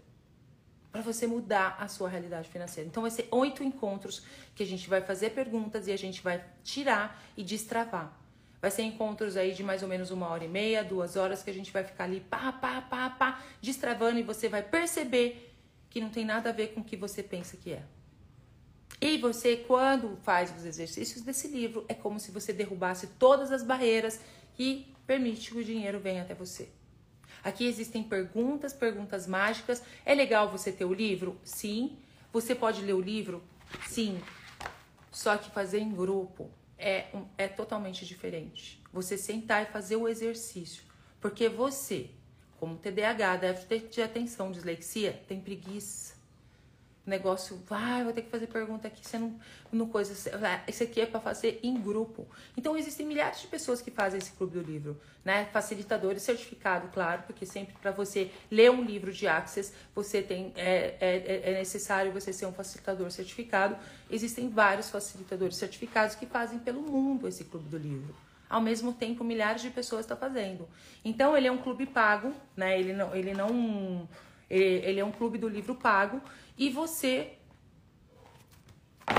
Para 0.90 1.00
você 1.00 1.26
mudar 1.26 1.76
a 1.80 1.88
sua 1.88 2.08
realidade 2.08 2.48
financeira. 2.50 2.86
Então, 2.86 3.02
vai 3.02 3.10
ser 3.10 3.26
oito 3.30 3.64
encontros 3.64 4.22
que 4.54 4.62
a 4.62 4.66
gente 4.66 4.88
vai 4.90 5.00
fazer 5.00 5.30
perguntas 5.30 5.86
e 5.86 5.92
a 5.92 5.96
gente 5.96 6.20
vai 6.22 6.44
tirar 6.62 7.22
e 7.34 7.42
destravar. 7.42 8.14
Vai 8.60 8.70
ser 8.70 8.82
encontros 8.82 9.36
aí 9.36 9.54
de 9.54 9.62
mais 9.62 9.82
ou 9.82 9.88
menos 9.88 10.10
uma 10.10 10.28
hora 10.28 10.44
e 10.44 10.48
meia, 10.48 10.84
duas 10.84 11.16
horas, 11.16 11.42
que 11.42 11.50
a 11.50 11.54
gente 11.54 11.72
vai 11.72 11.82
ficar 11.82 12.04
ali 12.04 12.20
pá, 12.20 12.52
pá, 12.52 12.82
pá, 12.82 13.10
pá, 13.10 13.42
destravando 13.60 14.20
e 14.20 14.22
você 14.22 14.48
vai 14.48 14.62
perceber 14.62 15.52
que 15.88 16.00
não 16.00 16.10
tem 16.10 16.24
nada 16.24 16.50
a 16.50 16.52
ver 16.52 16.68
com 16.68 16.80
o 16.80 16.84
que 16.84 16.96
você 16.96 17.22
pensa 17.22 17.56
que 17.56 17.72
é. 17.72 17.82
E 19.02 19.18
você, 19.18 19.56
quando 19.56 20.16
faz 20.22 20.56
os 20.56 20.64
exercícios 20.64 21.22
desse 21.22 21.48
livro, 21.48 21.84
é 21.88 21.92
como 21.92 22.20
se 22.20 22.30
você 22.30 22.52
derrubasse 22.52 23.08
todas 23.18 23.50
as 23.50 23.64
barreiras 23.64 24.20
que 24.54 24.94
permite 25.04 25.50
que 25.50 25.58
o 25.58 25.64
dinheiro 25.64 25.98
venha 25.98 26.22
até 26.22 26.34
você. 26.34 26.68
Aqui 27.42 27.66
existem 27.66 28.04
perguntas, 28.04 28.72
perguntas 28.72 29.26
mágicas. 29.26 29.82
É 30.06 30.14
legal 30.14 30.48
você 30.48 30.70
ter 30.70 30.84
o 30.84 30.94
livro? 30.94 31.36
Sim. 31.42 31.98
Você 32.32 32.54
pode 32.54 32.80
ler 32.80 32.92
o 32.92 33.00
livro? 33.00 33.42
Sim. 33.88 34.20
Só 35.10 35.36
que 35.36 35.50
fazer 35.50 35.80
em 35.80 35.92
grupo 35.92 36.48
é, 36.78 37.06
um, 37.12 37.24
é 37.36 37.48
totalmente 37.48 38.06
diferente. 38.06 38.80
Você 38.92 39.18
sentar 39.18 39.64
e 39.64 39.72
fazer 39.72 39.96
o 39.96 40.06
exercício. 40.06 40.84
Porque 41.20 41.48
você, 41.48 42.08
como 42.60 42.76
TDAH, 42.76 43.36
déficit 43.38 43.94
de 43.94 44.00
atenção, 44.00 44.52
dislexia, 44.52 45.20
tem 45.26 45.40
preguiça 45.40 46.21
negócio, 47.04 47.60
vai, 47.68 48.04
vou 48.04 48.12
ter 48.12 48.22
que 48.22 48.30
fazer 48.30 48.46
pergunta 48.46 48.86
aqui, 48.86 49.06
você 49.06 49.18
não, 49.18 49.34
não 49.72 49.88
coisa, 49.88 50.12
isso 50.68 50.82
aqui 50.82 51.00
é 51.00 51.06
para 51.06 51.20
fazer 51.20 51.58
em 51.62 51.74
grupo. 51.80 52.26
Então 52.56 52.76
existem 52.76 53.04
milhares 53.04 53.40
de 53.40 53.48
pessoas 53.48 53.82
que 53.82 53.90
fazem 53.90 54.18
esse 54.18 54.30
clube 54.32 54.58
do 54.58 54.62
livro, 54.62 55.00
né? 55.24 55.46
Facilitadores, 55.46 56.22
certificado, 56.22 56.88
claro, 56.88 57.24
porque 57.26 57.44
sempre 57.44 57.74
para 57.80 57.90
você 57.90 58.30
ler 58.50 58.70
um 58.70 58.82
livro 58.82 59.12
de 59.12 59.26
Access, 59.26 59.72
você 59.94 60.22
tem 60.22 60.52
é, 60.54 60.96
é, 61.00 61.50
é 61.50 61.58
necessário 61.58 62.12
você 62.12 62.32
ser 62.32 62.46
um 62.46 62.52
facilitador 62.52 63.10
certificado. 63.10 63.76
Existem 64.08 64.48
vários 64.48 64.88
facilitadores 64.88 65.56
certificados 65.56 66.14
que 66.14 66.26
fazem 66.26 66.58
pelo 66.60 66.82
mundo 66.82 67.26
esse 67.26 67.44
clube 67.44 67.68
do 67.68 67.78
livro. 67.78 68.14
Ao 68.48 68.60
mesmo 68.60 68.92
tempo, 68.92 69.24
milhares 69.24 69.62
de 69.62 69.70
pessoas 69.70 70.02
estão 70.02 70.16
fazendo. 70.16 70.68
Então 71.04 71.36
ele 71.36 71.48
é 71.48 71.52
um 71.52 71.58
clube 71.58 71.86
pago, 71.86 72.32
né? 72.54 72.78
Ele 72.78 72.92
não, 72.92 73.16
ele 73.16 73.32
não 73.32 74.06
ele 74.56 75.00
é 75.00 75.04
um 75.04 75.12
clube 75.12 75.38
do 75.38 75.48
livro 75.48 75.74
pago 75.74 76.20
e 76.56 76.68
você 76.68 77.32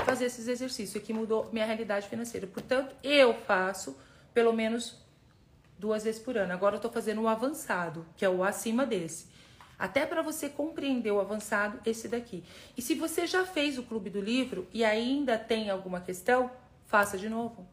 fazer 0.04 0.26
esses 0.26 0.48
exercícios. 0.48 1.02
Aqui 1.02 1.12
mudou 1.12 1.48
minha 1.52 1.66
realidade 1.66 2.08
financeira. 2.08 2.46
Portanto, 2.46 2.94
eu 3.02 3.34
faço 3.34 3.96
pelo 4.32 4.52
menos 4.52 5.02
duas 5.78 6.04
vezes 6.04 6.20
por 6.20 6.36
ano. 6.36 6.52
Agora 6.52 6.76
eu 6.76 6.80
tô 6.80 6.90
fazendo 6.90 7.22
o 7.22 7.28
avançado, 7.28 8.06
que 8.16 8.24
é 8.24 8.28
o 8.28 8.44
acima 8.44 8.86
desse. 8.86 9.26
Até 9.78 10.06
para 10.06 10.22
você 10.22 10.48
compreender 10.48 11.10
o 11.10 11.20
avançado, 11.20 11.80
esse 11.84 12.08
daqui. 12.08 12.44
E 12.76 12.82
se 12.82 12.94
você 12.94 13.26
já 13.26 13.44
fez 13.44 13.76
o 13.76 13.82
clube 13.82 14.08
do 14.08 14.20
livro 14.20 14.68
e 14.72 14.84
ainda 14.84 15.36
tem 15.36 15.68
alguma 15.68 16.00
questão, 16.00 16.50
faça 16.86 17.18
de 17.18 17.28
novo. 17.28 17.66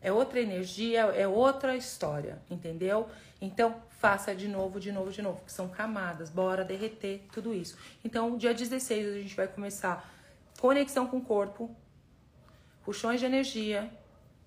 É 0.00 0.10
outra 0.10 0.40
energia, 0.40 1.00
é 1.00 1.28
outra 1.28 1.76
história, 1.76 2.40
entendeu? 2.50 3.06
Então, 3.38 3.76
faça 4.00 4.34
de 4.34 4.48
novo, 4.48 4.80
de 4.80 4.90
novo, 4.90 5.12
de 5.12 5.20
novo, 5.20 5.44
que 5.44 5.52
são 5.52 5.68
camadas, 5.68 6.30
bora 6.30 6.64
derreter 6.64 7.22
tudo 7.32 7.52
isso. 7.52 7.76
Então, 8.02 8.36
dia 8.38 8.54
16 8.54 9.06
a 9.06 9.18
gente 9.20 9.36
vai 9.36 9.46
começar 9.46 10.10
conexão 10.58 11.06
com 11.06 11.18
o 11.18 11.20
corpo, 11.20 11.70
puxões 12.82 13.20
de 13.20 13.26
energia 13.26 13.92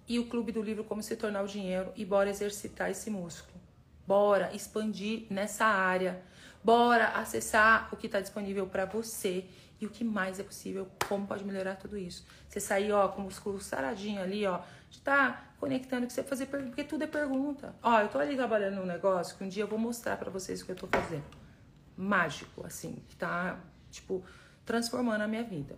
e 0.08 0.18
o 0.18 0.26
clube 0.26 0.52
do 0.52 0.62
livro 0.62 0.84
como 0.84 1.04
se 1.04 1.16
tornar 1.16 1.44
o 1.44 1.48
dinheiro 1.48 1.94
e 1.96 2.04
bora 2.04 2.32
exercitar 2.32 2.90
esse 2.90 3.12
músculo. 3.12 3.62
Bora 4.08 4.52
expandir 4.56 5.28
nessa 5.30 5.66
área. 5.66 6.22
Bora 6.64 7.10
acessar 7.10 7.90
o 7.92 7.96
que 7.96 8.08
está 8.08 8.20
disponível 8.20 8.66
para 8.66 8.86
você 8.86 9.46
e 9.80 9.86
o 9.86 9.90
que 9.90 10.04
mais 10.04 10.40
é 10.40 10.44
possível, 10.44 10.88
como 11.08 11.28
pode 11.28 11.44
melhorar 11.44 11.76
tudo 11.76 11.96
isso. 11.98 12.26
Você 12.48 12.60
sair, 12.60 12.92
ó, 12.92 13.08
com 13.10 13.22
o 13.22 13.26
músculo 13.26 13.60
saradinho 13.60 14.22
ali, 14.22 14.46
ó, 14.48 14.62
de 14.94 15.02
tá 15.02 15.44
conectando 15.60 16.06
que 16.06 16.14
você 16.14 16.24
fazer 16.24 16.46
pergunta, 16.46 16.70
porque 16.70 16.84
tudo 16.84 17.04
é 17.04 17.08
pergunta. 17.08 17.76
Ó, 17.82 18.00
eu 18.00 18.10
tô 18.10 18.20
ali 18.20 18.36
trabalhando 18.36 18.76
num 18.76 18.86
negócio 18.86 19.36
que 19.36 19.44
um 19.44 19.50
dia 19.50 19.64
eu 19.64 19.68
vou 19.68 19.80
mostrar 19.80 20.18
para 20.18 20.30
vocês 20.30 20.62
o 20.62 20.66
que 20.66 20.72
eu 20.72 20.76
tô 20.76 20.88
fazendo. 20.88 21.24
Mágico, 21.98 22.66
assim, 22.66 23.02
que 23.10 23.16
tá, 23.16 23.60
tipo, 23.90 24.24
transformando 24.64 25.22
a 25.22 25.28
minha 25.28 25.44
vida. 25.44 25.76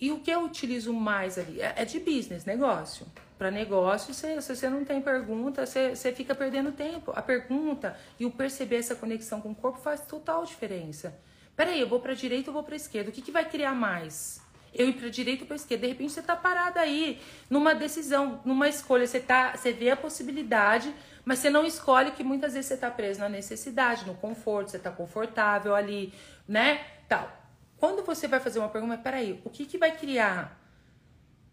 E 0.00 0.12
o 0.12 0.20
que 0.20 0.30
eu 0.30 0.44
utilizo 0.44 0.92
mais 0.92 1.36
ali 1.36 1.60
é, 1.60 1.74
é 1.76 1.84
de 1.84 1.98
business, 1.98 2.44
negócio. 2.44 3.06
Para 3.36 3.50
negócio, 3.50 4.14
você, 4.14 4.40
se 4.40 4.54
você 4.54 4.68
não 4.68 4.84
tem 4.84 5.00
pergunta, 5.00 5.66
você, 5.66 5.96
você 5.96 6.12
fica 6.12 6.32
perdendo 6.32 6.70
tempo. 6.70 7.12
A 7.16 7.22
pergunta 7.22 7.96
e 8.20 8.24
o 8.24 8.30
perceber 8.30 8.76
essa 8.76 8.94
conexão 8.94 9.40
com 9.40 9.50
o 9.50 9.54
corpo 9.54 9.78
faz 9.78 10.00
total 10.02 10.44
diferença. 10.44 11.18
Peraí, 11.56 11.80
eu 11.80 11.88
vou 11.88 11.98
para 11.98 12.14
direita 12.14 12.50
ou 12.50 12.54
vou 12.54 12.62
para 12.62 12.76
esquerda? 12.76 13.10
O 13.10 13.12
que, 13.12 13.20
que 13.20 13.32
vai 13.32 13.48
criar 13.48 13.74
mais? 13.74 14.41
Eu 14.74 14.88
ir 14.88 14.94
para 14.94 15.08
direita 15.08 15.42
ou 15.42 15.46
para 15.46 15.56
esquerda. 15.56 15.86
De 15.86 15.92
repente 15.92 16.12
você 16.12 16.22
tá 16.22 16.34
parada 16.34 16.80
aí 16.80 17.20
numa 17.48 17.74
decisão, 17.74 18.40
numa 18.44 18.68
escolha, 18.68 19.06
você 19.06 19.20
tá, 19.20 19.56
você 19.56 19.72
vê 19.72 19.90
a 19.90 19.96
possibilidade, 19.96 20.92
mas 21.24 21.38
você 21.38 21.50
não 21.50 21.64
escolhe 21.64 22.10
que 22.12 22.24
muitas 22.24 22.54
vezes 22.54 22.68
você 22.68 22.76
tá 22.76 22.90
preso 22.90 23.20
na 23.20 23.28
necessidade, 23.28 24.06
no 24.06 24.14
conforto, 24.14 24.70
você 24.70 24.78
tá 24.78 24.90
confortável 24.90 25.74
ali, 25.74 26.12
né? 26.48 26.84
Tal. 27.08 27.30
Quando 27.76 28.04
você 28.04 28.28
vai 28.28 28.40
fazer 28.40 28.58
uma 28.58 28.68
pergunta, 28.68 28.96
peraí, 28.98 29.40
o 29.44 29.50
que 29.50 29.66
que 29.66 29.78
vai 29.78 29.96
criar 29.96 30.60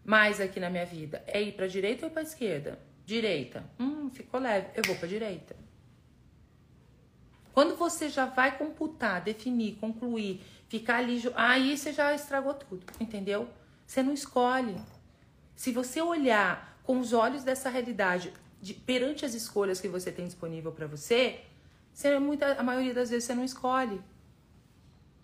mais 0.04 0.40
aqui 0.40 0.60
na 0.60 0.70
minha 0.70 0.86
vida? 0.86 1.22
É 1.26 1.42
ir 1.42 1.52
para 1.52 1.66
direita 1.66 2.06
ou 2.06 2.12
para 2.12 2.22
esquerda? 2.22 2.78
Direita. 3.04 3.64
Hum, 3.78 4.10
ficou 4.10 4.40
leve. 4.40 4.68
Eu 4.74 4.82
vou 4.86 4.96
para 4.96 5.08
direita. 5.08 5.56
Quando 7.52 7.76
você 7.76 8.08
já 8.08 8.26
vai 8.26 8.56
computar, 8.56 9.20
definir, 9.20 9.76
concluir 9.76 10.40
Ficar 10.70 10.98
ali, 10.98 11.20
aí 11.34 11.76
você 11.76 11.92
já 11.92 12.14
estragou 12.14 12.54
tudo, 12.54 12.86
entendeu? 13.00 13.48
Você 13.84 14.04
não 14.04 14.14
escolhe. 14.14 14.80
Se 15.56 15.72
você 15.72 16.00
olhar 16.00 16.80
com 16.84 17.00
os 17.00 17.12
olhos 17.12 17.42
dessa 17.42 17.68
realidade 17.68 18.32
de, 18.62 18.72
perante 18.72 19.24
as 19.24 19.34
escolhas 19.34 19.80
que 19.80 19.88
você 19.88 20.12
tem 20.12 20.26
disponível 20.26 20.70
para 20.70 20.86
você, 20.86 21.40
você 21.92 22.16
muita, 22.20 22.52
a 22.52 22.62
maioria 22.62 22.94
das 22.94 23.10
vezes 23.10 23.24
você 23.24 23.34
não 23.34 23.44
escolhe. 23.44 24.00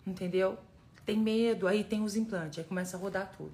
Entendeu? 0.05 0.57
Tem 1.05 1.17
medo, 1.17 1.65
aí 1.65 1.81
tem 1.81 2.03
os 2.03 2.17
implantes, 2.17 2.59
aí 2.59 2.65
começa 2.65 2.97
a 2.97 2.99
rodar 2.99 3.31
tudo. 3.37 3.53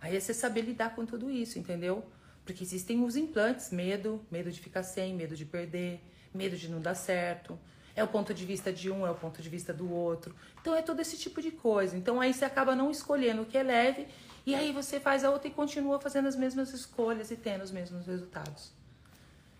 Aí 0.00 0.16
é 0.16 0.20
você 0.20 0.32
saber 0.32 0.60
lidar 0.60 0.94
com 0.94 1.04
tudo 1.04 1.28
isso, 1.28 1.58
entendeu? 1.58 2.04
Porque 2.44 2.62
existem 2.62 3.02
os 3.02 3.16
implantes, 3.16 3.72
medo, 3.72 4.24
medo 4.30 4.48
de 4.52 4.60
ficar 4.60 4.84
sem, 4.84 5.12
medo 5.12 5.34
de 5.34 5.44
perder, 5.44 6.00
medo 6.32 6.56
de 6.56 6.68
não 6.68 6.80
dar 6.80 6.94
certo, 6.94 7.58
é 8.00 8.04
o 8.04 8.08
ponto 8.08 8.32
de 8.32 8.44
vista 8.46 8.72
de 8.72 8.90
um, 8.90 9.06
é 9.06 9.10
o 9.10 9.14
ponto 9.14 9.42
de 9.42 9.48
vista 9.48 9.72
do 9.72 9.92
outro. 9.92 10.34
Então 10.60 10.74
é 10.74 10.82
todo 10.82 11.00
esse 11.00 11.18
tipo 11.18 11.40
de 11.42 11.50
coisa. 11.50 11.96
Então 11.96 12.20
aí 12.20 12.32
você 12.32 12.44
acaba 12.44 12.74
não 12.74 12.90
escolhendo 12.90 13.42
o 13.42 13.46
que 13.46 13.58
é 13.58 13.62
leve 13.62 14.08
e 14.46 14.54
aí 14.54 14.72
você 14.72 14.98
faz 14.98 15.22
a 15.22 15.30
outra 15.30 15.48
e 15.48 15.50
continua 15.50 16.00
fazendo 16.00 16.26
as 16.26 16.34
mesmas 16.34 16.72
escolhas 16.72 17.30
e 17.30 17.36
tendo 17.36 17.62
os 17.62 17.70
mesmos 17.70 18.06
resultados. 18.06 18.72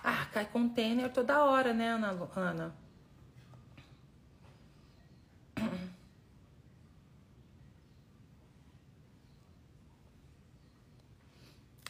Ah, 0.03 0.27
cai 0.33 0.47
container 0.47 1.13
toda 1.13 1.45
hora, 1.45 1.75
né, 1.75 1.91
Ana? 1.91 2.31
Ana? 2.35 2.75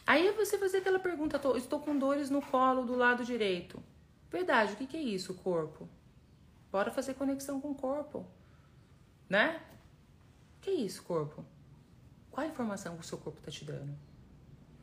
Aí 0.05 0.33
você 0.33 0.59
fazer 0.59 0.79
aquela 0.79 0.99
pergunta, 0.99 1.41
estou 1.57 1.79
com 1.79 1.97
dores 1.97 2.31
no 2.31 2.43
colo 2.43 2.85
do 2.85 2.97
lado 2.97 3.25
direito. 3.25 3.81
Verdade, 4.29 4.73
o 4.73 4.77
que, 4.77 4.89
que 4.89 4.97
é 4.97 5.01
isso, 5.01 5.35
corpo? 5.35 5.89
Bora 6.71 6.91
fazer 6.91 7.15
conexão 7.15 7.61
com 7.61 7.71
o 7.71 7.75
corpo. 7.75 8.27
Né? 9.29 9.61
Que 10.61 10.71
isso, 10.71 11.03
corpo? 11.03 11.45
Qual 12.31 12.47
a 12.47 12.51
informação 12.51 12.95
que 12.97 13.03
o 13.03 13.07
seu 13.07 13.19
corpo 13.19 13.41
tá 13.41 13.51
te 13.51 13.65
dando? 13.65 13.97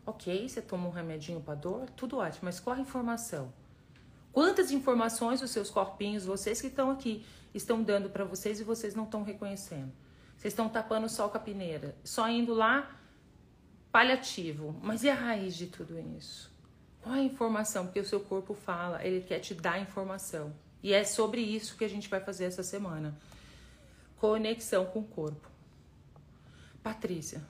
Ok, 0.06 0.48
você 0.48 0.62
toma 0.62 0.88
um 0.88 0.92
remedinho 0.92 1.42
para 1.42 1.56
dor, 1.56 1.90
tudo 1.92 2.18
ótimo, 2.18 2.46
mas 2.46 2.60
qual 2.60 2.76
a 2.76 2.80
informação? 2.80 3.52
Quantas 4.32 4.72
informações 4.72 5.42
os 5.42 5.52
seus 5.52 5.70
corpinhos, 5.70 6.26
vocês 6.26 6.62
que 6.62 6.68
estão 6.68 6.92
aqui, 6.92 7.26
estão 7.54 7.84
dando 7.84 8.10
para 8.10 8.24
vocês 8.24 8.60
e 8.60 8.64
vocês 8.64 8.96
não 8.96 9.04
estão 9.04 9.24
reconhecendo? 9.24 9.92
Vocês 10.38 10.54
estão 10.54 10.70
tapando 10.70 11.08
o 11.08 11.10
sol 11.10 11.30
com 11.30 11.38
a 11.38 11.40
peneira, 11.40 11.96
só 12.04 12.30
indo 12.30 12.54
lá 12.54 12.96
paliativo. 13.92 14.80
Mas 14.82 15.04
e 15.04 15.10
a 15.10 15.16
raiz 15.16 15.56
de 15.56 15.68
tudo 15.68 15.98
isso? 16.16 16.56
Qual 17.02 17.16
a 17.16 17.22
informação? 17.22 17.86
Porque 17.86 18.00
o 18.00 18.06
seu 18.06 18.20
corpo 18.20 18.54
fala, 18.54 19.04
ele 19.04 19.22
quer 19.22 19.40
te 19.40 19.54
dar 19.54 19.82
informação. 19.82 20.54
E 20.88 20.94
é 20.94 21.04
sobre 21.04 21.42
isso 21.42 21.76
que 21.76 21.84
a 21.84 21.90
gente 21.90 22.08
vai 22.08 22.22
fazer 22.22 22.46
essa 22.46 22.64
semana. 22.64 23.14
Conexão 24.16 24.86
com 24.86 25.00
o 25.00 25.04
corpo. 25.04 25.52
Patrícia. 26.82 27.44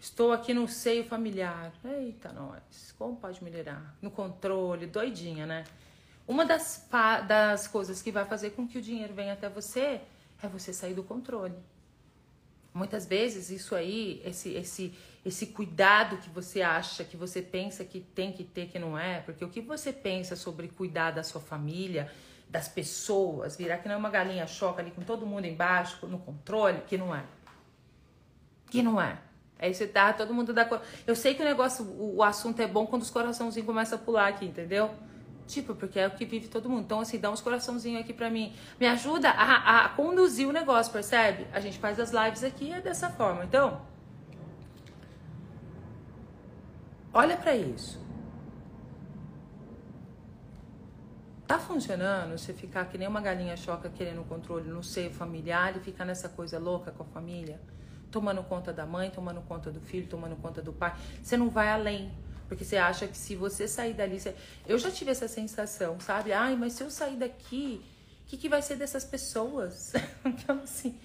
Estou 0.00 0.32
aqui 0.32 0.54
no 0.54 0.66
seio 0.66 1.04
familiar. 1.04 1.74
Eita, 1.84 2.32
nós. 2.32 2.94
Como 2.96 3.16
pode 3.16 3.44
melhorar? 3.44 3.94
No 4.00 4.10
controle, 4.10 4.86
doidinha, 4.86 5.44
né? 5.44 5.64
Uma 6.26 6.46
das, 6.46 6.88
das 7.26 7.68
coisas 7.68 8.00
que 8.00 8.10
vai 8.10 8.24
fazer 8.24 8.52
com 8.52 8.66
que 8.66 8.78
o 8.78 8.82
dinheiro 8.82 9.12
venha 9.12 9.34
até 9.34 9.50
você 9.50 10.00
é 10.42 10.48
você 10.48 10.72
sair 10.72 10.94
do 10.94 11.02
controle. 11.02 11.58
Muitas 12.72 13.04
vezes 13.04 13.50
isso 13.50 13.74
aí, 13.74 14.22
esse, 14.24 14.54
esse, 14.54 14.94
esse 15.24 15.46
cuidado 15.48 16.16
que 16.18 16.30
você 16.30 16.62
acha, 16.62 17.04
que 17.04 17.16
você 17.16 17.42
pensa 17.42 17.84
que 17.84 18.00
tem 18.00 18.32
que 18.32 18.44
ter, 18.44 18.68
que 18.68 18.78
não 18.78 18.98
é, 18.98 19.20
porque 19.20 19.44
o 19.44 19.48
que 19.48 19.60
você 19.60 19.92
pensa 19.92 20.36
sobre 20.36 20.68
cuidar 20.68 21.10
da 21.10 21.22
sua 21.22 21.40
família, 21.40 22.10
das 22.48 22.68
pessoas, 22.68 23.56
virar 23.56 23.78
que 23.78 23.88
não 23.88 23.94
é 23.94 23.98
uma 23.98 24.10
galinha 24.10 24.46
choca 24.46 24.80
ali 24.80 24.90
com 24.90 25.02
todo 25.02 25.26
mundo 25.26 25.44
embaixo, 25.46 26.06
no 26.06 26.18
controle, 26.18 26.80
que 26.86 26.96
não 26.96 27.14
é. 27.14 27.24
Que 28.70 28.82
não 28.82 29.00
é. 29.00 29.18
Aí 29.58 29.74
você 29.74 29.86
tá, 29.86 30.12
todo 30.12 30.32
mundo 30.32 30.52
dá. 30.52 30.68
Eu 31.06 31.16
sei 31.16 31.34
que 31.34 31.42
o 31.42 31.44
negócio, 31.44 31.84
o, 31.84 32.16
o 32.16 32.22
assunto 32.22 32.60
é 32.60 32.66
bom 32.66 32.86
quando 32.86 33.02
os 33.02 33.10
coraçãozinhos 33.10 33.66
começam 33.66 33.98
a 33.98 34.00
pular 34.00 34.28
aqui, 34.28 34.46
entendeu? 34.46 34.90
Tipo, 35.48 35.74
porque 35.74 35.98
é 35.98 36.06
o 36.06 36.10
que 36.12 36.24
vive 36.24 36.46
todo 36.46 36.68
mundo. 36.68 36.82
Então, 36.82 37.00
assim, 37.00 37.18
dá 37.18 37.30
uns 37.30 37.40
coraçãozinhos 37.40 38.02
aqui 38.02 38.12
pra 38.12 38.30
mim. 38.30 38.54
Me 38.78 38.86
ajuda 38.86 39.30
a, 39.30 39.86
a 39.86 39.88
conduzir 39.88 40.46
o 40.46 40.52
negócio, 40.52 40.92
percebe? 40.92 41.46
A 41.52 41.58
gente 41.58 41.78
faz 41.78 41.98
as 41.98 42.12
lives 42.12 42.44
aqui 42.44 42.72
é 42.72 42.80
dessa 42.80 43.10
forma. 43.10 43.44
Então, 43.44 43.80
olha 47.12 47.36
para 47.36 47.56
isso. 47.56 48.08
Tá 51.48 51.58
funcionando 51.58 52.36
você 52.36 52.52
ficar 52.52 52.84
que 52.84 52.98
nem 52.98 53.08
uma 53.08 53.22
galinha 53.22 53.56
choca 53.56 53.88
querendo 53.88 54.22
controle 54.28 54.68
no 54.68 54.84
seio 54.84 55.10
familiar 55.10 55.74
e 55.76 55.80
ficar 55.80 56.04
nessa 56.04 56.28
coisa 56.28 56.58
louca 56.58 56.92
com 56.92 57.02
a 57.02 57.06
família? 57.06 57.58
Tomando 58.10 58.42
conta 58.42 58.70
da 58.70 58.84
mãe, 58.84 59.10
tomando 59.10 59.40
conta 59.40 59.70
do 59.70 59.80
filho, 59.80 60.06
tomando 60.06 60.36
conta 60.36 60.60
do 60.60 60.74
pai. 60.74 60.94
Você 61.22 61.38
não 61.38 61.48
vai 61.48 61.70
além. 61.70 62.12
Porque 62.48 62.64
você 62.64 62.76
acha 62.76 63.06
que 63.06 63.16
se 63.16 63.34
você 63.34 63.66
sair 63.66 63.94
dali. 63.94 64.20
Você... 64.20 64.34
Eu 64.66 64.78
já 64.78 64.90
tive 64.90 65.10
essa 65.10 65.26
sensação, 65.26 65.98
sabe? 66.00 66.32
Ai, 66.34 66.54
mas 66.54 66.74
se 66.74 66.82
eu 66.82 66.90
sair 66.90 67.16
daqui, 67.16 67.82
o 68.24 68.26
que, 68.26 68.36
que 68.36 68.48
vai 68.48 68.60
ser 68.60 68.76
dessas 68.76 69.04
pessoas? 69.04 69.94
então, 70.24 70.60
assim, 70.62 70.98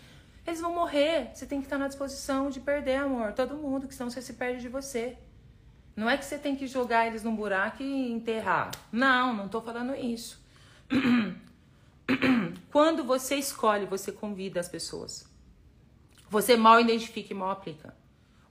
eles 0.45 0.59
vão 0.59 0.73
morrer. 0.73 1.31
Você 1.33 1.45
tem 1.45 1.59
que 1.59 1.67
estar 1.67 1.77
na 1.77 1.87
disposição 1.87 2.49
de 2.49 2.59
perder, 2.59 2.97
amor. 2.97 3.31
Todo 3.31 3.55
mundo, 3.55 3.87
que 3.87 3.95
senão 3.95 4.09
você 4.09 4.21
se 4.21 4.33
perde 4.33 4.61
de 4.61 4.67
você. 4.67 5.17
Não 5.95 6.09
é 6.09 6.17
que 6.17 6.25
você 6.25 6.37
tem 6.37 6.55
que 6.55 6.65
jogar 6.65 7.05
eles 7.05 7.23
num 7.23 7.35
buraco 7.35 7.83
e 7.83 8.11
enterrar. 8.11 8.71
Não, 8.91 9.33
não 9.33 9.47
tô 9.47 9.61
falando 9.61 9.95
isso. 9.95 10.41
Quando 12.71 13.03
você 13.03 13.35
escolhe, 13.35 13.85
você 13.85 14.11
convida 14.11 14.59
as 14.59 14.67
pessoas. 14.67 15.27
Você 16.29 16.57
mal 16.57 16.79
identifica 16.79 17.31
e 17.31 17.35
mal 17.35 17.51
aplica. 17.51 17.93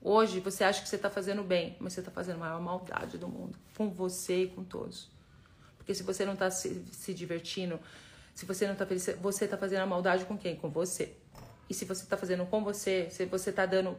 Hoje 0.01 0.41
você 0.41 0.63
acha 0.65 0.83
que 0.83 0.89
você 0.89 0.97
está 0.97 1.11
fazendo 1.11 1.43
bem, 1.43 1.77
mas 1.81 1.93
você 1.93 2.01
está 2.01 2.11
fazendo 2.11 2.37
a 2.37 2.39
maior 2.39 2.61
maldade 2.61 3.19
do 3.19 3.29
mundo 3.29 3.59
com 3.77 3.91
você 3.91 4.45
e 4.45 4.49
com 4.49 4.63
todos. 4.65 5.09
Porque 5.77 5.95
se 5.95 6.03
você 6.03 6.25
não 6.25 6.35
está 6.35 6.51
se, 6.51 6.85
se, 6.93 7.13
divertindo, 7.13 7.79
se 8.35 8.47
você 8.47 8.67
não 8.67 8.73
está 8.73 8.87
feliz, 8.87 9.09
você 9.21 9.45
está 9.45 9.57
fazendo 9.57 9.83
a 9.83 9.87
maldade 9.87 10.25
com 10.25 10.39
quem? 10.39 10.55
Com 10.55 10.71
você. 10.71 11.17
E 11.69 11.75
se 11.75 11.85
você 11.85 12.05
está 12.05 12.17
fazendo 12.17 12.47
com 12.47 12.63
você, 12.63 13.09
se 13.11 13.25
você 13.27 13.51
está 13.51 13.67
dando 13.67 13.97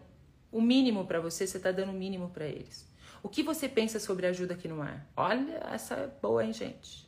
o 0.52 0.62
mínimo 0.62 1.06
para 1.06 1.20
você, 1.20 1.46
você 1.46 1.58
está 1.58 1.72
dando 1.72 1.90
o 1.90 1.94
mínimo 1.94 2.30
para 2.30 2.46
eles. 2.46 2.86
O 3.24 3.30
que 3.30 3.42
você 3.42 3.70
pensa 3.70 4.02
sobre 4.02 4.28
ajuda 4.28 4.54
que 4.54 4.68
não 4.68 4.84
é? 4.84 5.02
Olha, 5.16 5.64
essa 5.72 5.96
é 5.96 6.08
boa, 6.22 6.44
hein, 6.44 6.52
gente? 6.52 7.08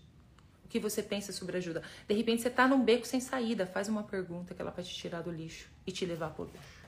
O 0.63 0.69
que 0.69 0.79
você 0.79 1.03
pensa 1.03 1.33
sobre 1.33 1.57
ajuda? 1.57 1.83
De 2.07 2.15
repente 2.15 2.41
você 2.41 2.49
tá 2.49 2.65
num 2.65 2.81
beco 2.81 3.05
sem 3.05 3.19
saída, 3.19 3.67
faz 3.67 3.89
uma 3.89 4.01
pergunta 4.01 4.55
que 4.55 4.61
ela 4.61 4.71
vai 4.71 4.83
te 4.83 4.95
tirar 4.95 5.21
do 5.21 5.29
lixo 5.29 5.69
e 5.85 5.91
te 5.91 6.05
levar 6.05 6.29
pro 6.29 6.45
lixo. 6.45 6.85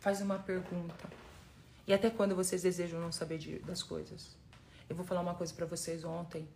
Faz 0.00 0.22
uma 0.22 0.38
pergunta. 0.38 1.08
E 1.86 1.92
até 1.92 2.08
quando 2.08 2.34
vocês 2.34 2.62
desejam 2.62 2.98
não 2.98 3.12
saber 3.12 3.36
de, 3.36 3.58
das 3.60 3.82
coisas? 3.82 4.34
Eu 4.88 4.96
vou 4.96 5.04
falar 5.04 5.20
uma 5.20 5.34
coisa 5.34 5.52
para 5.52 5.66
vocês 5.66 6.04
ontem. 6.04 6.48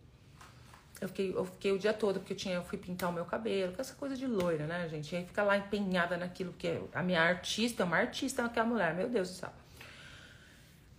Eu 0.99 1.07
fiquei, 1.07 1.33
eu 1.33 1.45
fiquei 1.45 1.71
o 1.71 1.79
dia 1.79 1.93
todo, 1.93 2.19
porque 2.19 2.33
eu, 2.33 2.37
tinha, 2.37 2.55
eu 2.55 2.63
fui 2.63 2.77
pintar 2.77 3.09
o 3.09 3.13
meu 3.13 3.25
cabelo, 3.25 3.73
com 3.73 3.81
essa 3.81 3.93
coisa 3.95 4.15
de 4.15 4.25
loira, 4.25 4.65
né, 4.65 4.87
gente? 4.89 5.13
E 5.13 5.17
aí 5.17 5.25
fica 5.25 5.43
lá 5.43 5.57
empenhada 5.57 6.17
naquilo, 6.17 6.51
porque 6.51 6.79
a 6.93 7.03
minha 7.03 7.21
artista 7.21 7.83
é 7.83 7.85
uma 7.85 7.97
artista 7.97 8.41
naquela 8.41 8.67
mulher, 8.67 8.93
meu 8.93 9.09
Deus 9.09 9.29
do 9.29 9.35
céu. 9.35 9.60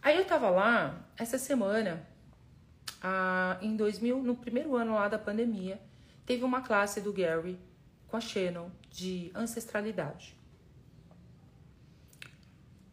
Aí 0.02 0.16
eu 0.16 0.24
tava 0.24 0.50
lá, 0.50 1.06
essa 1.16 1.38
semana, 1.38 2.04
ah, 3.00 3.56
em 3.62 3.76
2000, 3.76 4.20
no 4.22 4.34
primeiro 4.34 4.76
ano 4.76 4.94
lá 4.94 5.06
da 5.06 5.18
pandemia, 5.18 5.80
teve 6.26 6.42
uma 6.42 6.60
classe 6.60 7.00
do 7.00 7.12
Gary 7.12 7.58
com 8.08 8.16
a 8.16 8.20
Shannon 8.20 8.68
de 8.90 9.30
ancestralidade. 9.34 10.36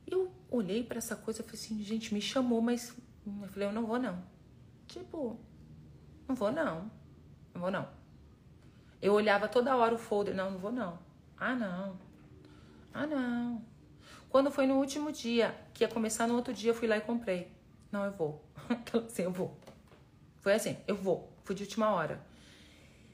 Eu 0.06 0.32
olhei 0.52 0.84
para 0.84 1.00
essa 1.00 1.16
coisa 1.16 1.42
e 1.42 1.44
falei 1.44 1.60
assim, 1.60 1.84
gente, 1.84 2.14
me 2.14 2.22
chamou, 2.22 2.62
mas 2.62 2.96
eu 3.26 3.48
falei, 3.50 3.68
eu 3.68 3.74
não 3.74 3.86
vou 3.86 4.00
não. 4.00 4.24
Tipo, 4.88 5.40
não 6.28 6.36
vou 6.36 6.52
não. 6.52 6.92
Não 7.54 7.62
vou 7.62 7.72
não. 7.72 7.88
Eu 9.02 9.14
olhava 9.14 9.48
toda 9.48 9.76
hora 9.76 9.96
o 9.96 9.98
folder, 9.98 10.36
não, 10.36 10.52
não 10.52 10.60
vou 10.60 10.72
não. 10.72 11.00
Ah, 11.38 11.56
não. 11.56 11.98
Ah, 12.94 13.08
não. 13.08 13.64
Quando 14.30 14.52
foi 14.52 14.68
no 14.68 14.76
último 14.76 15.12
dia, 15.12 15.56
que 15.74 15.84
ia 15.84 15.88
começar 15.88 16.28
no 16.28 16.36
outro 16.36 16.54
dia, 16.54 16.72
eu 16.72 16.76
fui 16.76 16.88
lá 16.88 16.98
e 16.98 17.02
comprei. 17.02 17.52
Não, 17.92 18.06
eu 18.06 18.12
vou. 18.12 18.44
Assim, 19.08 19.24
eu 19.24 19.32
vou. 19.32 19.58
Foi 20.40 20.54
assim, 20.54 20.78
eu 20.88 20.96
vou. 20.96 21.30
Fui 21.44 21.56
de 21.56 21.64
última 21.64 21.90
hora. 21.92 22.22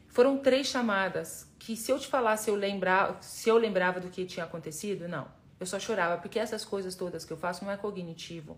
Foram 0.10 0.38
três 0.38 0.68
chamadas 0.68 1.52
que 1.58 1.76
se 1.76 1.92
eu 1.92 2.00
te 2.00 2.08
falasse 2.08 2.50
eu 2.50 2.56
lembrar, 2.56 3.22
se 3.22 3.50
eu 3.50 3.58
lembrava 3.58 4.00
do 4.00 4.10
que 4.10 4.26
tinha 4.26 4.46
acontecido, 4.46 5.08
não. 5.08 5.28
Eu 5.60 5.66
só 5.66 5.80
chorava 5.80 6.22
porque 6.22 6.38
essas 6.38 6.64
coisas 6.64 6.96
todas 6.96 7.26
que 7.26 7.34
eu 7.34 7.38
faço 7.38 7.66
não 7.66 7.72
é 7.72 7.78
cognitivo. 7.78 8.58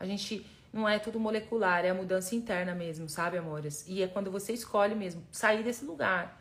A 0.00 0.06
gente 0.06 0.46
não 0.72 0.88
é 0.88 0.98
tudo 0.98 1.20
molecular, 1.20 1.84
é 1.84 1.90
a 1.90 1.94
mudança 1.94 2.34
interna 2.34 2.74
mesmo, 2.74 3.08
sabe, 3.08 3.38
amores? 3.38 3.84
E 3.86 4.02
é 4.02 4.08
quando 4.08 4.30
você 4.30 4.52
escolhe 4.52 4.94
mesmo 4.94 5.24
sair 5.30 5.62
desse 5.62 5.84
lugar. 5.84 6.40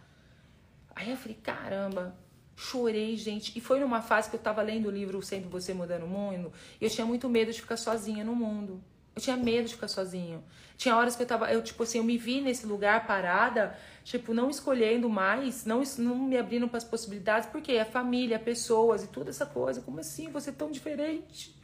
Aí 0.96 1.10
eu 1.12 1.18
falei, 1.18 1.38
caramba, 1.42 2.16
chorei, 2.56 3.16
gente. 3.18 3.58
E 3.58 3.62
foi 3.62 3.80
numa 3.80 4.02
fase 4.02 4.30
que 4.30 4.36
eu 4.36 4.40
tava 4.40 4.62
lendo 4.62 4.88
o 4.88 4.92
livro 4.92 5.22
Sempre 5.22 5.50
Você 5.50 5.74
Mudando 5.74 6.04
o 6.04 6.08
Mundo, 6.08 6.52
e 6.80 6.86
eu 6.86 6.90
tinha 6.90 7.06
muito 7.06 7.28
medo 7.30 7.52
de 7.52 7.62
ficar 7.62 7.78
sozinha 7.78 8.24
no 8.24 8.36
mundo. 8.36 8.82
Eu 9.16 9.22
tinha 9.22 9.38
medo 9.38 9.68
de 9.68 9.74
ficar 9.76 9.88
sozinho. 9.88 10.44
Tinha 10.76 10.96
horas 10.96 11.16
que 11.16 11.24
eu 11.24 11.28
tava, 11.28 11.50
eu 11.52 11.62
tipo 11.64 11.84
assim, 11.84 12.00
eu 12.00 12.04
me 12.04 12.18
vi 12.18 12.42
nesse 12.42 12.66
lugar 12.66 13.08
parada, 13.08 13.78
tipo, 14.04 14.34
não 14.34 14.50
escolhendo 14.50 15.10
mais, 15.10 15.66
não, 15.66 15.82
não 15.98 16.16
me 16.16 16.38
abrindo 16.38 16.68
para 16.68 16.78
as 16.78 16.84
possibilidades, 16.84 17.48
porque 17.48 17.78
a 17.78 17.86
família, 17.86 18.38
pessoas 18.38 19.06
e 19.06 19.08
toda 19.08 19.30
essa 19.30 19.46
coisa, 19.46 19.80
como 19.82 20.02
assim 20.02 20.30
você 20.30 20.50
é 20.50 20.54
tão 20.54 20.70
diferente? 20.70 21.56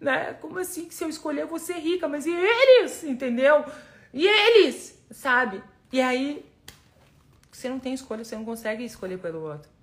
Né? 0.00 0.32
Como 0.34 0.58
assim 0.58 0.86
que 0.86 0.94
se 0.94 1.04
eu 1.04 1.08
escolher 1.10 1.42
eu 1.42 1.48
vou 1.48 1.58
ser 1.58 1.74
rica, 1.74 2.08
mas 2.08 2.24
e 2.24 2.30
eles, 2.30 3.04
entendeu? 3.04 3.62
E 4.12 4.26
eles, 4.26 4.98
sabe? 5.10 5.62
E 5.92 6.00
aí 6.00 6.46
você 7.50 7.68
não 7.68 7.78
tem 7.78 7.92
escolha, 7.92 8.24
você 8.24 8.36
não 8.36 8.44
consegue 8.44 8.84
escolher 8.84 9.18
pelo 9.18 9.42
outro. 9.42 9.75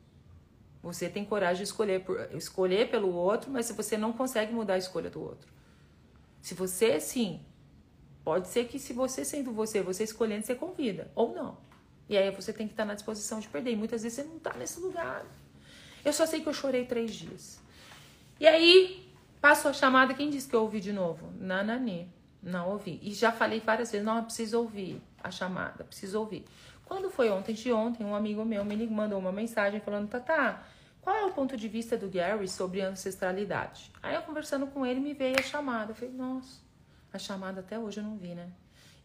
Você 0.83 1.07
tem 1.07 1.23
coragem 1.23 1.63
de 1.63 1.63
escolher 1.63 2.03
por, 2.03 2.19
escolher 2.35 2.91
pelo 2.91 3.13
outro, 3.13 3.49
mas 3.49 3.71
você 3.71 3.97
não 3.97 4.11
consegue 4.11 4.53
mudar 4.53 4.73
a 4.73 4.77
escolha 4.77 5.09
do 5.09 5.21
outro. 5.21 5.49
Se 6.41 6.53
você, 6.53 6.99
sim, 6.99 7.39
pode 8.21 8.49
ser 8.49 8.65
que 8.65 8.77
se 8.77 8.91
você 8.91 9.23
sendo 9.23 9.53
você, 9.53 9.81
você 9.81 10.03
escolhendo, 10.03 10.45
você 10.45 10.53
convida, 10.53 11.09
ou 11.15 11.33
não. 11.33 11.57
E 12.09 12.17
aí 12.17 12.29
você 12.31 12.51
tem 12.51 12.67
que 12.67 12.73
estar 12.73 12.83
na 12.83 12.95
disposição 12.95 13.39
de 13.39 13.47
perder. 13.47 13.71
E 13.71 13.75
muitas 13.77 14.03
vezes 14.03 14.17
você 14.17 14.23
não 14.27 14.35
está 14.35 14.53
nesse 14.55 14.77
lugar. 14.81 15.25
Eu 16.03 16.11
só 16.11 16.25
sei 16.25 16.41
que 16.41 16.49
eu 16.49 16.53
chorei 16.53 16.85
três 16.85 17.15
dias. 17.15 17.61
E 18.37 18.45
aí, 18.45 19.09
passou 19.39 19.71
a 19.71 19.73
chamada, 19.73 20.13
quem 20.13 20.29
disse 20.29 20.49
que 20.49 20.55
eu 20.55 20.63
ouvi 20.63 20.81
de 20.81 20.91
novo? 20.91 21.31
Nanani. 21.39 22.11
Não 22.41 22.71
ouvi. 22.71 22.99
E 23.01 23.13
já 23.13 23.31
falei 23.31 23.61
várias 23.61 23.89
vezes, 23.89 24.05
não, 24.05 24.17
eu 24.17 24.23
preciso 24.23 24.59
ouvir 24.59 25.01
a 25.23 25.31
chamada, 25.31 25.85
preciso 25.85 26.19
ouvir. 26.19 26.43
Quando 26.83 27.09
foi 27.09 27.29
ontem 27.29 27.53
de 27.53 27.71
ontem, 27.71 28.03
um 28.03 28.13
amigo 28.13 28.43
meu 28.43 28.65
me 28.65 28.85
mandou 28.85 29.17
uma 29.17 29.31
mensagem 29.31 29.79
falando, 29.79 30.09
Tatá, 30.09 30.61
qual 31.03 31.17
é 31.17 31.25
o 31.25 31.33
ponto 31.33 31.57
de 31.57 31.67
vista 31.67 31.97
do 31.97 32.09
Gary 32.09 32.47
sobre 32.47 32.79
ancestralidade? 32.79 33.91
Aí 34.01 34.15
eu 34.15 34.21
conversando 34.21 34.67
com 34.67 34.85
ele, 34.85 35.01
me 35.01 35.13
veio 35.13 35.35
a 35.37 35.43
chamada. 35.43 35.91
Eu 35.91 35.95
falei, 35.95 36.13
nossa, 36.13 36.61
a 37.11 37.19
chamada 37.19 37.59
até 37.59 37.77
hoje 37.77 37.99
eu 37.99 38.03
não 38.05 38.17
vi, 38.17 38.33
né? 38.33 38.49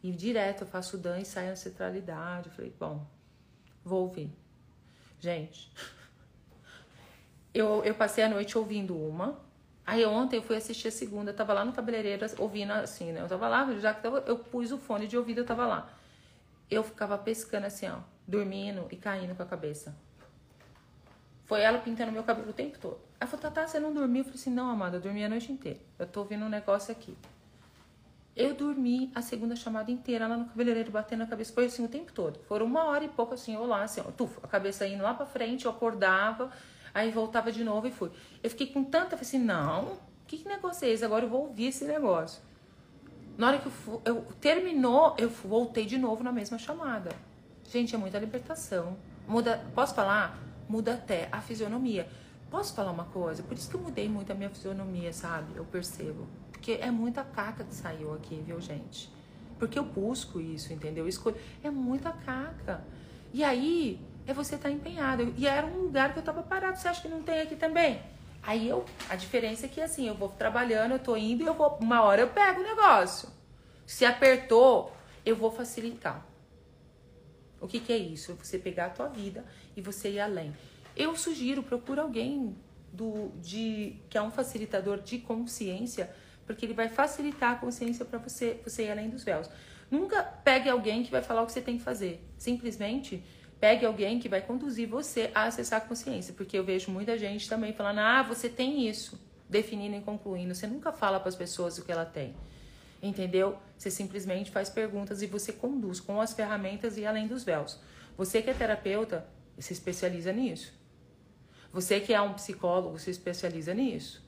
E 0.01 0.13
direto 0.13 0.63
eu 0.63 0.67
faço 0.69 0.97
dan 0.97 1.19
e 1.19 1.25
sai 1.25 1.49
ancestralidade. 1.49 2.51
Eu 2.51 2.55
falei, 2.55 2.73
bom, 2.79 3.05
vou 3.85 4.03
ouvir. 4.03 4.33
Gente, 5.19 5.73
eu, 7.53 7.83
eu 7.85 7.95
passei 7.97 8.23
a 8.23 8.29
noite 8.29 8.57
ouvindo 8.57 8.97
uma. 8.97 9.41
Aí 9.85 10.07
ontem 10.07 10.37
eu 10.37 10.43
fui 10.43 10.57
assistir 10.57 10.87
a 10.87 10.93
segunda, 10.93 11.33
eu 11.33 11.35
tava 11.35 11.53
lá 11.53 11.65
no 11.65 11.73
cabeleireiro 11.73 12.25
ouvindo 12.39 12.75
assim, 12.75 13.11
né? 13.11 13.23
Eu 13.23 13.29
tava 13.29 13.49
lá, 13.49 13.77
já 13.81 13.93
que 13.93 14.07
eu 14.07 14.39
pus 14.39 14.71
o 14.71 14.79
fone 14.79 15.09
de 15.09 15.17
ouvido, 15.17 15.39
eu 15.41 15.47
tava 15.47 15.67
lá. 15.67 15.91
Eu 16.71 16.85
ficava 16.85 17.19
pescando 17.19 17.67
assim, 17.67 17.89
ó, 17.89 17.99
dormindo 18.25 18.87
e 18.93 18.97
caindo 18.97 19.35
com 19.35 19.43
a 19.43 19.47
cabeça. 19.47 19.97
Foi 21.49 21.61
ela 21.61 21.79
pintando 21.79 22.13
meu 22.13 22.23
cabelo 22.23 22.51
o 22.51 22.53
tempo 22.53 22.79
todo. 22.79 23.01
Ela 23.19 23.29
falou, 23.29 23.43
Tatá, 23.43 23.67
você 23.67 23.81
não 23.81 23.93
dormiu? 23.93 24.21
Eu 24.21 24.25
falei 24.25 24.39
assim, 24.39 24.51
não, 24.51 24.71
amada, 24.71 24.99
eu 24.99 25.01
dormi 25.01 25.25
a 25.25 25.29
noite 25.29 25.51
inteira. 25.51 25.81
Eu 25.99 26.07
tô 26.07 26.21
ouvindo 26.21 26.45
um 26.45 26.49
negócio 26.49 26.93
aqui. 26.93 27.17
Eu 28.37 28.55
dormi 28.55 29.11
a 29.15 29.23
segunda 29.23 29.57
chamada 29.57 29.91
inteira 29.91 30.29
lá 30.29 30.37
no 30.37 30.45
cabeleireiro, 30.45 30.93
batendo 30.93 31.25
a 31.25 31.27
cabeça. 31.27 31.53
Foi 31.53 31.65
assim 31.65 31.85
o 31.85 31.89
tempo 31.89 32.13
todo. 32.13 32.39
Foram 32.47 32.67
uma 32.67 32.85
hora 32.85 33.03
e 33.03 33.09
pouco 33.09 33.35
assim, 33.35 33.55
eu 33.55 33.67
lá, 33.67 33.83
assim, 33.83 34.01
ó, 34.01 34.13
tufo, 34.13 34.39
a 34.45 34.47
cabeça 34.47 34.87
indo 34.87 35.03
lá 35.03 35.15
pra 35.15 35.27
frente, 35.27 35.65
eu 35.65 35.73
acordava, 35.73 36.53
aí 36.95 37.11
voltava 37.11 37.51
de 37.51 37.65
novo 37.65 37.89
e 37.89 37.91
fui. 37.91 38.13
Eu 38.43 38.51
fiquei 38.51 38.69
com 38.69 38.85
tanta, 38.85 39.17
falei 39.17 39.23
assim, 39.23 39.39
não, 39.39 39.99
que, 40.29 40.37
que 40.37 40.49
negócio 40.49 40.87
é 40.87 40.91
esse? 40.91 41.05
Agora 41.05 41.25
eu 41.25 41.29
vou 41.29 41.47
ouvir 41.47 41.69
esse 41.69 41.85
negócio. 41.85 42.41
Na 43.37 43.49
hora 43.49 43.59
que 43.59 43.67
eu, 43.67 44.03
eu 44.05 44.27
terminou, 44.41 45.17
eu 45.19 45.31
voltei 45.31 45.87
de 45.87 45.97
novo 45.97 46.23
na 46.23 46.31
mesma 46.31 46.59
chamada. 46.59 47.11
Gente, 47.65 47.95
é 47.95 47.99
muita 47.99 48.19
libertação. 48.19 48.97
Muda, 49.27 49.65
posso 49.75 49.95
falar? 49.95 50.39
Muda 50.69 50.95
até 50.95 51.29
a 51.33 51.41
fisionomia. 51.41 52.09
Posso 52.51 52.75
falar 52.75 52.93
uma 52.93 53.05
coisa? 53.05 53.43
Por 53.43 53.57
isso 53.57 53.69
que 53.69 53.77
eu 53.77 53.81
mudei 53.81 54.09
muito 54.09 54.33
a 54.33 54.35
minha 54.35 54.51
fisionomia, 54.51 55.13
sabe? 55.13 55.57
Eu 55.57 55.65
percebo. 55.65 56.27
Porque 56.51 56.73
é 56.73 56.91
muita 56.91 57.23
caca 57.23 57.65
que 57.65 57.75
saiu 57.75 58.15
aqui, 58.15 58.43
viu, 58.45 58.61
gente? 58.61 59.11
Porque 59.59 59.79
eu 59.79 59.85
busco 59.85 60.41
isso, 60.41 60.73
entendeu? 60.73 61.05
Eu 61.05 61.09
escolho. 61.09 61.37
É 61.63 61.71
muita 61.71 62.11
caca. 62.13 62.85
E 63.33 63.45
aí, 63.45 64.01
é 64.27 64.33
você 64.33 64.55
estar 64.55 64.69
tá 64.69 64.75
empenhado. 64.75 65.35
E 65.37 65.47
era 65.47 65.67
um 65.67 65.83
lugar 65.83 66.13
que 66.13 66.19
eu 66.19 66.23
tava 66.23 66.43
parado. 66.43 66.79
Você 66.79 66.89
acha 66.89 67.03
que 67.03 67.09
não 67.09 67.23
tem 67.23 67.41
aqui 67.41 67.57
também? 67.57 68.01
Aí 68.43 68.69
eu, 68.69 68.85
a 69.09 69.17
diferença 69.17 69.67
é 69.67 69.69
que 69.69 69.81
assim, 69.81 70.09
eu 70.09 70.15
vou 70.15 70.29
trabalhando, 70.29 70.93
eu 70.93 70.99
tô 70.99 71.17
indo 71.17 71.43
e 71.43 71.47
eu 71.47 71.55
vou, 71.55 71.77
uma 71.81 72.03
hora 72.03 72.23
eu 72.23 72.29
pego 72.29 72.61
o 72.61 72.63
negócio. 72.63 73.29
Se 73.85 74.05
apertou, 74.05 74.93
eu 75.25 75.37
vou 75.37 75.51
facilitar. 75.51 76.25
O 77.61 77.67
que, 77.67 77.81
que 77.81 77.93
é 77.93 77.97
isso? 77.99 78.33
É 78.33 78.35
você 78.35 78.59
pegar 78.59 78.87
a 78.87 78.91
tua 78.91 79.09
vida 79.09 79.45
e 79.79 79.81
você 79.81 80.11
ir 80.11 80.21
além. 80.21 80.53
Eu 80.97 81.17
sugiro, 81.17 81.63
procura 81.63 82.03
alguém 82.03 82.57
do, 82.93 83.31
de, 83.41 83.97
que 84.11 84.19
é 84.19 84.23
um 84.23 84.31
facilitador 84.31 85.01
de 85.01 85.19
consciência, 85.19 86.11
porque 86.45 86.67
ele 86.67 86.75
vai 86.75 86.89
facilitar 86.89 87.53
a 87.53 87.57
consciência 87.57 88.05
para 88.05 88.19
você, 88.19 88.61
você 88.65 88.85
ir 88.85 88.91
além 88.91 89.09
dos 89.09 89.23
véus. 89.23 89.49
Nunca 89.91 90.23
pegue 90.23 90.69
alguém 90.69 91.05
que 91.05 91.11
vai 91.11 91.23
falar 91.23 91.43
o 91.43 91.47
que 91.47 91.53
você 91.53 91.61
tem 91.61 91.79
que 91.79 91.85
fazer. 91.85 92.23
Simplesmente 92.37 93.23
pegue 93.61 93.87
alguém 93.87 94.19
que 94.19 94.29
vai 94.29 94.43
conduzir 94.43 94.89
você 94.89 95.31
a 95.35 95.45
acessar 95.45 95.79
a 95.79 95.81
consciência, 95.81 96.35
porque 96.35 96.59
eu 96.59 96.65
vejo 96.65 96.91
muita 96.91 97.17
gente 97.17 97.49
também 97.49 97.73
falando: 97.73 98.01
"Ah, 98.01 98.23
você 98.23 98.49
tem 98.49 98.89
isso", 98.89 99.21
definindo 99.49 99.97
e 99.97 100.01
concluindo. 100.01 100.55
Você 100.55 100.67
nunca 100.67 100.93
fala 100.93 101.21
para 101.21 101.29
as 101.29 101.37
pessoas 101.37 101.79
o 101.79 101.85
que 101.85 101.93
ela 101.93 102.05
tem. 102.05 102.35
Entendeu? 103.01 103.57
Você 103.77 103.91
simplesmente 103.91 104.51
faz 104.51 104.69
perguntas 104.69 105.23
e 105.23 105.27
você 105.27 105.53
conduz 105.53 106.01
com 106.01 106.21
as 106.21 106.33
ferramentas 106.33 106.99
e 106.99 107.07
além 107.07 107.29
dos 107.29 107.45
véus. 107.45 107.79
Você 108.17 108.43
que 108.43 108.51
é 108.51 108.55
terapeuta, 108.55 109.25
se 109.59 109.73
especializa 109.73 110.33
nisso. 110.33 110.73
Você 111.73 112.01
que 112.01 112.15
é 112.15 112.21
um 112.21 112.35
psicólogo, 112.35 112.99
se 112.99 113.11
especializa 113.11 113.75
nisso. 113.75 114.23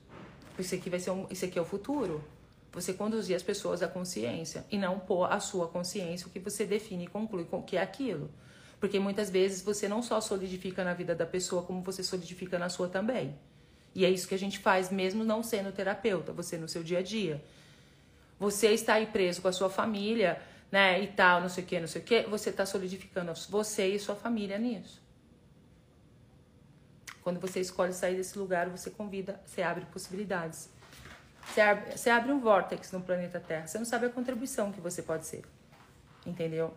Isso 0.57 0.75
aqui 0.75 0.89
vai 0.89 0.99
ser 0.99 1.11
um, 1.11 1.25
isso 1.29 1.45
aqui 1.45 1.57
é 1.57 1.61
o 1.61 1.65
futuro. 1.65 2.23
Você 2.71 2.93
conduzir 2.93 3.35
as 3.35 3.43
pessoas 3.43 3.81
à 3.81 3.87
consciência 3.87 4.65
e 4.71 4.77
não 4.77 4.99
pôr 4.99 5.25
a 5.25 5.39
sua 5.39 5.67
consciência 5.67 6.27
o 6.27 6.29
que 6.29 6.39
você 6.39 6.65
define 6.65 7.05
e 7.05 7.07
conclui 7.07 7.47
que 7.65 7.75
é 7.75 7.81
aquilo. 7.81 8.29
Porque 8.79 8.99
muitas 8.99 9.29
vezes 9.29 9.61
você 9.61 9.87
não 9.87 10.01
só 10.01 10.21
solidifica 10.21 10.83
na 10.83 10.93
vida 10.93 11.13
da 11.13 11.25
pessoa, 11.25 11.63
como 11.63 11.81
você 11.81 12.03
solidifica 12.03 12.57
na 12.57 12.69
sua 12.69 12.87
também. 12.87 13.35
E 13.93 14.05
é 14.05 14.09
isso 14.09 14.27
que 14.27 14.35
a 14.35 14.39
gente 14.39 14.57
faz, 14.59 14.89
mesmo 14.89 15.23
não 15.23 15.43
sendo 15.43 15.71
terapeuta, 15.71 16.31
você 16.31 16.57
no 16.57 16.67
seu 16.67 16.81
dia 16.81 16.99
a 16.99 17.01
dia. 17.01 17.43
Você 18.39 18.69
está 18.69 18.93
aí 18.95 19.05
preso 19.05 19.41
com 19.41 19.49
a 19.49 19.51
sua 19.51 19.69
família, 19.69 20.41
né, 20.71 21.01
e 21.03 21.07
tal, 21.07 21.41
não 21.41 21.49
sei 21.49 21.63
o 21.63 21.67
que, 21.67 21.79
não 21.79 21.87
sei 21.87 22.01
o 22.01 22.05
que, 22.05 22.23
você 22.23 22.49
está 22.49 22.65
solidificando 22.65 23.33
você 23.49 23.87
e 23.87 23.99
sua 23.99 24.15
família 24.15 24.57
nisso. 24.57 25.00
Quando 27.23 27.39
você 27.39 27.59
escolhe 27.59 27.93
sair 27.93 28.15
desse 28.15 28.37
lugar, 28.37 28.69
você 28.69 28.89
convida, 28.89 29.39
você 29.45 29.61
abre 29.61 29.85
possibilidades. 29.85 30.69
Você 31.45 31.61
abre, 31.61 31.97
você 31.97 32.09
abre 32.09 32.31
um 32.31 32.39
vórtex 32.39 32.91
no 32.91 33.01
planeta 33.01 33.39
Terra. 33.39 33.67
Você 33.67 33.77
não 33.77 33.85
sabe 33.85 34.05
a 34.05 34.09
contribuição 34.09 34.71
que 34.71 34.81
você 34.81 35.01
pode 35.01 35.25
ser. 35.25 35.43
Entendeu? 36.25 36.73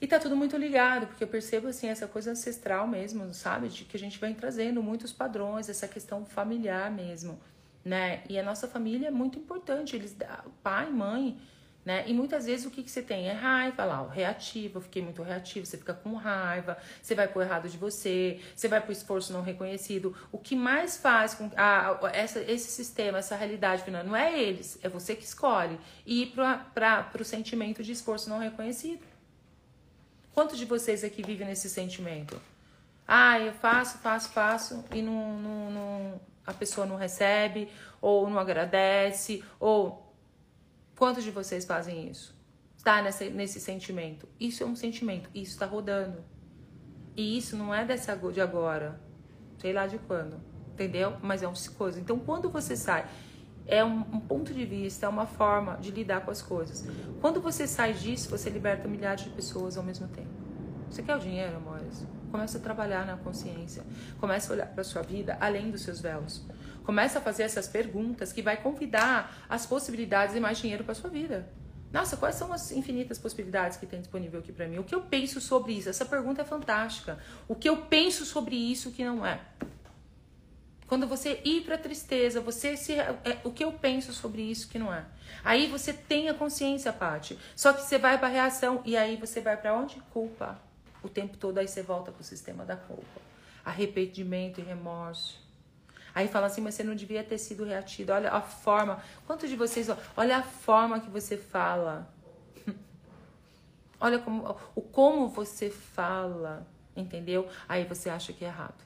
E 0.00 0.06
tá 0.08 0.18
tudo 0.18 0.36
muito 0.36 0.56
ligado, 0.56 1.06
porque 1.06 1.22
eu 1.22 1.28
percebo 1.28 1.68
assim 1.68 1.86
essa 1.86 2.08
coisa 2.08 2.32
ancestral 2.32 2.88
mesmo, 2.88 3.32
sabe? 3.32 3.68
De 3.68 3.84
que 3.84 3.96
a 3.96 4.00
gente 4.00 4.18
vem 4.18 4.34
trazendo 4.34 4.82
muitos 4.82 5.12
padrões, 5.12 5.68
essa 5.68 5.86
questão 5.86 6.26
familiar 6.26 6.90
mesmo, 6.90 7.38
né? 7.84 8.24
E 8.28 8.36
a 8.36 8.42
nossa 8.42 8.66
família 8.66 9.06
é 9.06 9.10
muito 9.12 9.38
importante, 9.38 9.94
eles 9.94 10.16
pai, 10.60 10.90
mãe, 10.90 11.38
né? 11.84 12.04
E 12.06 12.14
muitas 12.14 12.46
vezes 12.46 12.64
o 12.64 12.70
que, 12.70 12.82
que 12.82 12.90
você 12.90 13.02
tem 13.02 13.28
é 13.28 13.32
raiva 13.32 13.84
lá, 13.84 14.02
o 14.02 14.08
reativo, 14.08 14.78
eu 14.78 14.82
fiquei 14.82 15.02
muito 15.02 15.22
reativo, 15.22 15.66
você 15.66 15.76
fica 15.76 15.92
com 15.92 16.14
raiva, 16.14 16.78
você 17.00 17.14
vai 17.14 17.26
pro 17.26 17.42
errado 17.42 17.68
de 17.68 17.76
você, 17.76 18.40
você 18.54 18.68
vai 18.68 18.80
pro 18.80 18.92
esforço 18.92 19.32
não 19.32 19.42
reconhecido. 19.42 20.14
O 20.30 20.38
que 20.38 20.54
mais 20.54 20.96
faz 20.96 21.34
com 21.34 21.50
a, 21.56 21.98
essa, 22.12 22.40
esse 22.40 22.70
sistema, 22.70 23.18
essa 23.18 23.34
realidade 23.34 23.82
final, 23.82 24.04
não 24.04 24.14
é 24.14 24.40
eles, 24.40 24.78
é 24.82 24.88
você 24.88 25.16
que 25.16 25.24
escolhe 25.24 25.78
ir 26.06 26.32
para 26.72 27.10
o 27.20 27.24
sentimento 27.24 27.82
de 27.82 27.92
esforço 27.92 28.30
não 28.30 28.38
reconhecido. 28.38 29.04
Quantos 30.32 30.56
de 30.56 30.64
vocês 30.64 31.02
aqui 31.02 31.22
vivem 31.22 31.46
nesse 31.46 31.68
sentimento? 31.68 32.40
Ah, 33.06 33.40
eu 33.40 33.52
faço, 33.52 33.98
faço, 33.98 34.30
faço 34.30 34.84
e 34.92 35.02
não, 35.02 35.38
não, 35.38 35.70
não, 35.70 36.20
a 36.46 36.54
pessoa 36.54 36.86
não 36.86 36.96
recebe, 36.96 37.68
ou 38.00 38.30
não 38.30 38.38
agradece, 38.38 39.44
ou 39.58 40.11
Quantos 41.02 41.24
de 41.24 41.32
vocês 41.32 41.64
fazem 41.64 42.08
isso? 42.08 42.32
Está 42.76 43.02
nesse, 43.02 43.58
sentimento. 43.58 44.28
Isso 44.38 44.62
é 44.62 44.66
um 44.66 44.76
sentimento, 44.76 45.28
isso 45.34 45.50
está 45.50 45.66
rodando. 45.66 46.22
E 47.16 47.36
isso 47.36 47.56
não 47.56 47.74
é 47.74 47.84
dessa 47.84 48.14
de 48.14 48.40
agora, 48.40 49.00
sei 49.58 49.72
lá 49.72 49.88
de 49.88 49.98
quando, 49.98 50.40
entendeu? 50.72 51.16
Mas 51.20 51.42
é 51.42 51.48
uma 51.48 51.56
coisa. 51.76 51.98
Então, 51.98 52.20
quando 52.20 52.48
você 52.48 52.76
sai, 52.76 53.04
é 53.66 53.84
um, 53.84 53.98
um, 54.12 54.20
ponto 54.20 54.54
de 54.54 54.64
vista, 54.64 55.06
é 55.06 55.08
uma 55.08 55.26
forma 55.26 55.76
de 55.78 55.90
lidar 55.90 56.20
com 56.20 56.30
as 56.30 56.40
coisas. 56.40 56.86
Quando 57.20 57.40
você 57.40 57.66
sai 57.66 57.94
disso, 57.94 58.30
você 58.30 58.48
liberta 58.48 58.86
milhares 58.86 59.24
de 59.24 59.30
pessoas 59.30 59.76
ao 59.76 59.82
mesmo 59.82 60.06
tempo. 60.06 60.30
Você 60.88 61.02
quer 61.02 61.16
o 61.16 61.18
dinheiro, 61.18 61.56
amores? 61.56 62.06
Começa 62.30 62.58
a 62.58 62.60
trabalhar 62.60 63.04
na 63.04 63.16
consciência. 63.16 63.82
Começa 64.20 64.52
a 64.52 64.54
olhar 64.54 64.66
para 64.66 64.84
sua 64.84 65.02
vida 65.02 65.36
além 65.40 65.68
dos 65.68 65.82
seus 65.82 66.00
véus. 66.00 66.46
Começa 66.84 67.18
a 67.18 67.22
fazer 67.22 67.44
essas 67.44 67.68
perguntas 67.68 68.32
que 68.32 68.42
vai 68.42 68.56
convidar 68.56 69.44
as 69.48 69.66
possibilidades 69.66 70.34
de 70.34 70.40
mais 70.40 70.58
dinheiro 70.58 70.84
para 70.84 70.94
sua 70.94 71.10
vida. 71.10 71.48
Nossa, 71.92 72.16
quais 72.16 72.36
são 72.36 72.52
as 72.52 72.72
infinitas 72.72 73.18
possibilidades 73.18 73.76
que 73.76 73.84
tem 73.84 74.00
disponível 74.00 74.40
aqui 74.40 74.50
para 74.50 74.66
mim? 74.66 74.78
O 74.78 74.84
que 74.84 74.94
eu 74.94 75.02
penso 75.02 75.40
sobre 75.40 75.74
isso? 75.74 75.90
Essa 75.90 76.06
pergunta 76.06 76.40
é 76.40 76.44
fantástica. 76.44 77.18
O 77.46 77.54
que 77.54 77.68
eu 77.68 77.76
penso 77.82 78.24
sobre 78.24 78.56
isso 78.56 78.92
que 78.92 79.04
não 79.04 79.26
é? 79.26 79.40
Quando 80.86 81.06
você 81.06 81.40
ir 81.44 81.62
para 81.62 81.76
tristeza, 81.78 82.40
você 82.40 82.76
se 82.76 82.92
é, 82.92 83.40
o 83.44 83.50
que 83.50 83.64
eu 83.64 83.72
penso 83.72 84.12
sobre 84.12 84.42
isso 84.42 84.68
que 84.68 84.78
não 84.78 84.92
é. 84.92 85.04
Aí 85.44 85.66
você 85.66 85.92
tem 85.92 86.28
a 86.28 86.34
consciência, 86.34 86.92
Pati. 86.92 87.38
Só 87.56 87.72
que 87.72 87.82
você 87.82 87.98
vai 87.98 88.18
para 88.18 88.28
reação 88.28 88.82
e 88.84 88.96
aí 88.96 89.16
você 89.16 89.40
vai 89.40 89.56
para 89.56 89.74
onde? 89.74 89.96
Culpa. 90.10 90.60
O 91.02 91.08
tempo 91.08 91.36
todo 91.36 91.58
aí 91.58 91.68
você 91.68 91.82
volta 91.82 92.12
para 92.12 92.20
o 92.20 92.24
sistema 92.24 92.64
da 92.64 92.76
culpa. 92.76 93.20
Arrependimento 93.64 94.60
e 94.60 94.62
remorso. 94.62 95.41
Aí 96.14 96.28
fala 96.28 96.46
assim, 96.46 96.60
mas 96.60 96.74
você 96.74 96.84
não 96.84 96.94
devia 96.94 97.24
ter 97.24 97.38
sido 97.38 97.64
reatido. 97.64 98.12
Olha 98.12 98.30
a 98.30 98.40
forma. 98.40 99.02
Quantos 99.26 99.48
de 99.48 99.56
vocês, 99.56 99.88
olha 100.16 100.38
a 100.38 100.42
forma 100.42 101.00
que 101.00 101.10
você 101.10 101.36
fala. 101.36 102.12
olha 103.98 104.18
como, 104.18 104.56
o 104.74 104.82
como 104.82 105.28
você 105.28 105.70
fala, 105.70 106.66
entendeu? 106.94 107.48
Aí 107.68 107.84
você 107.84 108.10
acha 108.10 108.32
que 108.32 108.44
é 108.44 108.48
errado. 108.48 108.84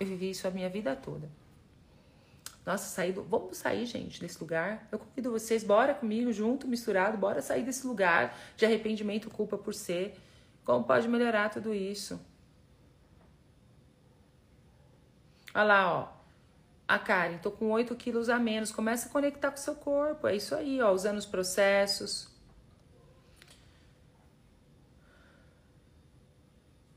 Eu 0.00 0.06
vivi 0.06 0.30
isso 0.30 0.48
a 0.48 0.50
minha 0.50 0.68
vida 0.68 0.96
toda. 0.96 1.28
Nossa, 2.64 2.86
sair 2.86 3.12
do... 3.12 3.22
vamos 3.22 3.58
sair, 3.58 3.84
gente, 3.84 4.20
desse 4.20 4.40
lugar. 4.40 4.86
Eu 4.90 4.98
convido 4.98 5.30
vocês, 5.30 5.64
bora 5.64 5.94
comigo, 5.94 6.32
junto, 6.32 6.66
misturado, 6.66 7.18
bora 7.18 7.42
sair 7.42 7.64
desse 7.64 7.86
lugar 7.86 8.38
de 8.56 8.64
arrependimento, 8.64 9.28
culpa 9.28 9.58
por 9.58 9.74
ser. 9.74 10.16
Como 10.64 10.84
pode 10.84 11.08
melhorar 11.08 11.50
tudo 11.50 11.74
isso? 11.74 12.20
Olha 15.54 15.64
lá, 15.64 15.94
ó. 15.94 16.22
A 16.88 16.98
Karen, 16.98 17.38
tô 17.38 17.50
com 17.50 17.70
8 17.70 17.94
quilos 17.96 18.28
a 18.28 18.38
menos. 18.38 18.72
Começa 18.72 19.08
a 19.08 19.12
conectar 19.12 19.50
com 19.50 19.56
o 19.56 19.60
seu 19.60 19.74
corpo. 19.74 20.26
É 20.26 20.36
isso 20.36 20.54
aí, 20.54 20.80
ó. 20.80 20.92
Usando 20.92 21.18
os 21.18 21.26
processos. 21.26 22.28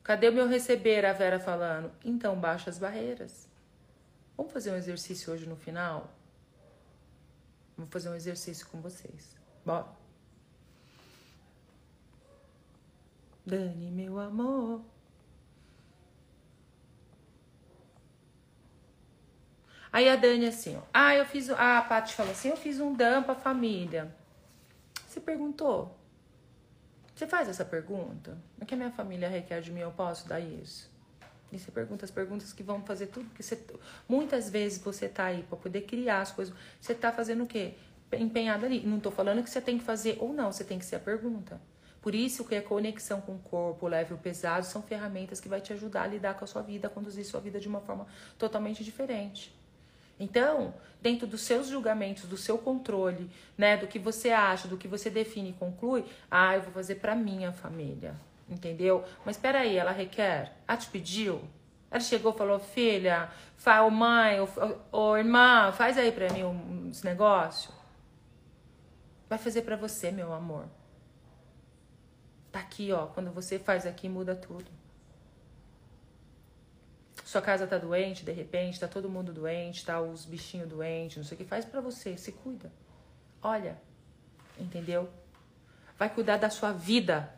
Cadê 0.04 0.30
o 0.30 0.34
meu 0.34 0.48
receber? 0.48 1.06
A 1.06 1.14
Vera 1.14 1.40
falando. 1.40 1.92
Então, 2.04 2.40
baixa 2.40 2.70
as 2.70 2.78
barreiras. 2.78 3.48
Vamos 4.38 4.52
fazer 4.52 4.72
um 4.72 4.76
exercício 4.76 5.34
hoje 5.34 5.48
no 5.48 5.56
final? 5.56 6.12
Vou 7.78 7.88
fazer 7.88 8.10
um 8.10 8.16
exercício 8.16 8.68
com 8.68 8.82
vocês. 8.82 9.36
Bora. 9.66 9.88
Dani, 13.46 13.92
meu 13.92 14.20
amor. 14.20 14.82
Aí 19.96 20.10
a 20.10 20.18
Dani 20.18 20.46
assim, 20.46 20.76
ó, 20.76 20.82
ah, 20.94 21.16
eu 21.16 21.26
fiz, 21.26 21.50
ah, 21.50 21.78
a 21.78 21.82
Paty 21.82 22.16
falou 22.16 22.34
assim, 22.34 22.50
eu 22.50 22.58
fiz 22.58 22.82
um 22.82 22.94
DAM 22.94 23.24
pra 23.24 23.34
família. 23.34 24.14
Você 25.08 25.22
perguntou? 25.22 25.98
Você 27.16 27.26
faz 27.26 27.48
essa 27.48 27.64
pergunta? 27.64 28.38
O 28.60 28.66
que 28.66 28.74
a 28.74 28.78
minha 28.78 28.92
família 28.92 29.30
requer 29.30 29.62
de 29.62 29.72
mim, 29.72 29.80
eu 29.80 29.92
posso 29.92 30.28
dar 30.28 30.42
isso? 30.42 30.92
E 31.50 31.58
você 31.58 31.72
pergunta 31.72 32.04
as 32.04 32.12
perguntas 32.12 32.52
que 32.52 32.62
vão 32.62 32.82
fazer 32.82 33.08
tudo, 33.08 33.26
você, 33.40 33.58
muitas 34.06 34.50
vezes 34.50 34.84
você 34.84 35.08
tá 35.08 35.28
aí 35.28 35.44
para 35.44 35.58
poder 35.58 35.84
criar 35.84 36.20
as 36.20 36.34
coisas. 36.34 36.54
Você 36.82 36.94
tá 36.94 37.14
fazendo 37.14 37.46
o 37.46 37.48
quê? 37.48 37.76
Empenhado 38.12 38.66
ali. 38.66 38.86
Não 38.86 39.00
tô 39.00 39.12
falando 39.12 39.42
que 39.44 39.50
você 39.50 39.62
tem 39.62 39.78
que 39.78 39.84
fazer 39.86 40.18
ou 40.20 40.34
não, 40.34 40.52
você 40.52 40.66
tem 40.66 40.78
que 40.78 40.84
ser 40.84 40.98
a 40.98 41.00
pergunta. 41.00 41.62
Por 42.02 42.14
isso 42.14 42.44
que 42.44 42.54
a 42.54 42.62
conexão 42.62 43.22
com 43.22 43.36
o 43.36 43.40
corpo, 43.40 43.86
o 43.86 43.90
leve 43.90 44.14
o 44.14 44.18
pesado, 44.18 44.66
são 44.66 44.82
ferramentas 44.82 45.40
que 45.40 45.48
vai 45.48 45.62
te 45.62 45.72
ajudar 45.72 46.02
a 46.02 46.08
lidar 46.08 46.34
com 46.34 46.44
a 46.44 46.48
sua 46.48 46.62
vida, 46.62 46.88
a 46.88 46.92
conduzir 46.92 47.24
sua 47.24 47.40
vida 47.40 47.62
de 47.62 47.70
uma 47.70 47.80
forma 47.80 48.06
totalmente 48.38 48.84
diferente. 48.84 49.56
Então, 50.20 50.74
dentro 51.02 51.28
dos 51.28 51.42
seus 51.42 51.68
julgamentos, 51.68 52.24
do 52.26 52.38
seu 52.38 52.58
controle, 52.58 53.30
né, 53.58 53.78
do 53.78 53.88
que 53.88 54.00
você 54.00 54.32
acha, 54.32 54.68
do 54.68 54.78
que 54.78 54.88
você 54.88 55.10
define 55.10 55.50
e 55.50 55.54
conclui, 55.54 56.06
ah, 56.32 56.56
eu 56.56 56.62
vou 56.62 56.72
fazer 56.72 56.96
para 56.96 57.16
minha 57.16 57.52
família, 57.52 58.16
entendeu? 58.50 59.04
Mas 59.26 59.36
espera 59.36 59.60
aí, 59.60 59.78
ela 59.78 59.92
requer? 59.92 60.54
Ela 60.68 60.78
te 60.78 60.90
pediu? 60.90 61.42
Ela 61.92 62.00
chegou 62.00 62.34
e 62.34 62.38
falou, 62.38 62.60
filha, 62.60 63.30
fa, 63.56 63.88
mãe, 63.90 64.38
ou, 64.92 65.18
irmã, 65.18 65.72
faz 65.72 65.98
aí 65.98 66.12
para 66.12 66.32
mim 66.34 66.44
uns 66.44 67.04
negócios. 67.04 67.74
Vai 69.30 69.38
fazer 69.38 69.62
para 69.62 69.76
você, 69.76 70.12
meu 70.12 70.34
amor. 70.34 70.66
Tá 72.52 72.60
aqui, 72.60 72.92
ó, 72.92 73.08
quando 73.08 73.32
você 73.32 73.60
faz 73.60 73.86
aqui, 73.86 74.08
muda 74.08 74.36
tudo. 74.36 74.66
Sua 77.36 77.42
casa 77.42 77.68
tá 77.68 77.78
doente, 77.78 78.24
de 78.24 78.32
repente, 78.32 78.80
tá 78.80 78.88
todo 78.88 79.10
mundo 79.10 79.34
doente, 79.34 79.86
tá 79.86 80.00
os 80.00 80.24
bichinhos 80.24 80.70
doentes, 80.70 81.18
não 81.18 81.26
sei 81.26 81.36
o 81.36 81.38
que. 81.40 81.44
Faz 81.44 81.66
para 81.66 81.82
você, 81.82 82.18
se 82.18 82.32
cuida. 82.32 82.72
Olha, 83.44 83.78
entendeu? 84.58 85.10
Vai 86.00 86.10
cuidar 86.10 86.38
da 86.38 86.50
sua 86.50 86.72
vida. 86.72 87.36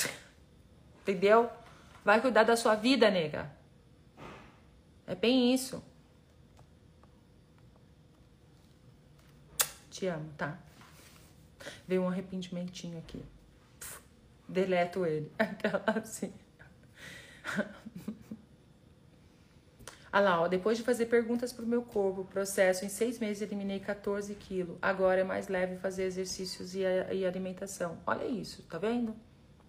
entendeu? 1.02 1.50
Vai 2.02 2.18
cuidar 2.22 2.44
da 2.44 2.56
sua 2.56 2.74
vida, 2.76 3.10
nega. 3.10 3.54
É 5.06 5.14
bem 5.14 5.52
isso. 5.52 5.84
Te 9.90 10.06
amo, 10.06 10.32
tá? 10.38 10.58
Veio 11.86 12.04
um 12.04 12.08
arrependimentinho 12.08 12.98
aqui. 13.00 13.22
deleto 14.48 15.04
ele. 15.04 15.30
Aquela 15.38 15.84
assim. 15.94 16.32
Ah 20.16 20.20
lá, 20.20 20.42
ó, 20.42 20.46
depois 20.46 20.78
de 20.78 20.84
fazer 20.84 21.06
perguntas 21.06 21.52
pro 21.52 21.66
meu 21.66 21.82
corpo, 21.82 22.24
processo, 22.24 22.84
em 22.84 22.88
seis 22.88 23.18
meses 23.18 23.42
eliminei 23.42 23.80
14 23.80 24.32
quilos. 24.36 24.78
Agora 24.80 25.22
é 25.22 25.24
mais 25.24 25.48
leve 25.48 25.76
fazer 25.78 26.04
exercícios 26.04 26.72
e, 26.76 26.86
a, 26.86 27.12
e 27.12 27.26
alimentação. 27.26 27.98
Olha 28.06 28.24
isso, 28.24 28.62
tá 28.62 28.78
vendo? 28.78 29.16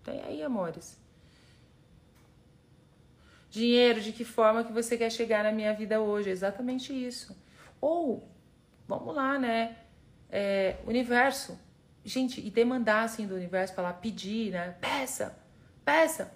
Tem 0.04 0.22
aí, 0.22 0.44
amores. 0.44 1.02
Dinheiro, 3.50 4.00
de 4.00 4.12
que 4.12 4.24
forma 4.24 4.64
que 4.64 4.72
você 4.72 4.96
quer 4.96 5.10
chegar 5.10 5.44
na 5.44 5.52
minha 5.52 5.74
vida 5.74 6.00
hoje? 6.00 6.30
Exatamente 6.30 6.94
isso. 6.94 7.36
Ou, 7.82 8.30
vamos 8.88 9.16
lá, 9.16 9.40
né? 9.40 9.76
É, 10.30 10.76
universo. 10.86 11.60
Gente, 12.04 12.40
e 12.40 12.52
demandar 12.52 13.02
assim 13.02 13.26
do 13.26 13.34
universo, 13.34 13.74
falar, 13.74 13.94
pedir, 13.94 14.52
né? 14.52 14.76
Peça, 14.80 15.36
peça. 15.84 16.32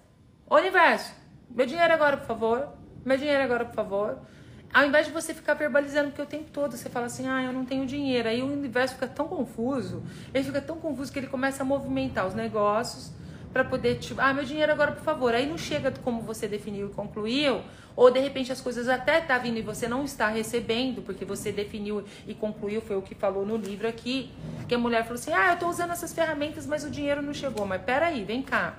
Universo, 0.50 1.14
meu 1.48 1.64
dinheiro 1.64 1.94
agora, 1.94 2.16
por 2.16 2.26
favor. 2.26 2.79
Meu 3.04 3.16
dinheiro 3.16 3.42
agora, 3.42 3.64
por 3.64 3.74
favor. 3.74 4.18
Ao 4.72 4.86
invés 4.86 5.06
de 5.06 5.12
você 5.12 5.34
ficar 5.34 5.54
verbalizando, 5.54 6.08
porque 6.10 6.22
o 6.22 6.26
tempo 6.26 6.48
todo 6.52 6.76
você 6.76 6.88
fala 6.88 7.06
assim, 7.06 7.26
ah, 7.26 7.42
eu 7.42 7.52
não 7.52 7.64
tenho 7.64 7.84
dinheiro. 7.86 8.28
Aí 8.28 8.40
o 8.40 8.46
universo 8.46 8.94
fica 8.94 9.08
tão 9.08 9.26
confuso, 9.26 10.02
ele 10.32 10.44
fica 10.44 10.60
tão 10.60 10.76
confuso 10.76 11.12
que 11.12 11.18
ele 11.18 11.26
começa 11.26 11.62
a 11.62 11.66
movimentar 11.66 12.26
os 12.26 12.34
negócios 12.34 13.10
para 13.52 13.64
poder, 13.64 13.96
tipo, 13.98 14.20
ah, 14.20 14.32
meu 14.32 14.44
dinheiro 14.44 14.70
agora, 14.70 14.92
por 14.92 15.02
favor. 15.02 15.34
Aí 15.34 15.44
não 15.44 15.58
chega 15.58 15.90
como 16.04 16.22
você 16.22 16.46
definiu 16.46 16.88
e 16.88 16.90
concluiu, 16.92 17.62
ou 17.96 18.12
de 18.12 18.20
repente 18.20 18.52
as 18.52 18.60
coisas 18.60 18.88
até 18.88 19.20
tá 19.20 19.36
vindo 19.38 19.58
e 19.58 19.62
você 19.62 19.88
não 19.88 20.04
está 20.04 20.28
recebendo, 20.28 21.02
porque 21.02 21.24
você 21.24 21.50
definiu 21.50 22.04
e 22.24 22.32
concluiu, 22.32 22.80
foi 22.80 22.96
o 22.96 23.02
que 23.02 23.14
falou 23.14 23.44
no 23.44 23.56
livro 23.56 23.88
aqui, 23.88 24.30
Porque 24.58 24.76
a 24.76 24.78
mulher 24.78 25.02
falou 25.02 25.18
assim: 25.18 25.32
ah, 25.32 25.52
eu 25.52 25.58
tô 25.58 25.68
usando 25.68 25.90
essas 25.90 26.12
ferramentas, 26.12 26.64
mas 26.64 26.84
o 26.84 26.90
dinheiro 26.90 27.20
não 27.20 27.34
chegou. 27.34 27.66
Mas 27.66 27.82
peraí, 27.82 28.22
vem 28.22 28.40
cá. 28.40 28.76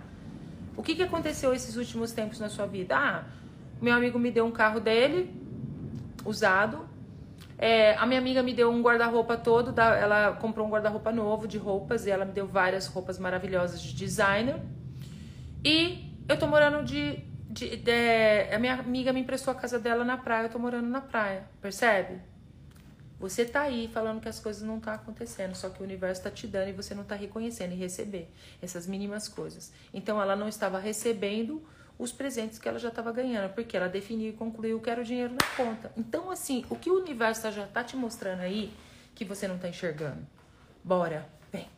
O 0.78 0.82
que, 0.82 0.96
que 0.96 1.04
aconteceu 1.04 1.54
esses 1.54 1.76
últimos 1.76 2.14
tempos 2.14 2.40
na 2.40 2.48
sua 2.48 2.66
vida? 2.66 2.96
Ah, 2.98 3.26
meu 3.82 3.94
amigo 3.96 4.20
me 4.20 4.32
deu 4.32 4.46
um 4.46 4.52
carro 4.52 4.80
dele, 4.80 5.34
usado. 6.24 6.88
É, 7.58 7.96
a 7.96 8.06
minha 8.06 8.20
amiga 8.20 8.42
me 8.42 8.54
deu 8.54 8.72
um 8.72 8.82
guarda-roupa 8.82 9.38
todo, 9.38 9.80
ela 9.80 10.34
comprou 10.34 10.66
um 10.66 10.70
guarda-roupa 10.70 11.12
novo 11.12 11.48
de 11.48 11.58
roupas 11.58 12.06
e 12.06 12.10
ela 12.10 12.26
me 12.26 12.32
deu 12.32 12.48
várias 12.48 12.88
roupas 12.88 13.20
maravilhosas 13.20 13.82
de 13.82 13.94
designer. 13.94 14.60
E 15.64 16.12
eu 16.28 16.38
tô 16.40 16.48
morando 16.48 16.84
de, 16.84 17.18
de, 17.50 17.78
de, 17.78 17.92
A 18.52 18.58
minha 18.58 18.74
amiga 18.76 19.14
me 19.14 19.20
emprestou 19.20 19.52
a 19.52 19.56
casa 19.56 19.80
dela 19.80 20.04
na 20.04 20.18
praia, 20.18 20.46
eu 20.46 20.50
tô 20.50 20.58
morando 20.58 20.88
na 20.88 21.02
praia, 21.02 21.44
percebe? 21.62 22.20
Você 23.20 23.46
tá 23.46 23.62
aí 23.62 23.88
falando 23.94 24.20
que 24.20 24.28
as 24.28 24.40
coisas 24.40 24.64
não 24.64 24.78
estão 24.78 24.94
tá 24.94 25.00
acontecendo, 25.00 25.54
só 25.54 25.70
que 25.70 25.80
o 25.80 25.84
universo 25.84 26.22
está 26.22 26.32
te 26.32 26.48
dando 26.48 26.70
e 26.70 26.74
você 26.74 26.96
não 26.96 27.04
está 27.04 27.14
reconhecendo 27.14 27.74
e 27.74 27.76
receber 27.76 28.28
essas 28.60 28.88
mínimas 28.88 29.28
coisas. 29.28 29.72
Então 29.94 30.20
ela 30.20 30.36
não 30.36 30.48
estava 30.48 30.80
recebendo 30.80 31.62
os 32.02 32.12
presentes 32.12 32.58
que 32.58 32.68
ela 32.68 32.80
já 32.80 32.90
estava 32.90 33.12
ganhando, 33.12 33.54
porque 33.54 33.78
ela 33.78 33.88
definiu 33.88 34.32
e 34.32 34.34
concluiu 34.34 34.82
que 34.82 34.90
era 34.90 35.02
o 35.02 35.04
dinheiro 35.04 35.36
na 35.36 35.56
conta. 35.56 35.92
Então, 35.96 36.32
assim, 36.32 36.66
o 36.68 36.76
que 36.76 36.90
o 36.90 37.00
universo 37.00 37.52
já 37.52 37.64
está 37.64 37.84
te 37.84 37.96
mostrando 37.96 38.40
aí 38.40 38.74
que 39.14 39.24
você 39.24 39.48
não 39.48 39.56
está 39.56 39.70
enxergando? 39.70 40.26
Bora, 40.84 41.30
vem. 41.52 41.70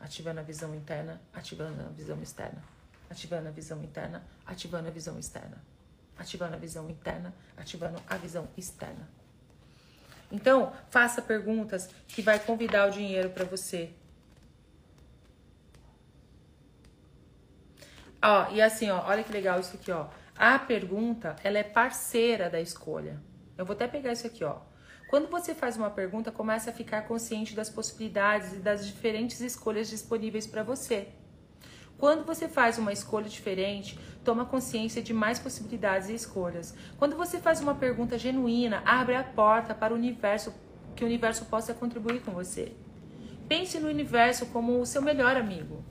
Ativando 0.00 0.40
a 0.40 0.42
visão 0.42 0.74
interna, 0.74 1.20
ativando 1.32 1.80
a 1.80 1.90
visão 1.90 2.20
externa. 2.20 2.60
Ativando 3.08 3.46
a 3.46 3.50
visão 3.52 3.80
interna, 3.84 4.24
ativando 4.44 4.88
a 4.88 4.90
visão 4.90 5.16
externa. 5.16 5.62
Ativando 6.18 6.54
a 6.56 6.58
visão 6.58 6.90
interna, 6.90 7.32
ativando 7.56 8.02
a 8.08 8.16
visão 8.16 8.48
externa. 8.56 9.08
Então, 10.32 10.72
faça 10.90 11.22
perguntas 11.22 11.88
que 12.08 12.20
vai 12.20 12.40
convidar 12.40 12.88
o 12.88 12.90
dinheiro 12.90 13.30
para 13.30 13.44
você. 13.44 13.92
Ó, 18.24 18.52
e 18.52 18.62
assim, 18.62 18.88
ó, 18.88 19.02
olha 19.06 19.24
que 19.24 19.32
legal 19.32 19.58
isso 19.58 19.74
aqui, 19.74 19.90
ó. 19.90 20.06
A 20.36 20.58
pergunta, 20.58 21.34
ela 21.42 21.58
é 21.58 21.64
parceira 21.64 22.48
da 22.48 22.60
escolha. 22.60 23.20
Eu 23.58 23.66
vou 23.66 23.74
até 23.74 23.88
pegar 23.88 24.12
isso 24.12 24.26
aqui, 24.26 24.44
ó. 24.44 24.60
Quando 25.10 25.28
você 25.28 25.54
faz 25.54 25.76
uma 25.76 25.90
pergunta, 25.90 26.30
começa 26.30 26.70
a 26.70 26.72
ficar 26.72 27.02
consciente 27.02 27.54
das 27.54 27.68
possibilidades 27.68 28.54
e 28.54 28.60
das 28.60 28.86
diferentes 28.86 29.40
escolhas 29.40 29.90
disponíveis 29.90 30.46
para 30.46 30.62
você. 30.62 31.08
Quando 31.98 32.24
você 32.24 32.48
faz 32.48 32.78
uma 32.78 32.92
escolha 32.92 33.28
diferente, 33.28 33.98
toma 34.24 34.46
consciência 34.46 35.02
de 35.02 35.12
mais 35.12 35.38
possibilidades 35.38 36.08
e 36.08 36.14
escolhas. 36.14 36.74
Quando 36.96 37.16
você 37.16 37.38
faz 37.38 37.60
uma 37.60 37.74
pergunta 37.74 38.16
genuína, 38.16 38.82
abre 38.86 39.14
a 39.14 39.22
porta 39.22 39.74
para 39.74 39.92
o 39.92 39.96
universo, 39.96 40.54
que 40.96 41.04
o 41.04 41.06
universo 41.06 41.44
possa 41.44 41.74
contribuir 41.74 42.22
com 42.22 42.32
você. 42.32 42.72
Pense 43.48 43.78
no 43.78 43.88
universo 43.88 44.46
como 44.46 44.80
o 44.80 44.86
seu 44.86 45.02
melhor 45.02 45.36
amigo. 45.36 45.84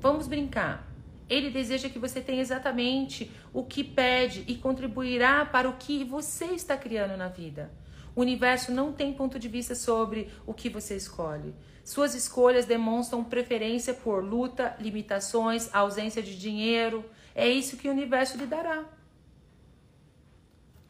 Vamos 0.00 0.26
brincar. 0.26 0.88
Ele 1.28 1.50
deseja 1.50 1.88
que 1.88 1.98
você 1.98 2.20
tenha 2.20 2.40
exatamente 2.40 3.30
o 3.52 3.62
que 3.62 3.84
pede 3.84 4.44
e 4.48 4.56
contribuirá 4.56 5.44
para 5.44 5.68
o 5.68 5.76
que 5.76 6.02
você 6.02 6.46
está 6.46 6.76
criando 6.76 7.16
na 7.16 7.28
vida. 7.28 7.70
O 8.16 8.22
universo 8.22 8.72
não 8.72 8.92
tem 8.92 9.12
ponto 9.12 9.38
de 9.38 9.46
vista 9.46 9.74
sobre 9.74 10.28
o 10.46 10.52
que 10.52 10.68
você 10.68 10.96
escolhe. 10.96 11.54
Suas 11.84 12.14
escolhas 12.14 12.66
demonstram 12.66 13.22
preferência 13.22 13.94
por 13.94 14.24
luta, 14.24 14.74
limitações, 14.80 15.72
ausência 15.72 16.22
de 16.22 16.36
dinheiro. 16.36 17.04
É 17.34 17.48
isso 17.48 17.76
que 17.76 17.88
o 17.88 17.92
universo 17.92 18.36
lhe 18.36 18.46
dará. 18.46 18.84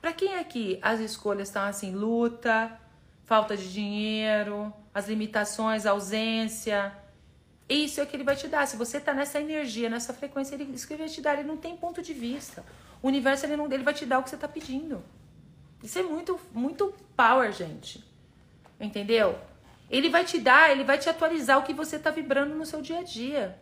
Para 0.01 0.13
quem 0.13 0.37
aqui 0.37 0.79
as 0.81 1.01
escolhas 1.01 1.49
estão 1.49 1.65
assim, 1.65 1.93
luta, 1.93 2.81
falta 3.27 3.57
de 3.57 3.71
dinheiro, 3.71 4.73
as 4.95 5.09
limitações, 5.09 5.85
ausência, 5.85 6.93
isso 7.75 8.01
é 8.01 8.03
o 8.03 8.07
que 8.07 8.17
ele 8.17 8.25
vai 8.25 8.37
te 8.37 8.49
dar. 8.49 8.67
Se 8.67 8.77
você 8.77 8.97
está 8.97 9.15
nessa 9.15 9.41
energia, 9.41 9.89
nessa 9.89 10.13
frequência, 10.13 10.55
ele, 10.55 10.65
isso 10.75 10.87
que 10.87 10.95
ele 10.95 11.05
vai 11.05 11.13
te 11.13 11.21
dar. 11.21 11.35
Ele 11.35 11.47
não 11.47 11.57
tem 11.57 11.77
ponto 11.77 12.03
de 12.03 12.13
vista. 12.13 12.65
O 13.03 13.09
universo 13.09 13.47
ele 13.47 13.57
não, 13.57 13.71
ele 13.71 13.85
vai 13.85 13.95
te 13.95 14.05
dar 14.05 14.19
o 14.19 14.23
que 14.23 14.31
você 14.31 14.35
está 14.35 14.49
pedindo. 14.49 15.03
Isso 15.83 15.99
é 15.99 16.03
muito, 16.03 16.39
muito 16.53 16.95
power, 17.17 17.53
gente. 17.53 18.05
Entendeu? 18.79 19.39
Ele 19.89 20.09
vai 20.09 20.25
te 20.25 20.39
dar, 20.39 20.71
ele 20.71 20.85
vai 20.85 20.99
te 20.99 21.09
atualizar 21.09 21.59
o 21.59 21.63
que 21.63 21.73
você 21.73 21.97
está 21.97 22.11
vibrando 22.11 22.55
no 22.55 22.65
seu 22.65 22.81
dia 22.81 23.01
a 23.01 23.03
dia. 23.03 23.59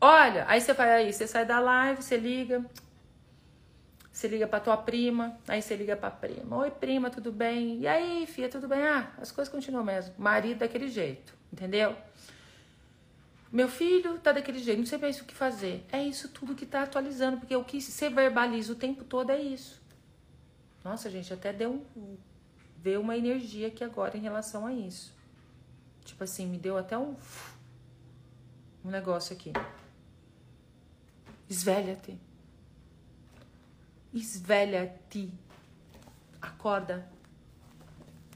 Olha, 0.00 0.44
aí 0.48 0.60
você 0.60 0.72
vai 0.72 0.90
aí, 0.90 1.12
você 1.12 1.26
sai 1.26 1.44
da 1.44 1.60
live, 1.60 2.02
você 2.02 2.16
liga, 2.16 2.64
você 4.12 4.26
liga 4.26 4.46
para 4.46 4.60
tua 4.60 4.76
prima, 4.76 5.38
aí 5.46 5.62
você 5.62 5.76
liga 5.76 5.96
para 5.96 6.10
prima. 6.10 6.56
Oi, 6.56 6.70
prima, 6.70 7.08
tudo 7.08 7.30
bem? 7.30 7.78
E 7.78 7.86
aí, 7.86 8.26
filha, 8.26 8.48
tudo 8.48 8.66
bem? 8.66 8.82
Ah, 8.82 9.12
as 9.18 9.30
coisas 9.30 9.52
continuam 9.52 9.84
mesmo. 9.84 10.14
Marido 10.18 10.58
daquele 10.58 10.88
jeito, 10.88 11.32
entendeu? 11.52 11.96
Meu 13.50 13.68
filho 13.68 14.18
tá 14.18 14.32
daquele 14.32 14.58
jeito, 14.58 14.78
não 14.78 14.86
sei 14.86 14.98
bem 14.98 15.10
o 15.10 15.24
que 15.24 15.34
fazer. 15.34 15.84
É 15.92 16.02
isso 16.02 16.28
tudo 16.30 16.54
que 16.54 16.64
tá 16.64 16.82
atualizando, 16.82 17.36
porque 17.38 17.54
o 17.54 17.64
que 17.64 17.80
você 17.80 18.08
verbaliza 18.08 18.72
o 18.72 18.76
tempo 18.76 19.04
todo 19.04 19.30
é 19.30 19.40
isso. 19.40 19.80
Nossa, 20.82 21.10
gente, 21.10 21.32
até 21.32 21.52
deu 21.52 21.86
um, 21.96 22.16
uma 23.00 23.16
energia 23.16 23.68
aqui 23.68 23.84
agora 23.84 24.16
em 24.16 24.20
relação 24.20 24.66
a 24.66 24.72
isso. 24.72 25.14
Tipo 26.04 26.24
assim, 26.24 26.46
me 26.46 26.58
deu 26.58 26.78
até 26.78 26.96
um 26.96 27.14
um 28.84 28.90
negócio 28.90 29.34
aqui. 29.34 29.52
Esvelha-te. 31.48 32.18
Esvelha-te. 34.12 35.32
Acorda. 36.40 37.08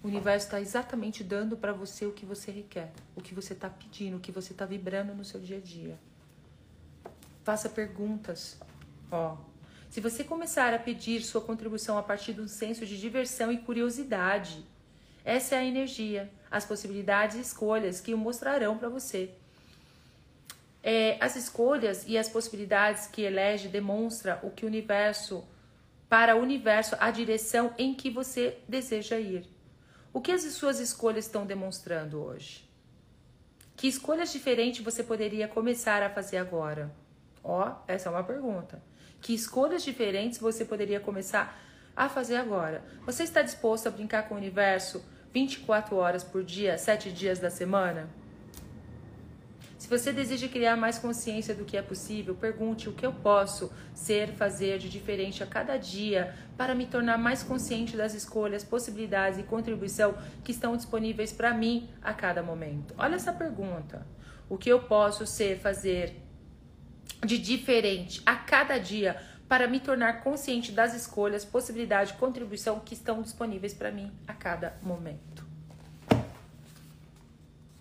O 0.07 0.09
universo 0.09 0.47
está 0.47 0.61
exatamente 0.61 1.25
dando 1.25 1.57
para 1.57 1.73
você 1.73 2.07
o 2.07 2.13
que 2.13 2.25
você 2.25 2.53
requer, 2.53 2.93
o 3.17 3.21
que 3.21 3.35
você 3.35 3.55
está 3.55 3.69
pedindo, 3.69 4.17
o 4.19 4.21
que 4.21 4.31
você 4.31 4.53
está 4.53 4.65
vibrando 4.65 5.13
no 5.13 5.25
seu 5.25 5.41
dia 5.41 5.57
a 5.57 5.61
dia. 5.61 5.99
Faça 7.43 7.69
perguntas. 7.69 8.57
Ó, 9.11 9.37
se 9.91 10.01
você 10.01 10.23
começar 10.23 10.73
a 10.73 10.79
pedir 10.79 11.23
sua 11.23 11.41
contribuição 11.41 11.99
a 11.99 12.05
partir 12.05 12.35
de 12.35 12.41
um 12.41 12.47
senso 12.47 12.87
de 12.87 12.97
diversão 13.01 13.51
e 13.51 13.59
curiosidade, 13.59 14.65
essa 15.25 15.57
é 15.57 15.59
a 15.59 15.65
energia, 15.65 16.31
as 16.49 16.65
possibilidades 16.65 17.37
e 17.37 17.41
escolhas 17.41 18.01
que 18.01 18.15
o 18.15 18.19
mostrarão 18.19 18.79
para 18.79 18.89
você. 18.89 19.31
É, 20.85 21.17
as 21.21 21.35
escolhas 21.35 22.05
e 22.07 22.17
as 22.17 22.29
possibilidades 22.29 23.09
que 23.09 23.23
elege 23.23 23.67
demonstra 23.67 24.39
o 24.45 24.53
que 24.53 24.65
o 24.65 24.69
universo 24.69 25.43
para 26.09 26.37
o 26.37 26.41
universo 26.41 26.95
a 27.01 27.11
direção 27.11 27.75
em 27.77 27.93
que 27.93 28.09
você 28.09 28.57
deseja 28.69 29.19
ir. 29.19 29.56
O 30.17 30.21
que 30.23 30.33
as 30.33 30.45
suas 30.45 30.81
escolhas 30.81 31.27
estão 31.27 31.45
demonstrando 31.45 32.25
hoje? 32.25 32.67
Que 33.77 33.87
escolhas 33.87 34.33
diferentes 34.33 34.83
você 34.83 35.03
poderia 35.03 35.47
começar 35.47 36.03
a 36.03 36.09
fazer 36.09 36.39
agora? 36.39 36.91
Ó, 37.45 37.75
essa 37.87 38.09
é 38.09 38.13
uma 38.13 38.25
pergunta. 38.25 38.83
Que 39.21 39.35
escolhas 39.35 39.85
diferentes 39.85 40.39
você 40.39 40.65
poderia 40.65 41.01
começar 41.01 41.61
a 41.95 42.09
fazer 42.09 42.37
agora? 42.37 42.83
Você 43.05 43.25
está 43.25 43.43
disposto 43.43 43.89
a 43.89 43.91
brincar 43.91 44.27
com 44.27 44.35
o 44.35 44.39
universo 44.39 45.05
24 45.35 45.95
horas 45.97 46.25
por 46.25 46.43
dia, 46.43 46.79
7 46.79 47.13
dias 47.13 47.39
da 47.39 47.51
semana? 47.51 48.09
Se 49.79 49.89
você 49.89 50.11
deseja 50.11 50.49
criar 50.49 50.75
mais 50.75 50.99
consciência 50.99 51.55
do 51.55 51.65
que 51.65 51.77
é 51.77 51.83
possível, 51.83 52.35
pergunte 52.35 52.89
o 52.89 52.93
que 52.93 53.05
eu 53.05 53.13
posso 53.13 53.71
ser, 53.95 54.29
fazer 54.33 54.79
de 54.79 54.89
diferente 54.89 55.43
a 55.43 55.47
cada 55.47 55.77
dia 55.77 56.35
para 56.57 56.75
me 56.75 56.87
tornar 56.87 57.19
mais 57.19 57.43
consciente 57.43 57.97
das 57.97 58.15
escolhas, 58.15 58.65
possibilidades 58.65 59.39
e 59.39 59.43
contribuição 59.43 60.17
que 60.43 60.51
estão 60.51 60.77
disponíveis 60.77 61.31
para 61.31 61.53
mim 61.53 61.91
a 62.03 62.15
cada 62.15 62.43
momento. 62.43 62.95
Olha 62.97 63.17
essa 63.17 63.33
pergunta. 63.33 64.07
O 64.49 64.57
que 64.57 64.71
eu 64.71 64.81
posso 64.81 65.27
ser, 65.27 65.59
fazer 65.59 66.23
de 67.25 67.37
diferente 67.37 68.23
a 68.25 68.35
cada 68.35 68.79
dia 68.79 69.21
para 69.47 69.69
me 69.69 69.79
tornar 69.79 70.23
consciente 70.23 70.73
das 70.73 70.95
escolhas, 70.95 71.45
possibilidades 71.45 72.13
e 72.13 72.17
contribuição 72.17 72.81
que 72.81 72.95
estão 72.95 73.23
disponíveis 73.23 73.75
para 73.75 73.93
mim 73.93 74.11
a 74.27 74.33
cada 74.33 74.77
momento. 74.83 75.47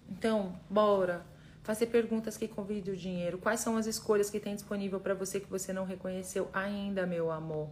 Então, 0.10 0.60
bora 0.70 1.26
Fazer 1.66 1.88
perguntas 1.88 2.38
que 2.38 2.47
convidem 2.47 2.93
o 2.93 2.95
dinheiro. 2.95 3.39
Quais 3.39 3.59
são 3.59 3.76
as 3.76 3.88
escolhas 3.88 4.30
que 4.30 4.39
tem 4.39 4.53
disponível 4.53 4.99
para 4.99 5.16
você 5.16 5.39
que 5.39 5.49
você 5.49 5.74
não 5.74 5.84
reconheceu 5.84 6.47
ainda, 6.53 7.07
meu 7.07 7.32
amor? 7.32 7.70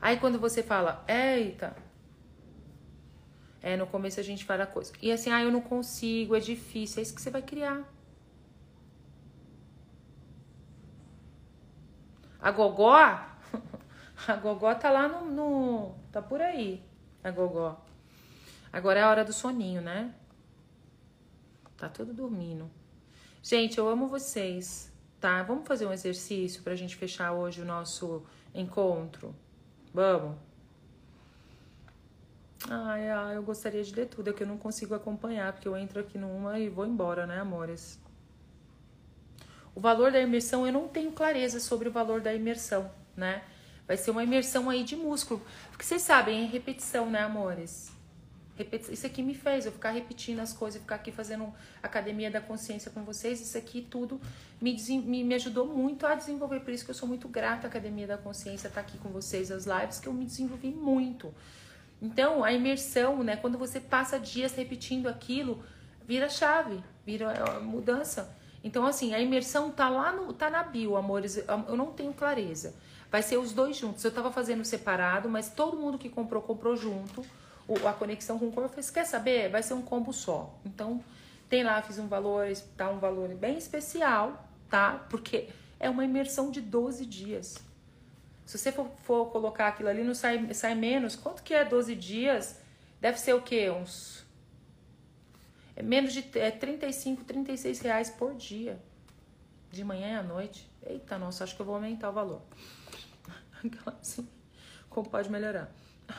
Aí 0.00 0.16
quando 0.18 0.36
você 0.40 0.64
fala, 0.64 1.04
eita, 1.06 1.76
é, 3.62 3.76
no 3.76 3.86
começo 3.86 4.18
a 4.18 4.22
gente 4.24 4.44
fala 4.44 4.66
coisa. 4.66 4.92
E 5.00 5.12
assim, 5.12 5.30
ah, 5.30 5.40
eu 5.40 5.52
não 5.52 5.60
consigo, 5.60 6.34
é 6.34 6.40
difícil. 6.40 6.98
É 6.98 7.02
isso 7.02 7.14
que 7.14 7.22
você 7.22 7.30
vai 7.30 7.42
criar. 7.42 7.84
A 12.40 12.50
Gogó, 12.50 12.96
a 14.26 14.36
Gogó 14.42 14.74
tá 14.74 14.90
lá 14.90 15.06
no, 15.06 15.24
no, 15.24 15.94
tá 16.10 16.20
por 16.20 16.40
aí, 16.40 16.82
a 17.22 17.30
Gogó. 17.30 17.85
Agora 18.76 19.00
é 19.00 19.02
a 19.04 19.08
hora 19.08 19.24
do 19.24 19.32
soninho, 19.32 19.80
né? 19.80 20.14
Tá 21.78 21.88
tudo 21.88 22.12
dormindo. 22.12 22.70
Gente, 23.42 23.78
eu 23.78 23.88
amo 23.88 24.06
vocês, 24.06 24.92
tá? 25.18 25.42
Vamos 25.42 25.66
fazer 25.66 25.86
um 25.86 25.94
exercício 25.94 26.62
pra 26.62 26.76
gente 26.76 26.94
fechar 26.94 27.32
hoje 27.32 27.62
o 27.62 27.64
nosso 27.64 28.22
encontro? 28.54 29.34
Vamos? 29.94 30.36
Ai, 32.68 33.08
ai, 33.08 33.36
eu 33.38 33.42
gostaria 33.42 33.82
de 33.82 33.94
ler 33.94 34.08
tudo, 34.08 34.28
é 34.28 34.34
que 34.34 34.42
eu 34.42 34.46
não 34.46 34.58
consigo 34.58 34.94
acompanhar, 34.94 35.54
porque 35.54 35.66
eu 35.66 35.74
entro 35.74 35.98
aqui 35.98 36.18
numa 36.18 36.58
e 36.58 36.68
vou 36.68 36.84
embora, 36.84 37.26
né, 37.26 37.40
amores? 37.40 37.98
O 39.74 39.80
valor 39.80 40.12
da 40.12 40.20
imersão, 40.20 40.66
eu 40.66 40.72
não 40.74 40.86
tenho 40.86 41.12
clareza 41.12 41.60
sobre 41.60 41.88
o 41.88 41.92
valor 41.92 42.20
da 42.20 42.34
imersão, 42.34 42.90
né? 43.16 43.42
Vai 43.88 43.96
ser 43.96 44.10
uma 44.10 44.22
imersão 44.22 44.68
aí 44.68 44.84
de 44.84 44.96
músculo. 44.96 45.40
Porque 45.70 45.82
vocês 45.82 46.02
sabem, 46.02 46.44
é 46.44 46.46
repetição, 46.46 47.08
né, 47.08 47.20
amores? 47.20 47.95
Isso 48.90 49.06
aqui 49.06 49.22
me 49.22 49.34
fez 49.34 49.66
eu 49.66 49.72
ficar 49.72 49.90
repetindo 49.90 50.40
as 50.40 50.52
coisas, 50.52 50.80
ficar 50.80 50.94
aqui 50.94 51.12
fazendo 51.12 51.52
academia 51.82 52.30
da 52.30 52.40
consciência 52.40 52.90
com 52.90 53.02
vocês. 53.04 53.38
Isso 53.38 53.58
aqui 53.58 53.86
tudo 53.90 54.18
me, 54.60 54.74
me, 55.04 55.24
me 55.24 55.34
ajudou 55.34 55.66
muito 55.66 56.06
a 56.06 56.14
desenvolver. 56.14 56.60
Por 56.60 56.72
isso 56.72 56.82
que 56.82 56.90
eu 56.90 56.94
sou 56.94 57.06
muito 57.06 57.28
grata 57.28 57.66
à 57.66 57.68
Academia 57.68 58.06
da 58.06 58.16
Consciência 58.16 58.68
estar 58.68 58.80
tá 58.80 58.86
aqui 58.86 58.96
com 58.96 59.10
vocês, 59.10 59.50
as 59.50 59.66
lives, 59.66 60.00
que 60.00 60.06
eu 60.06 60.12
me 60.12 60.24
desenvolvi 60.24 60.70
muito. 60.70 61.34
Então, 62.00 62.42
a 62.42 62.50
imersão, 62.50 63.22
né? 63.22 63.36
Quando 63.36 63.58
você 63.58 63.78
passa 63.78 64.18
dias 64.18 64.54
repetindo 64.54 65.06
aquilo, 65.06 65.62
vira 66.06 66.28
chave, 66.28 66.82
vira 67.04 67.32
é, 67.32 67.60
mudança. 67.60 68.34
Então, 68.64 68.86
assim, 68.86 69.12
a 69.12 69.20
imersão 69.20 69.70
tá 69.70 69.90
lá 69.90 70.12
no, 70.12 70.32
tá 70.32 70.48
na 70.48 70.62
bio, 70.62 70.96
amores. 70.96 71.36
Eu 71.36 71.76
não 71.76 71.92
tenho 71.92 72.14
clareza. 72.14 72.74
Vai 73.10 73.22
ser 73.22 73.36
os 73.36 73.52
dois 73.52 73.76
juntos. 73.76 74.02
Eu 74.02 74.10
tava 74.10 74.32
fazendo 74.32 74.64
separado, 74.64 75.28
mas 75.28 75.50
todo 75.50 75.76
mundo 75.76 75.98
que 75.98 76.08
comprou, 76.08 76.40
comprou 76.40 76.74
junto 76.74 77.22
o, 77.68 77.86
a 77.86 77.92
conexão 77.92 78.38
com 78.38 78.46
o 78.46 78.52
corpo. 78.52 78.68
Eu 78.68 78.82
falei, 78.82 78.90
quer 78.92 79.04
saber? 79.04 79.48
Vai 79.48 79.62
ser 79.62 79.74
um 79.74 79.82
combo 79.82 80.12
só. 80.12 80.54
Então, 80.64 81.02
tem 81.48 81.62
lá, 81.62 81.80
fiz 81.82 81.98
um 81.98 82.06
valor, 82.06 82.46
tá 82.76 82.90
um 82.90 82.98
valor 82.98 83.28
bem 83.34 83.56
especial, 83.56 84.48
tá? 84.68 85.06
Porque 85.10 85.48
é 85.78 85.88
uma 85.88 86.04
imersão 86.04 86.50
de 86.50 86.60
12 86.60 87.06
dias. 87.06 87.56
Se 88.44 88.58
você 88.58 88.70
for, 88.70 88.88
for 89.02 89.26
colocar 89.26 89.68
aquilo 89.68 89.88
ali, 89.88 90.04
não 90.04 90.14
sai, 90.14 90.52
sai 90.54 90.74
menos. 90.74 91.16
Quanto 91.16 91.42
que 91.42 91.52
é 91.52 91.64
12 91.64 91.94
dias? 91.96 92.60
Deve 93.00 93.18
ser 93.18 93.34
o 93.34 93.42
quê? 93.42 93.70
Uns. 93.70 94.24
É 95.74 95.82
menos 95.82 96.12
de 96.12 96.24
é 96.38 96.50
35, 96.50 97.24
36 97.24 97.80
reais 97.80 98.10
por 98.10 98.34
dia. 98.34 98.80
De 99.70 99.84
manhã 99.84 100.08
e 100.08 100.14
à 100.14 100.22
noite. 100.22 100.70
Eita, 100.84 101.18
nossa, 101.18 101.44
acho 101.44 101.54
que 101.54 101.60
eu 101.60 101.66
vou 101.66 101.74
aumentar 101.74 102.10
o 102.10 102.12
valor. 102.12 102.40
Assim, 104.00 104.26
como 104.88 105.08
pode 105.10 105.30
melhorar? 105.30 105.70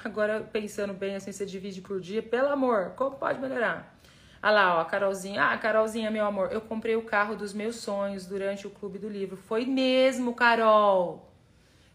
Agora, 0.04 0.42
pensando 0.42 0.94
bem 0.94 1.16
assim, 1.16 1.32
você 1.32 1.46
divide 1.46 1.82
por 1.82 2.00
dia, 2.00 2.22
pelo 2.22 2.50
amor, 2.50 2.92
como 2.96 3.16
pode 3.16 3.40
melhorar? 3.40 3.98
Ah 4.42 4.52
lá, 4.52 4.78
ó, 4.78 4.82
a 4.82 4.86
Carolzinha. 4.86 5.44
Ah, 5.44 5.58
Carolzinha, 5.58 6.12
meu 6.12 6.26
amor, 6.26 6.52
eu 6.52 6.62
comprei 6.62 6.96
o 6.96 7.02
carro 7.02 7.36
dos 7.36 7.54
meus 7.54 7.78
sonhos 7.78 8.26
durante 8.26 8.68
o 8.68 8.70
Clube 8.70 9.00
do 9.00 9.10
Livro. 9.10 9.36
Foi 9.36 9.66
mesmo, 9.66 10.34
Carol. 10.34 11.32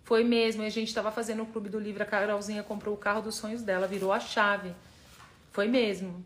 Foi 0.03 0.25
mesmo. 0.25 0.63
A 0.63 0.69
gente 0.69 0.93
tava 0.93 1.11
fazendo 1.13 1.43
o 1.45 1.47
Clube 1.47 1.69
do 1.69 1.79
Livro, 1.79 2.03
a 2.03 2.07
Carolzinha 2.07 2.63
comprou 2.63 2.95
o 2.95 2.99
carro 2.99 3.23
dos 3.23 3.37
sonhos 3.37 3.63
dela, 3.63 3.87
virou 3.87 4.13
a 4.13 4.19
chave. 4.19 4.75
Foi 5.53 5.69
mesmo. 5.69 6.25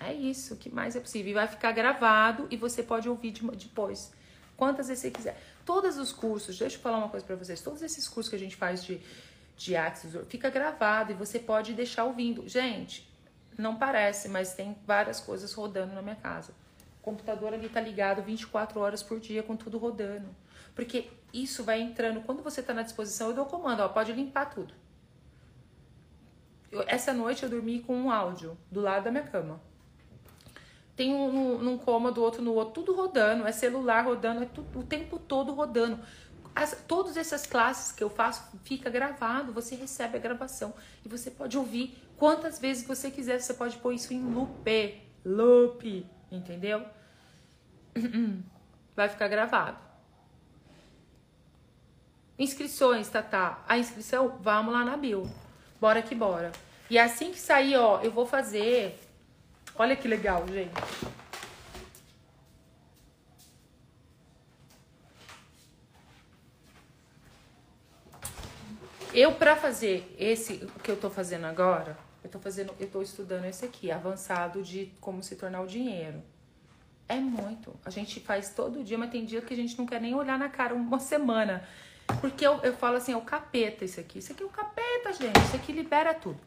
É 0.00 0.12
isso, 0.12 0.54
o 0.54 0.56
que 0.56 0.70
mais 0.70 0.96
é 0.96 1.00
possível. 1.00 1.30
E 1.30 1.34
vai 1.34 1.46
ficar 1.46 1.72
gravado 1.72 2.46
e 2.50 2.56
você 2.56 2.82
pode 2.82 3.08
ouvir 3.08 3.32
depois. 3.32 4.12
Quantas 4.56 4.88
vezes 4.88 5.02
você 5.02 5.10
quiser. 5.10 5.40
Todos 5.64 5.98
os 5.98 6.12
cursos, 6.12 6.58
deixa 6.58 6.76
eu 6.76 6.80
falar 6.80 6.98
uma 6.98 7.08
coisa 7.08 7.24
para 7.24 7.36
vocês. 7.36 7.60
Todos 7.60 7.80
esses 7.80 8.08
cursos 8.08 8.28
que 8.28 8.36
a 8.36 8.38
gente 8.38 8.56
faz 8.56 8.84
de 8.84 9.00
de 9.58 9.74
Axis, 9.74 10.16
fica 10.28 10.48
gravado 10.48 11.10
e 11.10 11.14
você 11.14 11.38
pode 11.38 11.74
deixar 11.74 12.04
ouvindo. 12.04 12.48
Gente, 12.48 13.12
não 13.58 13.76
parece, 13.76 14.28
mas 14.28 14.54
tem 14.54 14.78
várias 14.86 15.20
coisas 15.20 15.52
rodando 15.52 15.92
na 15.94 16.00
minha 16.00 16.14
casa. 16.14 16.52
O 17.00 17.02
computador 17.02 17.52
ali 17.52 17.68
tá 17.68 17.80
ligado 17.80 18.22
24 18.22 18.78
horas 18.78 19.02
por 19.02 19.18
dia 19.18 19.42
com 19.42 19.56
tudo 19.56 19.76
rodando. 19.76 20.28
Porque 20.76 21.10
isso 21.34 21.64
vai 21.64 21.80
entrando. 21.80 22.20
Quando 22.20 22.40
você 22.40 22.62
tá 22.62 22.72
na 22.72 22.82
disposição, 22.82 23.30
eu 23.30 23.34
dou 23.34 23.46
comando, 23.46 23.80
ó, 23.80 23.88
pode 23.88 24.12
limpar 24.12 24.46
tudo. 24.46 24.72
Eu, 26.70 26.84
essa 26.86 27.12
noite 27.12 27.42
eu 27.42 27.50
dormi 27.50 27.80
com 27.80 27.96
um 27.96 28.12
áudio 28.12 28.56
do 28.70 28.80
lado 28.80 29.04
da 29.04 29.10
minha 29.10 29.24
cama. 29.24 29.60
Tem 30.94 31.12
um 31.12 31.58
num 31.58 31.78
cômodo, 31.78 32.22
outro 32.22 32.42
no 32.42 32.54
outro, 32.54 32.74
tudo 32.74 32.94
rodando, 32.94 33.46
é 33.46 33.52
celular 33.52 34.04
rodando, 34.04 34.42
é 34.44 34.46
tudo, 34.46 34.78
o 34.78 34.84
tempo 34.84 35.18
todo 35.18 35.52
rodando. 35.52 35.98
As, 36.58 36.76
todas 36.88 37.16
essas 37.16 37.46
classes 37.46 37.92
que 37.92 38.02
eu 38.02 38.10
faço 38.10 38.42
fica 38.64 38.90
gravado, 38.90 39.52
você 39.52 39.76
recebe 39.76 40.16
a 40.16 40.20
gravação 40.20 40.74
e 41.06 41.08
você 41.08 41.30
pode 41.30 41.56
ouvir 41.56 41.96
quantas 42.16 42.58
vezes 42.58 42.84
você 42.84 43.12
quiser, 43.12 43.40
você 43.40 43.54
pode 43.54 43.76
pôr 43.76 43.92
isso 43.92 44.12
em 44.12 44.20
loop, 44.20 45.00
loop, 45.24 46.04
entendeu? 46.32 46.84
Vai 48.96 49.08
ficar 49.08 49.28
gravado. 49.28 49.78
Inscrições, 52.36 53.08
tá, 53.08 53.22
tá. 53.22 53.64
A 53.68 53.78
inscrição, 53.78 54.36
vamos 54.40 54.74
lá 54.74 54.84
na 54.84 54.96
bio. 54.96 55.30
Bora 55.80 56.02
que 56.02 56.14
bora. 56.16 56.50
E 56.90 56.98
assim 56.98 57.30
que 57.30 57.38
sair, 57.38 57.76
ó, 57.76 58.00
eu 58.00 58.10
vou 58.10 58.26
fazer. 58.26 58.98
Olha 59.76 59.94
que 59.94 60.08
legal, 60.08 60.44
gente. 60.48 60.74
Eu, 69.20 69.32
para 69.32 69.56
fazer 69.56 70.14
esse, 70.16 70.64
o 70.76 70.78
que 70.78 70.88
eu 70.88 70.96
tô 70.96 71.10
fazendo 71.10 71.44
agora, 71.44 71.98
eu 72.22 72.30
tô 72.30 72.38
fazendo, 72.38 72.72
eu 72.78 72.88
tô 72.88 73.02
estudando 73.02 73.46
esse 73.46 73.64
aqui, 73.64 73.90
avançado 73.90 74.62
de 74.62 74.92
como 75.00 75.24
se 75.24 75.34
tornar 75.34 75.60
o 75.60 75.66
dinheiro. 75.66 76.22
É 77.08 77.16
muito. 77.16 77.74
A 77.84 77.90
gente 77.90 78.20
faz 78.20 78.54
todo 78.54 78.84
dia, 78.84 78.96
mas 78.96 79.10
tem 79.10 79.24
dia 79.24 79.42
que 79.42 79.52
a 79.52 79.56
gente 79.56 79.76
não 79.76 79.86
quer 79.86 80.00
nem 80.00 80.14
olhar 80.14 80.38
na 80.38 80.48
cara 80.48 80.72
uma 80.72 81.00
semana. 81.00 81.66
Porque 82.20 82.46
eu, 82.46 82.60
eu 82.62 82.72
falo 82.74 82.96
assim, 82.96 83.10
é 83.10 83.16
o 83.16 83.20
capeta 83.20 83.84
isso 83.84 83.98
aqui. 83.98 84.20
Isso 84.20 84.30
aqui 84.30 84.44
é 84.44 84.46
o 84.46 84.50
capeta, 84.50 85.12
gente. 85.12 85.36
Isso 85.46 85.56
aqui 85.56 85.72
libera 85.72 86.14
tudo. 86.14 86.38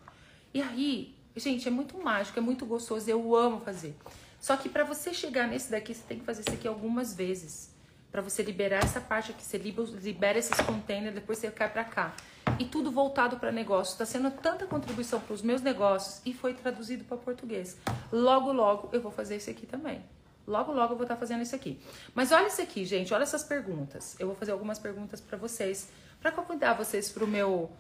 E 0.54 0.62
aí, 0.62 1.14
gente, 1.36 1.68
é 1.68 1.72
muito 1.72 1.98
mágico, 1.98 2.40
é 2.40 2.42
muito 2.42 2.66
gostoso. 2.66 3.12
Eu 3.12 3.36
amo 3.36 3.60
fazer. 3.60 3.98
Só 4.40 4.56
que 4.56 4.70
para 4.70 4.86
você 4.86 5.14
chegar 5.14 5.46
nesse 5.46 5.70
daqui, 5.70 5.94
você 5.94 6.04
tem 6.08 6.20
que 6.20 6.26
fazer 6.26 6.40
isso 6.48 6.54
aqui 6.54 6.70
algumas 6.70 7.14
vezes. 7.14 7.70
para 8.10 8.22
você 8.22 8.42
liberar 8.42 8.82
essa 8.82 9.02
parte 9.02 9.32
aqui. 9.32 9.44
Você 9.44 9.58
libera 9.58 10.40
esses 10.40 10.58
containers, 10.62 11.14
depois 11.14 11.38
você 11.38 11.52
cai 11.52 11.70
pra 11.70 11.84
cá 11.84 12.16
e 12.62 12.66
tudo 12.66 12.92
voltado 12.92 13.38
para 13.38 13.52
negócio. 13.52 13.94
Está 13.94 14.06
sendo 14.06 14.30
tanta 14.30 14.68
contribuição 14.68 15.20
para 15.20 15.34
os 15.34 15.42
meus 15.42 15.64
negócios 15.64 16.22
e 16.24 16.32
foi 16.32 16.54
traduzido 16.54 17.04
para 17.04 17.18
português. 17.18 17.76
Logo, 18.12 18.52
logo 18.52 18.88
eu 18.94 19.02
vou 19.02 19.12
fazer 19.12 19.38
isso 19.38 19.50
aqui 19.50 19.66
também. 19.66 20.04
Logo, 20.46 20.72
logo 20.72 20.94
eu 20.94 20.98
vou 20.98 21.06
estar 21.06 21.16
tá 21.16 21.20
fazendo 21.20 21.42
isso 21.42 21.56
aqui. 21.56 21.82
Mas 22.14 22.32
olha 22.32 22.48
isso 22.48 22.62
aqui, 22.62 22.86
gente. 22.86 23.12
Olha 23.16 23.24
essas 23.24 23.44
perguntas. 23.44 24.16
Eu 24.20 24.28
vou 24.28 24.36
fazer 24.36 24.52
algumas 24.52 24.78
perguntas 24.78 25.20
para 25.20 25.40
vocês, 25.40 25.90
para 26.22 26.32
convidar 26.32 26.76
vocês 26.76 27.10
para 27.10 27.24
o 27.24 27.28
meu, 27.28 27.72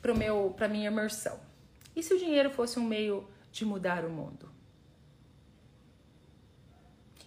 para 0.00 0.14
meu, 0.14 0.54
para 0.56 0.68
minha 0.68 0.90
imersão. 0.90 1.38
E 1.94 2.02
se 2.02 2.14
o 2.14 2.18
dinheiro 2.18 2.50
fosse 2.50 2.78
um 2.78 2.84
meio 2.84 3.28
de 3.52 3.66
mudar 3.66 4.06
o 4.06 4.10
mundo? 4.10 4.50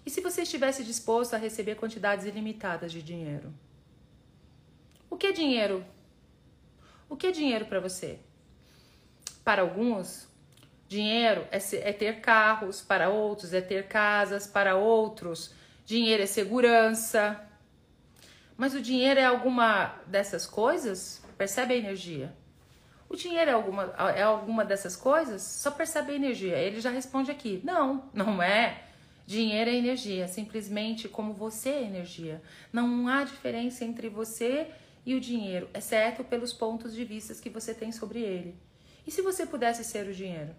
E 0.03 0.09
se 0.09 0.20
você 0.20 0.41
estivesse 0.41 0.84
disposto 0.84 1.36
a 1.36 1.38
receber 1.38 1.76
quantidades 1.76 2.26
ilimitadas 2.26 2.91
de 2.91 3.03
dinheiro? 3.03 3.53
O 5.11 5.16
que 5.16 5.28
é 5.28 5.32
dinheiro 5.32 5.86
o 7.16 7.18
que 7.18 7.28
é 7.28 7.32
dinheiro 7.32 7.66
para 7.66 7.80
você? 7.80 8.20
Para 9.41 9.61
alguns, 9.61 10.28
dinheiro 10.86 11.47
é, 11.49 11.57
é 11.89 11.93
ter 11.93 12.20
carros, 12.20 12.82
para 12.82 13.07
outros 13.07 13.53
é 13.53 13.61
ter 13.61 13.88
casas, 13.88 14.45
para 14.45 14.76
outros, 14.76 15.53
dinheiro 15.86 16.24
é 16.24 16.26
segurança. 16.26 17.41
Mas 18.57 18.74
o 18.74 18.82
dinheiro 18.82 19.18
é 19.18 19.24
alguma 19.24 19.95
dessas 20.05 20.45
coisas? 20.45 21.24
Percebe 21.38 21.74
a 21.74 21.78
energia? 21.78 22.36
O 23.07 23.16
dinheiro 23.16 23.49
é 23.49 23.53
alguma, 23.53 23.84
é 24.13 24.24
alguma 24.24 24.66
dessas 24.66 24.97
coisas? 24.97 25.41
Só 25.41 25.72
percebe 25.72 26.11
a 26.11 26.16
energia. 26.16 26.57
Ele 26.57 26.82
já 26.82 26.89
responde 26.89 27.32
aqui: 27.32 27.61
não, 27.63 28.09
não 28.13 28.43
é. 28.43 28.84
Dinheiro 29.26 29.70
é 29.70 29.74
energia, 29.74 30.28
simplesmente 30.28 31.07
como 31.07 31.34
você 31.34 31.70
é 31.70 31.84
energia. 31.84 32.41
Não 32.74 33.07
há 33.07 33.24
diferença 33.24 33.86
entre 33.86 34.09
você 34.09 34.70
e 35.05 35.13
o 35.13 35.21
dinheiro, 35.21 35.69
exceto 35.73 36.23
pelos 36.23 36.51
pontos 36.51 36.93
de 36.93 37.05
vista 37.05 37.35
que 37.35 37.49
você 37.49 37.73
tem 37.73 37.91
sobre 37.91 38.19
ele. 38.19 38.57
E 39.05 39.11
se 39.11 39.21
você 39.21 39.45
pudesse 39.45 39.83
ser 39.83 40.07
o 40.07 40.13
dinheiro? 40.13 40.55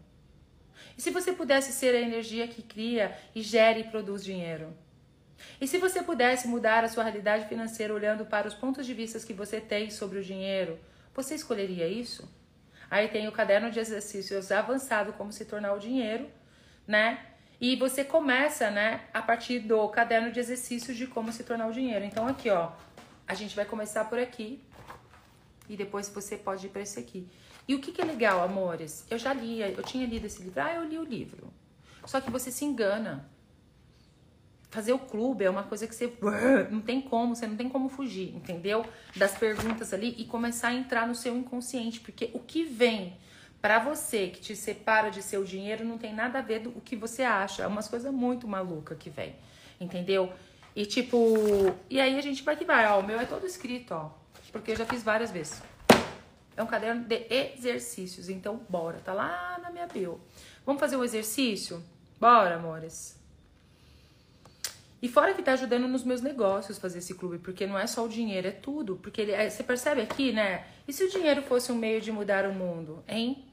E 0.96 1.02
se 1.02 1.10
você 1.10 1.32
pudesse 1.32 1.72
ser 1.72 1.94
a 1.94 2.00
energia 2.00 2.46
que 2.46 2.62
cria 2.62 3.16
e 3.34 3.42
gera 3.42 3.78
e 3.78 3.84
produz 3.84 4.24
dinheiro? 4.24 4.72
E 5.60 5.66
se 5.66 5.78
você 5.78 6.02
pudesse 6.02 6.48
mudar 6.48 6.84
a 6.84 6.88
sua 6.88 7.04
realidade 7.04 7.48
financeira 7.48 7.92
olhando 7.92 8.24
para 8.24 8.48
os 8.48 8.54
pontos 8.54 8.86
de 8.86 8.94
vista 8.94 9.18
que 9.20 9.34
você 9.34 9.60
tem 9.60 9.90
sobre 9.90 10.18
o 10.18 10.24
dinheiro, 10.24 10.78
você 11.14 11.34
escolheria 11.34 11.86
isso? 11.86 12.28
Aí 12.90 13.08
tem 13.08 13.26
o 13.26 13.32
caderno 13.32 13.70
de 13.70 13.80
exercícios 13.80 14.52
avançado 14.52 15.12
como 15.14 15.32
se 15.32 15.44
tornar 15.44 15.72
o 15.72 15.78
dinheiro, 15.78 16.30
né? 16.86 17.18
E 17.60 17.74
você 17.76 18.04
começa, 18.04 18.70
né, 18.70 19.00
a 19.12 19.22
partir 19.22 19.60
do 19.60 19.88
caderno 19.88 20.30
de 20.30 20.38
exercícios 20.38 20.96
de 20.96 21.06
como 21.06 21.32
se 21.32 21.42
tornar 21.42 21.66
o 21.66 21.72
dinheiro. 21.72 22.04
Então 22.04 22.28
aqui, 22.28 22.50
ó, 22.50 22.70
a 23.26 23.34
gente 23.34 23.56
vai 23.56 23.64
começar 23.64 24.04
por 24.04 24.18
aqui 24.18 24.62
e 25.68 25.76
depois 25.76 26.08
você 26.08 26.36
pode 26.36 26.66
ir 26.66 26.70
para 26.70 26.82
esse 26.82 26.98
aqui. 26.98 27.28
E 27.68 27.74
o 27.74 27.80
que, 27.80 27.90
que 27.90 28.00
é 28.00 28.04
legal, 28.04 28.42
amores? 28.42 29.04
Eu 29.10 29.18
já 29.18 29.32
li, 29.32 29.60
eu 29.60 29.82
tinha 29.82 30.06
lido 30.06 30.26
esse 30.26 30.42
livro. 30.42 30.60
Ah, 30.60 30.74
eu 30.74 30.84
li 30.84 30.98
o 30.98 31.04
livro. 31.04 31.52
Só 32.04 32.20
que 32.20 32.30
você 32.30 32.52
se 32.52 32.64
engana. 32.64 33.28
Fazer 34.70 34.92
o 34.92 34.98
clube 34.98 35.44
é 35.44 35.50
uma 35.50 35.64
coisa 35.64 35.86
que 35.86 35.94
você 35.94 36.12
não 36.70 36.80
tem 36.80 37.00
como, 37.00 37.34
você 37.34 37.46
não 37.46 37.56
tem 37.56 37.68
como 37.68 37.88
fugir, 37.88 38.34
entendeu? 38.34 38.84
Das 39.16 39.36
perguntas 39.36 39.92
ali 39.92 40.14
e 40.18 40.24
começar 40.24 40.68
a 40.68 40.74
entrar 40.74 41.06
no 41.06 41.14
seu 41.14 41.36
inconsciente, 41.36 42.00
porque 42.00 42.30
o 42.34 42.40
que 42.40 42.64
vem 42.64 43.16
Para 43.60 43.78
você 43.78 44.28
que 44.28 44.40
te 44.40 44.54
separa 44.54 45.10
de 45.10 45.22
seu 45.22 45.42
dinheiro, 45.42 45.84
não 45.84 45.98
tem 45.98 46.14
nada 46.14 46.38
a 46.38 46.42
ver 46.42 46.60
do 46.60 46.70
o 46.70 46.80
que 46.80 46.94
você 46.94 47.22
acha. 47.22 47.64
É 47.64 47.66
umas 47.66 47.88
coisas 47.88 48.12
muito 48.12 48.46
malucas 48.46 48.96
que 48.98 49.10
vem. 49.10 49.34
Entendeu? 49.80 50.32
E 50.76 50.84
tipo, 50.84 51.74
e 51.88 51.98
aí 51.98 52.18
a 52.18 52.20
gente 52.20 52.42
vai 52.42 52.54
que 52.54 52.66
vai, 52.66 52.86
ó. 52.86 53.00
O 53.00 53.02
meu 53.02 53.18
é 53.18 53.24
todo 53.24 53.46
escrito, 53.46 53.94
ó. 53.94 54.10
Porque 54.52 54.72
eu 54.72 54.76
já 54.76 54.84
fiz 54.84 55.02
várias 55.02 55.30
vezes. 55.30 55.62
É 56.54 56.62
um 56.62 56.66
caderno 56.66 57.02
de 57.02 57.26
exercícios. 57.30 58.28
Então, 58.28 58.60
bora. 58.68 58.98
Tá 59.02 59.14
lá 59.14 59.58
na 59.62 59.70
minha 59.70 59.86
bio. 59.86 60.20
Vamos 60.66 60.78
fazer 60.78 60.96
um 60.96 61.02
exercício? 61.02 61.82
Bora, 62.20 62.56
amores. 62.56 63.18
E 65.00 65.08
fora 65.08 65.32
que 65.32 65.42
tá 65.42 65.52
ajudando 65.52 65.88
nos 65.88 66.04
meus 66.04 66.20
negócios 66.20 66.78
fazer 66.78 66.98
esse 66.98 67.14
clube, 67.14 67.38
porque 67.38 67.66
não 67.66 67.78
é 67.78 67.86
só 67.86 68.04
o 68.04 68.08
dinheiro, 68.08 68.48
é 68.48 68.50
tudo. 68.50 68.96
Porque 68.96 69.22
ele, 69.22 69.32
é, 69.32 69.48
você 69.48 69.62
percebe 69.62 70.02
aqui, 70.02 70.30
né? 70.30 70.66
E 70.86 70.92
se 70.92 71.04
o 71.04 71.10
dinheiro 71.10 71.40
fosse 71.40 71.72
um 71.72 71.76
meio 71.76 72.02
de 72.02 72.12
mudar 72.12 72.44
o 72.44 72.52
mundo, 72.52 73.02
hein? 73.08 73.45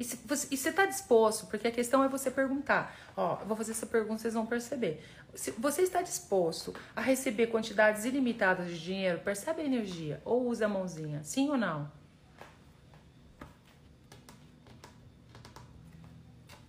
E, 0.00 0.02
você, 0.02 0.48
e 0.50 0.56
você 0.56 0.72
tá 0.72 0.86
disposto? 0.86 1.46
Porque 1.46 1.68
a 1.68 1.70
questão 1.70 2.02
é 2.02 2.08
você 2.08 2.30
perguntar. 2.30 2.96
Ó, 3.14 3.36
vou 3.44 3.54
fazer 3.54 3.72
essa 3.72 3.84
pergunta, 3.84 4.22
vocês 4.22 4.32
vão 4.32 4.46
perceber. 4.46 5.04
Se 5.34 5.50
você 5.50 5.82
está 5.82 6.00
disposto 6.00 6.74
a 6.96 7.02
receber 7.02 7.48
quantidades 7.48 8.06
ilimitadas 8.06 8.68
de 8.68 8.80
dinheiro, 8.82 9.20
percebe 9.20 9.60
a 9.60 9.64
energia 9.66 10.22
ou 10.24 10.46
usa 10.48 10.64
a 10.64 10.68
mãozinha? 10.70 11.22
Sim 11.22 11.50
ou 11.50 11.58
não? 11.58 11.92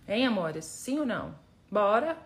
Hein, 0.06 0.26
amores? 0.26 0.66
Sim 0.66 0.98
ou 0.98 1.06
não? 1.06 1.34
Bora? 1.70 2.18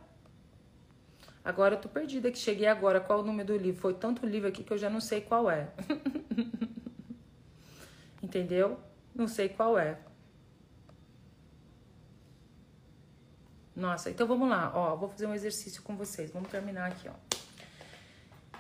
Agora 1.45 1.77
eu 1.77 1.81
tô 1.81 1.89
perdida 1.89 2.33
que 2.33 2.39
cheguei 2.39 2.67
agora. 2.67 3.01
Qual 3.01 3.21
o 3.21 3.25
número 3.25 3.47
do 3.47 3.57
livro? 3.57 3.81
Foi 3.81 3.95
tanto 3.95 4.27
livro 4.27 4.49
aqui 4.49 4.65
que 4.65 4.73
eu 4.73 4.79
já 4.79 4.91
não 4.91 5.01
sei 5.01 5.21
qual 5.21 5.49
é. 5.49 5.69
Entendeu? 8.21 8.81
Não 9.15 9.29
sei 9.29 9.49
qual 9.49 9.79
é. 9.79 10.01
Nossa, 13.77 14.09
então 14.09 14.27
vamos 14.27 14.49
lá, 14.49 14.73
ó, 14.75 14.97
vou 14.97 15.07
fazer 15.07 15.27
um 15.27 15.35
exercício 15.35 15.83
com 15.83 15.95
vocês. 15.95 16.31
Vamos 16.31 16.49
terminar 16.49 16.91
aqui, 16.91 17.09
ó. 17.09 17.37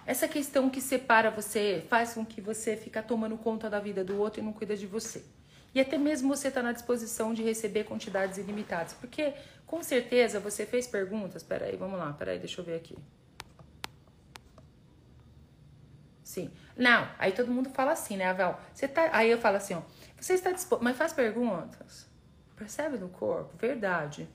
Essa 0.04 0.28
questão 0.28 0.68
que 0.68 0.80
separa 0.80 1.30
você 1.30 1.84
faz 1.88 2.12
com 2.12 2.24
que 2.24 2.40
você 2.40 2.76
fica 2.76 3.02
tomando 3.02 3.36
conta 3.38 3.70
da 3.70 3.80
vida 3.80 4.04
do 4.04 4.18
outro 4.20 4.40
e 4.40 4.44
não 4.44 4.52
cuida 4.52 4.76
de 4.76 4.86
você. 4.86 5.24
E 5.74 5.80
até 5.80 5.98
mesmo 5.98 6.28
você 6.28 6.48
está 6.48 6.62
na 6.62 6.72
disposição 6.72 7.34
de 7.34 7.42
receber 7.42 7.84
quantidades 7.84 8.38
ilimitadas. 8.38 8.92
Porque, 8.92 9.34
com 9.66 9.82
certeza, 9.82 10.38
você 10.38 10.64
fez 10.64 10.86
perguntas. 10.86 11.42
Peraí, 11.42 11.76
vamos 11.76 11.98
lá, 11.98 12.12
peraí, 12.12 12.38
deixa 12.38 12.60
eu 12.60 12.64
ver 12.64 12.76
aqui. 12.76 12.96
Sim. 16.22 16.50
Não, 16.76 17.08
aí 17.18 17.32
todo 17.32 17.50
mundo 17.50 17.70
fala 17.70 17.92
assim, 17.92 18.16
né, 18.16 18.26
Avel? 18.26 18.58
Você 18.72 18.86
tá... 18.86 19.10
Aí 19.12 19.30
eu 19.30 19.38
falo 19.38 19.56
assim, 19.56 19.74
ó. 19.74 19.82
Você 20.20 20.34
está 20.34 20.50
disposto. 20.52 20.82
Mas 20.82 20.96
faz 20.96 21.12
perguntas. 21.12 22.06
Percebe 22.54 22.96
no 22.96 23.08
corpo? 23.08 23.56
Verdade. 23.58 24.28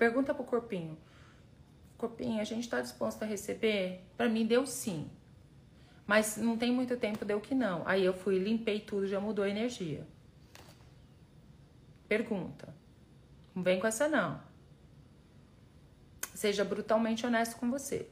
Pergunta 0.00 0.32
pro 0.32 0.44
corpinho. 0.44 0.96
Corpinho, 1.98 2.40
a 2.40 2.44
gente 2.44 2.64
está 2.64 2.80
disposto 2.80 3.22
a 3.22 3.26
receber? 3.26 4.02
Para 4.16 4.30
mim 4.30 4.46
deu 4.46 4.66
sim. 4.66 5.10
Mas 6.06 6.38
não 6.38 6.56
tem 6.56 6.72
muito 6.72 6.96
tempo, 6.96 7.22
deu 7.22 7.38
que 7.38 7.54
não. 7.54 7.86
Aí 7.86 8.02
eu 8.02 8.14
fui, 8.14 8.38
limpei 8.38 8.80
tudo, 8.80 9.06
já 9.06 9.20
mudou 9.20 9.44
a 9.44 9.48
energia. 9.50 10.06
Pergunta. 12.08 12.74
Não 13.54 13.62
vem 13.62 13.78
com 13.78 13.86
essa 13.86 14.08
não. 14.08 14.40
Seja 16.34 16.64
brutalmente 16.64 17.26
honesto 17.26 17.58
com 17.58 17.70
você. 17.70 18.08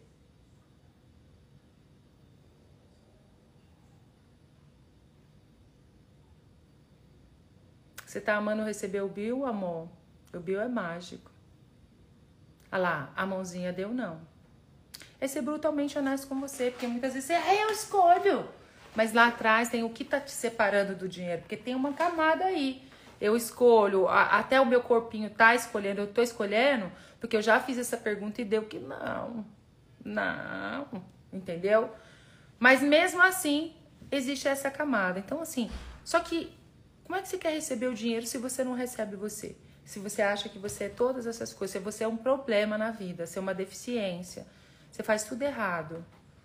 Você 8.05 8.20
tá 8.20 8.36
amando 8.36 8.62
receber 8.62 9.01
o 9.01 9.09
Bill, 9.09 9.47
amor? 9.47 9.89
O 10.34 10.39
Bill 10.39 10.61
é 10.61 10.68
mágico. 10.68 11.38
Olha 12.70 12.82
lá, 12.82 13.12
a 13.16 13.26
mãozinha 13.26 13.72
deu 13.72 13.92
não 13.92 14.20
é 15.20 15.26
ser 15.26 15.42
brutalmente 15.42 15.98
honesto 15.98 16.28
com 16.28 16.40
você, 16.40 16.70
porque 16.70 16.86
muitas 16.86 17.14
vezes 17.14 17.30
é, 17.30 17.64
eu 17.64 17.70
escolho. 17.70 18.48
Mas 18.94 19.12
lá 19.12 19.28
atrás 19.28 19.68
tem 19.68 19.82
o 19.82 19.90
que 19.90 20.04
tá 20.04 20.20
te 20.20 20.30
separando 20.30 20.94
do 20.94 21.08
dinheiro, 21.08 21.42
porque 21.42 21.56
tem 21.56 21.74
uma 21.74 21.92
camada 21.92 22.44
aí. 22.44 22.82
Eu 23.20 23.36
escolho, 23.36 24.06
a, 24.08 24.38
até 24.38 24.60
o 24.60 24.66
meu 24.66 24.80
corpinho 24.80 25.30
tá 25.30 25.54
escolhendo, 25.54 26.00
eu 26.00 26.06
tô 26.06 26.22
escolhendo, 26.22 26.90
porque 27.20 27.36
eu 27.36 27.42
já 27.42 27.58
fiz 27.60 27.78
essa 27.78 27.96
pergunta 27.96 28.40
e 28.40 28.44
deu 28.44 28.62
que 28.62 28.78
não. 28.78 29.44
Não, 30.04 30.86
entendeu? 31.32 31.90
Mas 32.58 32.80
mesmo 32.80 33.20
assim, 33.20 33.74
existe 34.10 34.46
essa 34.46 34.70
camada. 34.70 35.18
Então, 35.18 35.40
assim, 35.40 35.68
só 36.04 36.20
que 36.20 36.52
como 37.04 37.16
é 37.16 37.22
que 37.22 37.28
você 37.28 37.38
quer 37.38 37.52
receber 37.52 37.88
o 37.88 37.94
dinheiro 37.94 38.26
se 38.26 38.38
você 38.38 38.62
não 38.62 38.74
recebe 38.74 39.16
você? 39.16 39.56
Se 39.89 39.99
você 39.99 40.20
acha 40.20 40.51
que 40.51 40.59
você 40.59 40.84
é 40.84 40.89
todas 40.91 41.26
essas 41.26 41.55
coisas, 41.55 41.72
se 41.72 41.78
você 41.78 42.05
é 42.05 42.09
um 42.09 42.18
problema 42.18 42.76
na 42.76 42.91
vida, 42.91 43.26
se 43.26 43.39
é 43.39 43.41
uma 43.41 43.55
deficiência, 43.55 44.47
você 44.93 45.03
faz 45.03 45.24
tudo 45.24 45.41
errado. 45.41 46.05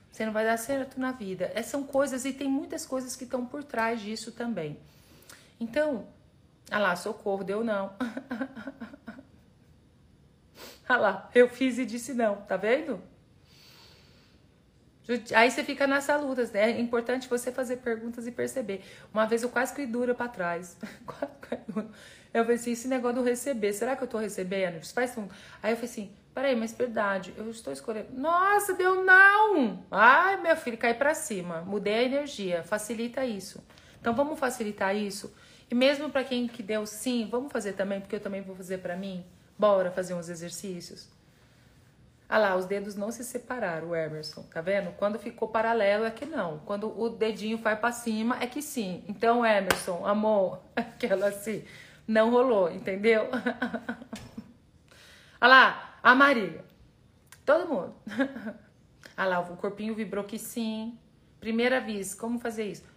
Você 0.10 0.26
não 0.26 0.32
vai 0.32 0.46
dar 0.46 0.56
certo 0.56 0.98
na 0.98 1.12
vida. 1.12 1.48
Essas 1.48 1.58
é, 1.58 1.64
são 1.64 1.84
coisas 1.84 2.24
e 2.24 2.32
tem 2.32 2.48
muitas 2.48 2.86
coisas 2.86 3.18
que 3.18 3.26
estão 3.26 3.46
por 3.46 3.62
trás 3.62 4.00
disso 4.00 4.32
também. 4.32 4.80
Então, 5.60 6.08
ah 6.72 6.80
lá, 6.80 6.96
socorro, 6.96 7.44
deu 7.44 7.66
não. 7.66 7.94
ah 10.88 10.96
lá, 10.96 11.30
eu 11.36 11.50
fiz 11.50 11.78
e 11.78 11.86
disse 11.86 12.14
não, 12.14 12.38
tá 12.44 12.56
vendo? 12.56 13.02
Aí 15.36 15.52
você 15.52 15.64
fica 15.64 15.86
nessa 15.86 16.16
luta, 16.16 16.44
né? 16.54 16.72
É 16.72 16.80
importante 16.80 17.28
você 17.28 17.52
fazer 17.52 17.78
perguntas 17.78 18.26
e 18.26 18.32
perceber. 18.32 18.84
Uma 19.14 19.26
vez 19.26 19.44
eu 19.44 19.50
quase 19.50 19.74
que 19.74 19.86
dura 19.86 20.16
para 20.16 20.30
trás. 20.30 20.78
eu 22.34 22.44
falei 22.44 22.56
assim, 22.56 22.72
esse 22.72 22.88
negócio 22.88 23.18
do 23.18 23.24
receber, 23.24 23.74
será 23.74 23.96
que 23.96 24.04
eu 24.04 24.08
tô 24.08 24.18
recebendo? 24.18 24.84
Faz 24.94 25.18
um... 25.18 25.28
Aí 25.62 25.74
eu 25.74 25.76
falei 25.76 25.92
assim, 25.92 26.16
Peraí, 26.34 26.56
mas 26.56 26.74
verdade, 26.74 27.32
eu 27.38 27.48
estou 27.52 27.72
escolhendo. 27.72 28.08
Nossa, 28.14 28.74
deu 28.74 29.04
não! 29.06 29.86
Ai, 29.92 30.42
meu 30.42 30.56
filho, 30.56 30.78
cai 30.78 30.96
para 30.96 31.14
cima. 31.14 31.62
Mudei 31.62 31.94
a 31.94 32.04
energia, 32.04 32.64
facilita 32.64 33.24
isso. 33.24 33.64
Então 34.02 34.16
vamos 34.16 34.40
facilitar 34.40 34.96
isso. 34.96 35.34
E 35.70 35.76
mesmo 35.76 36.10
para 36.10 36.24
quem 36.24 36.48
que 36.48 36.64
deu 36.64 36.88
sim, 36.88 37.28
vamos 37.30 37.52
fazer 37.52 37.74
também, 37.74 38.02
porque 38.02 38.16
eu 38.16 38.20
também 38.20 38.42
vou 38.42 38.56
fazer 38.56 38.80
para 38.80 38.98
mim. 38.98 39.24
Bora 39.58 39.92
fazer 39.92 40.16
uns 40.16 40.28
exercícios. 40.28 41.08
Ah 42.28 42.38
lá, 42.38 42.56
os 42.56 42.66
dedos 42.66 42.96
não 42.96 43.12
se 43.12 43.24
separaram, 43.24 43.96
Emerson, 43.96 44.44
tá 44.44 44.62
vendo? 44.62 44.92
Quando 44.94 45.20
ficou 45.20 45.48
paralelo 45.48 46.06
é 46.06 46.12
que 46.12 46.26
não. 46.26 46.60
Quando 46.60 47.00
o 47.00 47.10
dedinho 47.10 47.58
vai 47.58 47.76
para 47.76 47.92
cima 47.92 48.38
é 48.42 48.48
que 48.48 48.62
sim. 48.62 49.04
Então, 49.08 49.46
Emerson, 49.46 50.06
amor, 50.06 50.60
aquela 50.76 51.28
assim, 51.28 51.64
não 52.08 52.32
rolou, 52.32 52.72
entendeu? 52.72 53.30
ah 55.40 55.48
lá, 55.48 56.00
a 56.02 56.16
Marília. 56.16 56.66
Todo 57.46 57.68
mundo. 57.68 57.94
ah 59.16 59.26
lá, 59.26 59.40
o 59.40 59.58
corpinho 59.58 59.94
vibrou 59.94 60.24
que 60.24 60.40
sim. 60.40 60.98
Primeira 61.40 61.82
vez, 61.82 62.16
como 62.16 62.40
fazer 62.40 62.66
isso? 62.66 62.93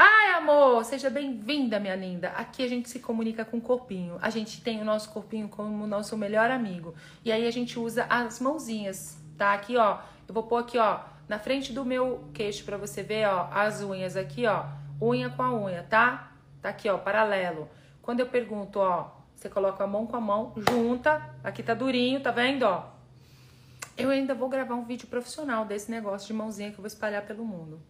Ai, 0.00 0.34
amor, 0.34 0.84
seja 0.84 1.10
bem-vinda, 1.10 1.80
minha 1.80 1.96
linda. 1.96 2.28
Aqui 2.28 2.62
a 2.62 2.68
gente 2.68 2.88
se 2.88 3.00
comunica 3.00 3.44
com 3.44 3.56
o 3.56 3.60
corpinho. 3.60 4.16
A 4.22 4.30
gente 4.30 4.62
tem 4.62 4.80
o 4.80 4.84
nosso 4.84 5.10
corpinho 5.10 5.48
como 5.48 5.88
nosso 5.88 6.16
melhor 6.16 6.52
amigo. 6.52 6.94
E 7.24 7.32
aí 7.32 7.44
a 7.48 7.50
gente 7.50 7.80
usa 7.80 8.06
as 8.08 8.38
mãozinhas, 8.38 9.18
tá? 9.36 9.52
Aqui, 9.54 9.76
ó. 9.76 9.98
Eu 10.28 10.32
vou 10.32 10.44
pôr 10.44 10.58
aqui, 10.58 10.78
ó, 10.78 11.00
na 11.28 11.40
frente 11.40 11.72
do 11.72 11.84
meu 11.84 12.30
queixo 12.32 12.64
para 12.64 12.76
você 12.76 13.02
ver, 13.02 13.26
ó, 13.26 13.48
as 13.50 13.82
unhas 13.82 14.16
aqui, 14.16 14.46
ó. 14.46 14.66
Unha 15.02 15.30
com 15.30 15.42
a 15.42 15.52
unha, 15.52 15.82
tá? 15.82 16.32
Tá 16.62 16.68
aqui, 16.68 16.88
ó, 16.88 16.96
paralelo. 16.96 17.68
Quando 18.00 18.20
eu 18.20 18.26
pergunto, 18.26 18.78
ó, 18.78 19.10
você 19.34 19.48
coloca 19.48 19.82
a 19.82 19.86
mão 19.88 20.06
com 20.06 20.14
a 20.14 20.20
mão, 20.20 20.54
junta. 20.70 21.20
Aqui 21.42 21.60
tá 21.60 21.74
durinho, 21.74 22.20
tá 22.20 22.30
vendo, 22.30 22.62
ó? 22.62 22.84
Eu 23.96 24.10
ainda 24.10 24.32
vou 24.32 24.48
gravar 24.48 24.76
um 24.76 24.84
vídeo 24.84 25.08
profissional 25.08 25.64
desse 25.64 25.90
negócio 25.90 26.28
de 26.28 26.34
mãozinha 26.34 26.70
que 26.70 26.76
eu 26.76 26.82
vou 26.82 26.86
espalhar 26.86 27.26
pelo 27.26 27.44
mundo. 27.44 27.82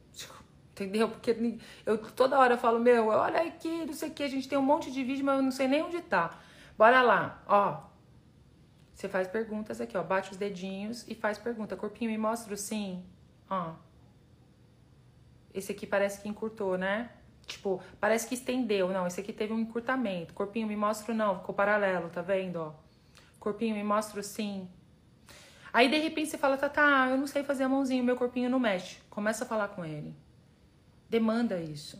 Entendeu? 0.85 1.09
Porque 1.09 1.59
eu 1.85 1.99
toda 2.13 2.39
hora 2.39 2.55
eu 2.55 2.59
falo, 2.59 2.79
meu, 2.79 3.09
olha 3.09 3.43
aqui, 3.43 3.85
não 3.85 3.93
sei 3.93 4.11
o 4.11 4.13
que, 4.13 4.23
a 4.23 4.29
gente 4.29 4.49
tem 4.49 4.57
um 4.57 4.63
monte 4.63 4.93
de 4.93 5.03
vídeo, 5.03 5.25
mas 5.25 5.37
eu 5.37 5.43
não 5.43 5.51
sei 5.51 5.67
nem 5.67 5.83
onde 5.83 6.01
tá. 6.01 6.39
Bora 6.77 7.03
lá, 7.03 7.43
ó. 7.49 7.83
Você 8.95 9.09
faz 9.09 9.27
perguntas 9.27 9.81
aqui, 9.81 9.97
ó. 9.97 10.03
Bate 10.03 10.31
os 10.31 10.37
dedinhos 10.37 11.05
e 11.09 11.15
faz 11.15 11.37
pergunta. 11.37 11.77
Corpinho, 11.77 12.11
me 12.11 12.19
mostra 12.19 12.55
o 12.55 12.57
sim. 12.57 13.05
Ó. 13.51 13.75
Esse 15.53 15.73
aqui 15.73 15.87
parece 15.87 16.21
que 16.21 16.29
encurtou, 16.29 16.79
né? 16.79 17.11
Tipo, 17.47 17.83
parece 18.01 18.29
que 18.29 18.35
estendeu. 18.35 18.89
Não, 18.89 19.07
esse 19.07 19.21
aqui 19.21 19.33
teve 19.33 19.53
um 19.53 19.59
encurtamento. 19.59 20.35
Corpinho, 20.35 20.69
me 20.69 20.77
mostra 20.77 21.13
não. 21.15 21.39
Ficou 21.39 21.55
paralelo, 21.55 22.09
tá 22.11 22.23
vendo, 22.23 22.57
ó? 22.57 22.73
Corpinho, 23.41 23.75
me 23.75 23.85
mostra 23.85 24.23
sim. 24.23 24.69
Aí, 25.73 25.89
de 25.89 25.99
repente, 25.99 26.31
você 26.31 26.39
fala, 26.39 26.57
tá, 26.57 26.69
tá, 26.69 27.09
eu 27.11 27.17
não 27.17 27.27
sei 27.27 27.43
fazer 27.43 27.65
a 27.65 27.69
mãozinha, 27.69 28.03
meu 28.03 28.17
corpinho 28.17 28.51
não 28.51 28.59
mexe. 28.59 29.01
Começa 29.11 29.45
a 29.45 29.47
falar 29.47 29.69
com 29.69 29.85
ele. 29.85 30.15
Demanda 31.09 31.61
isso. 31.61 31.99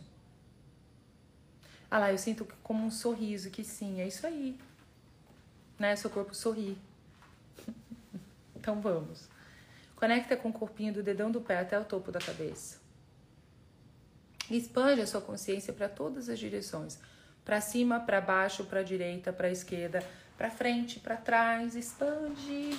Ah 1.89 1.97
lá, 1.97 2.11
eu 2.11 2.17
sinto 2.17 2.47
como 2.61 2.85
um 2.85 2.91
sorriso, 2.91 3.49
que 3.49 3.63
sim, 3.63 3.99
é 3.99 4.07
isso 4.07 4.27
aí. 4.27 4.59
Né? 5.77 5.95
Seu 5.95 6.09
corpo 6.09 6.35
sorri. 6.35 6.77
então 8.55 8.79
vamos. 8.79 9.27
Conecta 9.95 10.37
com 10.37 10.49
o 10.49 10.53
corpinho 10.53 10.93
do 10.93 11.03
dedão 11.03 11.31
do 11.31 11.41
pé 11.41 11.59
até 11.59 11.79
o 11.79 11.83
topo 11.83 12.11
da 12.11 12.19
cabeça. 12.19 12.79
Expande 14.49 15.01
a 15.01 15.07
sua 15.07 15.21
consciência 15.21 15.73
para 15.73 15.89
todas 15.89 16.29
as 16.29 16.39
direções, 16.39 16.99
Para 17.45 17.61
cima, 17.61 17.99
para 17.99 18.21
baixo, 18.21 18.63
para 18.65 18.83
direita, 18.83 19.33
para 19.33 19.49
esquerda, 19.49 20.03
para 20.37 20.51
frente, 20.51 20.99
para 20.99 21.17
trás, 21.17 21.75
expande. 21.75 22.77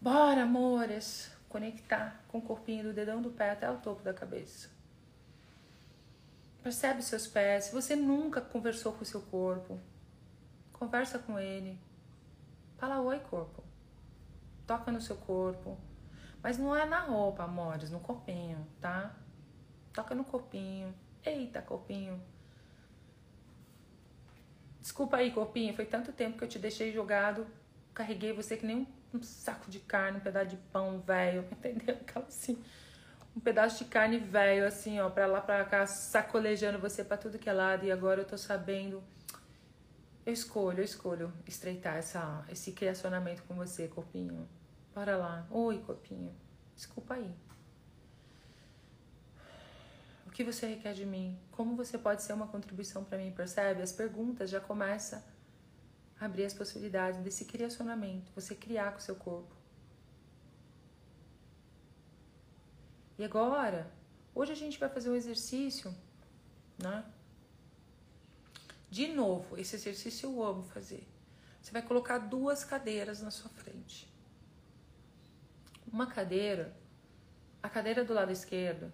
Bora, 0.00 0.42
amores, 0.42 1.30
conectar 1.48 2.20
com 2.28 2.38
o 2.38 2.42
corpinho 2.42 2.84
do 2.84 2.92
dedão 2.92 3.22
do 3.22 3.30
pé 3.30 3.50
até 3.50 3.70
o 3.70 3.76
topo 3.76 4.02
da 4.02 4.12
cabeça. 4.12 4.71
Percebe 6.62 7.02
seus 7.02 7.26
pés. 7.26 7.64
Se 7.64 7.72
você 7.72 7.96
nunca 7.96 8.40
conversou 8.40 8.92
com 8.92 9.02
o 9.02 9.06
seu 9.06 9.20
corpo, 9.20 9.80
conversa 10.72 11.18
com 11.18 11.38
ele. 11.38 11.78
Fala 12.76 13.00
oi, 13.00 13.18
corpo. 13.20 13.62
Toca 14.66 14.92
no 14.92 15.00
seu 15.00 15.16
corpo. 15.16 15.78
Mas 16.42 16.58
não 16.58 16.74
é 16.74 16.84
na 16.84 17.00
roupa, 17.00 17.44
amores, 17.44 17.90
no 17.90 18.00
corpinho, 18.00 18.66
tá? 18.80 19.14
Toca 19.92 20.14
no 20.14 20.24
corpinho. 20.24 20.94
Eita, 21.24 21.62
corpinho. 21.62 22.20
Desculpa 24.80 25.18
aí, 25.18 25.30
corpinho. 25.30 25.74
Foi 25.74 25.84
tanto 25.84 26.12
tempo 26.12 26.38
que 26.38 26.44
eu 26.44 26.48
te 26.48 26.58
deixei 26.58 26.92
jogado. 26.92 27.46
Carreguei 27.94 28.32
você 28.32 28.56
que 28.56 28.66
nem 28.66 28.76
um 28.76 28.86
um 29.14 29.22
saco 29.22 29.70
de 29.70 29.78
carne, 29.80 30.18
um 30.18 30.20
pedaço 30.20 30.48
de 30.48 30.56
pão 30.56 31.00
velho, 31.00 31.46
entendeu? 31.52 31.96
Aquela 32.00 32.26
assim, 32.26 32.62
um 33.36 33.40
pedaço 33.40 33.84
de 33.84 33.90
carne 33.90 34.18
velho, 34.18 34.66
assim, 34.66 35.00
ó, 35.00 35.08
pra 35.08 35.26
lá, 35.26 35.40
pra 35.40 35.64
cá, 35.64 35.86
sacolejando 35.86 36.78
você 36.78 37.02
pra 37.02 37.16
tudo 37.16 37.38
que 37.38 37.48
é 37.48 37.52
lado. 37.52 37.84
E 37.84 37.92
agora 37.92 38.20
eu 38.20 38.24
tô 38.24 38.36
sabendo. 38.36 39.02
Eu 40.24 40.32
escolho, 40.32 40.80
eu 40.80 40.84
escolho 40.84 41.32
estreitar 41.46 41.96
essa, 41.96 42.44
esse 42.48 42.72
criacionamento 42.72 43.42
com 43.44 43.54
você, 43.54 43.88
corpinho. 43.88 44.48
Bora 44.94 45.16
lá. 45.16 45.46
Oi, 45.50 45.78
corpinho. 45.78 46.34
Desculpa 46.76 47.14
aí. 47.14 47.34
O 50.26 50.30
que 50.30 50.44
você 50.44 50.66
requer 50.66 50.92
de 50.94 51.04
mim? 51.04 51.38
Como 51.50 51.76
você 51.76 51.98
pode 51.98 52.22
ser 52.22 52.32
uma 52.32 52.46
contribuição 52.46 53.04
para 53.04 53.18
mim? 53.18 53.32
Percebe? 53.32 53.82
As 53.82 53.92
perguntas 53.92 54.48
já 54.48 54.60
começam 54.60 55.22
abrir 56.24 56.44
as 56.44 56.54
possibilidades 56.54 57.20
desse 57.20 57.44
criacionamento, 57.44 58.30
você 58.34 58.54
criar 58.54 58.92
com 58.92 58.98
o 58.98 59.02
seu 59.02 59.16
corpo. 59.16 59.61
E 63.22 63.24
agora, 63.24 63.88
hoje 64.34 64.50
a 64.50 64.56
gente 64.56 64.80
vai 64.80 64.88
fazer 64.88 65.08
um 65.08 65.14
exercício, 65.14 65.94
né? 66.76 67.04
De 68.90 69.06
novo, 69.06 69.56
esse 69.56 69.76
exercício 69.76 70.28
eu 70.28 70.42
amo 70.42 70.64
fazer. 70.64 71.06
Você 71.60 71.70
vai 71.70 71.82
colocar 71.82 72.18
duas 72.18 72.64
cadeiras 72.64 73.22
na 73.22 73.30
sua 73.30 73.48
frente. 73.48 74.12
Uma 75.86 76.08
cadeira, 76.08 76.76
a 77.62 77.70
cadeira 77.70 78.04
do 78.04 78.12
lado 78.12 78.32
esquerdo, 78.32 78.92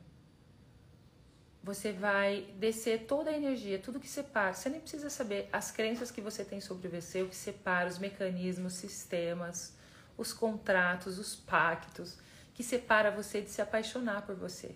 você 1.63 1.91
vai 1.91 2.55
descer 2.59 3.07
toda 3.07 3.31
a 3.31 3.35
energia, 3.35 3.79
tudo 3.79 3.99
que 3.99 4.07
separa. 4.07 4.53
Você 4.53 4.69
nem 4.69 4.81
precisa 4.83 5.09
saber 5.09 5.49
as 5.51 5.71
crenças 5.71 6.11
que 6.11 6.21
você 6.21 6.45
tem 6.45 6.61
sobre 6.61 6.87
você, 6.89 7.23
o 7.23 7.31
que 7.31 7.37
separa, 7.37 7.89
os 7.89 7.99
mecanismos, 7.99 8.75
sistemas, 8.75 9.75
os 10.19 10.35
contratos, 10.35 11.19
os 11.19 11.35
pactos, 11.35 12.19
que 12.59 12.65
separa 12.65 13.09
você 13.13 13.41
de 13.41 13.51
se 13.51 13.63
apaixonar 13.63 14.27
por 14.27 14.35
você, 14.35 14.75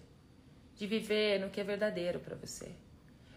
de 0.77 0.87
viver 0.87 1.41
no 1.41 1.51
que 1.51 1.61
é 1.61 1.65
verdadeiro 1.65 2.21
para 2.21 2.37
você, 2.37 2.71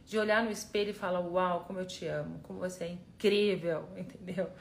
de 0.06 0.20
olhar 0.20 0.44
no 0.44 0.52
espelho 0.52 0.92
e 0.92 0.94
falar: 0.94 1.20
Uau, 1.20 1.64
como 1.66 1.80
eu 1.80 1.88
te 1.88 2.06
amo, 2.06 2.42
como 2.44 2.60
você 2.60 2.84
é 2.84 2.90
incrível, 2.90 3.90
entendeu? 3.98 4.52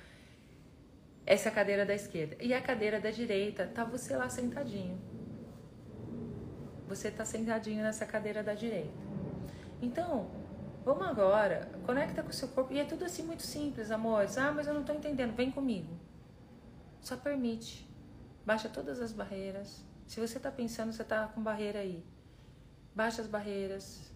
Essa 1.27 1.51
é 1.51 1.53
a 1.53 1.55
cadeira 1.55 1.85
da 1.85 1.95
esquerda. 1.95 2.35
E 2.41 2.55
a 2.55 2.63
cadeira 2.63 2.99
da 2.99 3.11
direita, 3.11 3.67
tá 3.67 3.85
você 3.85 4.17
lá 4.17 4.31
sentadinho 4.31 4.99
você 6.89 7.09
está 7.09 7.25
sentadinho 7.25 7.83
nessa 7.83 8.07
cadeira 8.07 8.43
da 8.43 8.55
direita. 8.55 9.05
Então, 9.83 10.31
vamos 10.85 11.07
agora, 11.07 11.69
conecta 11.85 12.23
com 12.23 12.31
o 12.31 12.33
seu 12.33 12.49
corpo. 12.49 12.73
E 12.73 12.79
é 12.79 12.85
tudo 12.85 13.05
assim 13.05 13.23
muito 13.23 13.43
simples, 13.43 13.91
amores. 13.91 14.39
Ah, 14.39 14.51
mas 14.51 14.67
eu 14.67 14.75
não 14.75 14.81
estou 14.81 14.97
entendendo. 14.97 15.35
Vem 15.35 15.51
comigo. 15.51 15.99
Só 17.01 17.17
permite. 17.17 17.94
Baixa 18.45 18.69
todas 18.69 19.01
as 19.01 19.13
barreiras. 19.13 19.85
Se 20.07 20.21
você 20.21 20.37
está 20.37 20.51
pensando, 20.51 20.93
você 20.93 21.03
está 21.03 21.27
com 21.29 21.43
barreira 21.43 21.81
aí. 21.81 22.05
Baixa 22.95 23.23
as 23.23 23.29
barreiras. 23.29 24.13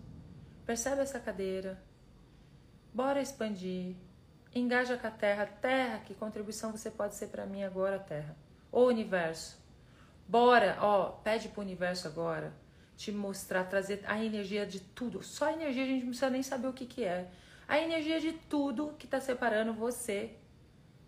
Percebe 0.67 1.01
essa 1.01 1.19
cadeira. 1.19 1.83
Bora 2.93 3.21
expandir. 3.21 3.97
Engaja 4.55 4.97
com 4.97 5.07
a 5.07 5.11
Terra. 5.11 5.47
Terra, 5.47 6.01
que 6.01 6.15
contribuição 6.15 6.73
você 6.73 6.91
pode 6.91 7.15
ser 7.15 7.29
para 7.29 7.47
mim 7.47 7.63
agora, 7.63 7.99
Terra? 7.99 8.37
Ou 8.71 8.89
universo. 8.89 9.59
Bora, 10.27 10.77
ó, 10.81 11.11
pede 11.11 11.49
pro 11.49 11.63
universo 11.63 12.07
agora 12.07 12.53
te 12.99 13.13
mostrar, 13.13 13.63
trazer 13.65 14.03
a 14.07 14.23
energia 14.23 14.67
de 14.67 14.81
tudo. 14.81 15.23
Só 15.23 15.47
a 15.47 15.53
energia 15.53 15.85
a 15.85 15.87
gente 15.87 16.01
não 16.01 16.09
precisa 16.09 16.29
nem 16.29 16.43
saber 16.43 16.67
o 16.67 16.73
que, 16.73 16.85
que 16.85 17.05
é. 17.05 17.31
A 17.69 17.79
energia 17.79 18.21
de 18.21 18.33
tudo 18.33 18.95
que 18.99 19.07
está 19.07 19.21
separando 19.21 19.73
você 19.73 20.35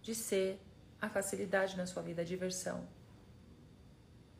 de 0.01 0.15
ser 0.15 0.61
a 1.03 1.09
facilidade 1.09 1.77
na 1.77 1.87
sua 1.87 2.01
vida, 2.01 2.23
a 2.23 2.25
diversão. 2.25 2.87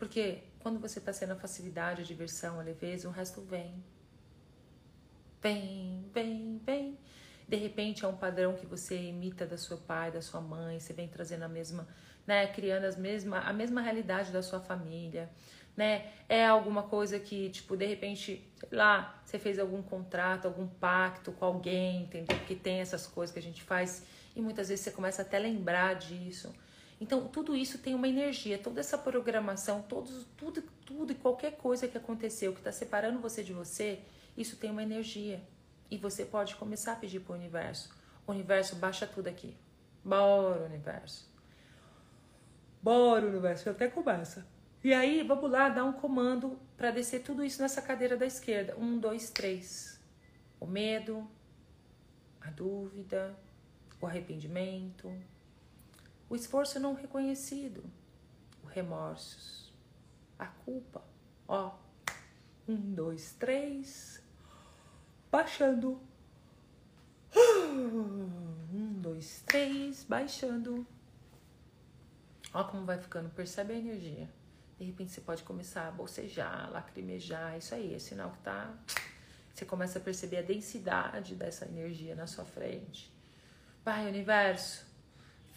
Porque 0.01 0.43
quando 0.59 0.81
você 0.81 0.99
está 0.99 1.13
sendo 1.13 1.35
a 1.35 1.37
facilidade, 1.37 2.03
a 2.03 2.05
diversão, 2.05 2.59
a 2.59 2.63
leveza, 2.63 3.07
o 3.07 3.13
resto 3.13 3.41
vem. 3.43 3.85
Vem, 5.41 6.11
vem, 6.13 6.61
vem. 6.65 6.99
De 7.47 7.57
repente 7.57 8.05
é 8.05 8.09
um 8.09 8.17
padrão 8.17 8.57
que 8.57 8.67
você 8.67 8.97
imita 8.97 9.47
da 9.47 9.57
seu 9.57 9.79
pai, 9.79 10.11
da 10.11 10.23
sua 10.23 10.41
mãe, 10.41 10.81
você 10.81 10.93
vem 10.93 11.07
trazendo 11.07 11.43
a 11.43 11.49
mesma 11.49 11.87
né, 12.27 12.47
criando 12.47 12.85
as 12.85 12.97
mesma, 12.97 13.41
a 13.41 13.53
mesma 13.53 13.81
realidade 13.81 14.31
da 14.31 14.43
sua 14.43 14.61
família, 14.61 15.29
né? 15.77 16.13
É 16.29 16.47
alguma 16.47 16.85
coisa 16.85 17.19
que, 17.19 17.51
tipo, 17.51 17.77
de 17.77 17.87
repente, 17.87 18.49
sei 18.57 18.69
lá, 18.71 19.21
você 19.25 19.39
fez 19.39 19.59
algum 19.59 19.83
contrato, 19.83 20.47
algum 20.47 20.67
pacto 20.67 21.33
com 21.33 21.45
alguém, 21.45 22.03
entendeu? 22.03 22.37
Porque 22.39 22.55
tem 22.55 22.81
essas 22.81 23.07
coisas 23.07 23.33
que 23.33 23.39
a 23.39 23.43
gente 23.43 23.63
faz 23.63 24.07
e 24.37 24.41
muitas 24.41 24.69
vezes 24.69 24.85
você 24.85 24.91
começa 24.91 25.23
até 25.23 25.39
a 25.39 25.41
lembrar 25.41 25.95
disso. 25.95 26.55
Então, 27.01 27.27
tudo 27.29 27.57
isso 27.57 27.79
tem 27.79 27.95
uma 27.95 28.07
energia, 28.07 28.59
toda 28.59 28.79
essa 28.79 28.99
programação, 28.99 29.81
todos, 29.81 30.27
tudo, 30.37 30.63
tudo 30.85 31.13
e 31.13 31.15
qualquer 31.15 31.57
coisa 31.57 31.89
que 31.89 31.97
aconteceu, 31.97 32.53
que 32.53 32.61
está 32.61 32.71
separando 32.71 33.19
você 33.19 33.43
de 33.43 33.55
você, 33.55 34.01
isso 34.37 34.57
tem 34.59 34.71
uma 34.71 34.83
energia. 34.83 35.43
E 35.91 35.97
você 35.97 36.27
pode 36.27 36.55
começar 36.57 36.93
a 36.93 36.97
pedir 36.97 37.21
para 37.21 37.33
o 37.33 37.37
universo. 37.37 37.89
O 38.27 38.33
universo 38.33 38.77
baixa 38.77 39.07
tudo 39.07 39.29
aqui. 39.29 39.57
Bora, 40.05 40.67
universo. 40.67 41.29
Bora, 42.83 43.27
universo, 43.27 43.71
até 43.71 43.89
começa. 43.89 44.47
E 44.85 44.93
aí, 44.93 45.23
vamos 45.23 45.51
lá, 45.51 45.71
dar 45.71 45.85
um 45.85 45.93
comando 45.93 46.59
para 46.77 46.91
descer 46.91 47.23
tudo 47.23 47.43
isso 47.43 47.63
nessa 47.63 47.81
cadeira 47.81 48.17
da 48.17 48.27
esquerda. 48.27 48.77
Um, 48.79 48.99
dois, 48.99 49.31
três. 49.31 49.99
O 50.59 50.67
medo, 50.67 51.27
a 52.41 52.51
dúvida, 52.51 53.35
o 54.01 54.07
arrependimento, 54.07 55.11
o 56.31 56.37
esforço 56.37 56.79
não 56.79 56.95
reconhecido, 56.95 57.83
o 58.63 58.69
remorsos, 58.69 59.75
a 60.39 60.47
culpa. 60.47 61.03
Ó, 61.49 61.75
um, 62.69 62.95
dois, 62.95 63.33
três. 63.33 64.23
Baixando. 65.31 66.01
Um, 68.73 69.01
dois, 69.01 69.43
três. 69.47 70.05
Baixando. 70.05 70.87
Ó 72.55 72.63
como 72.65 72.85
vai 72.85 72.99
ficando, 72.99 73.29
percebe 73.31 73.73
a 73.73 73.77
energia. 73.77 74.29
De 74.79 74.85
repente 74.85 75.11
você 75.11 75.21
pode 75.21 75.43
começar 75.43 75.89
a 75.89 75.91
bocejar, 75.91 76.71
lacrimejar, 76.71 77.59
isso 77.59 77.75
aí, 77.75 77.95
é 77.95 77.99
sinal 77.99 78.31
que 78.31 78.39
tá. 78.39 78.73
Você 79.53 79.65
começa 79.65 79.99
a 79.99 80.03
perceber 80.03 80.39
a 80.39 80.43
densidade 80.43 81.35
dessa 81.35 81.67
energia 81.67 82.15
na 82.15 82.27
sua 82.29 82.45
frente. 82.45 83.13
Vai, 83.85 84.07
universo. 84.07 84.90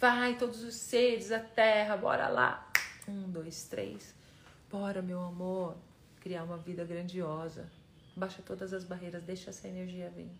Vai, 0.04 0.36
todos 0.36 0.62
os 0.62 0.74
seres, 0.74 1.32
a 1.32 1.40
terra, 1.40 1.96
bora 1.96 2.28
lá. 2.28 2.70
Um, 3.08 3.22
dois, 3.30 3.64
três. 3.64 4.14
Bora, 4.70 5.00
meu 5.00 5.18
amor. 5.18 5.78
Criar 6.20 6.44
uma 6.44 6.58
vida 6.58 6.84
grandiosa. 6.84 7.72
Baixa 8.14 8.42
todas 8.42 8.74
as 8.74 8.84
barreiras, 8.84 9.22
deixa 9.22 9.48
essa 9.48 9.66
energia 9.66 10.10
vir. 10.10 10.30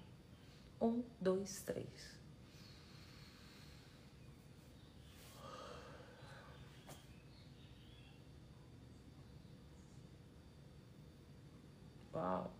Um, 0.78 1.02
dois, 1.18 1.62
três. 1.62 2.20
Uau! 12.12 12.52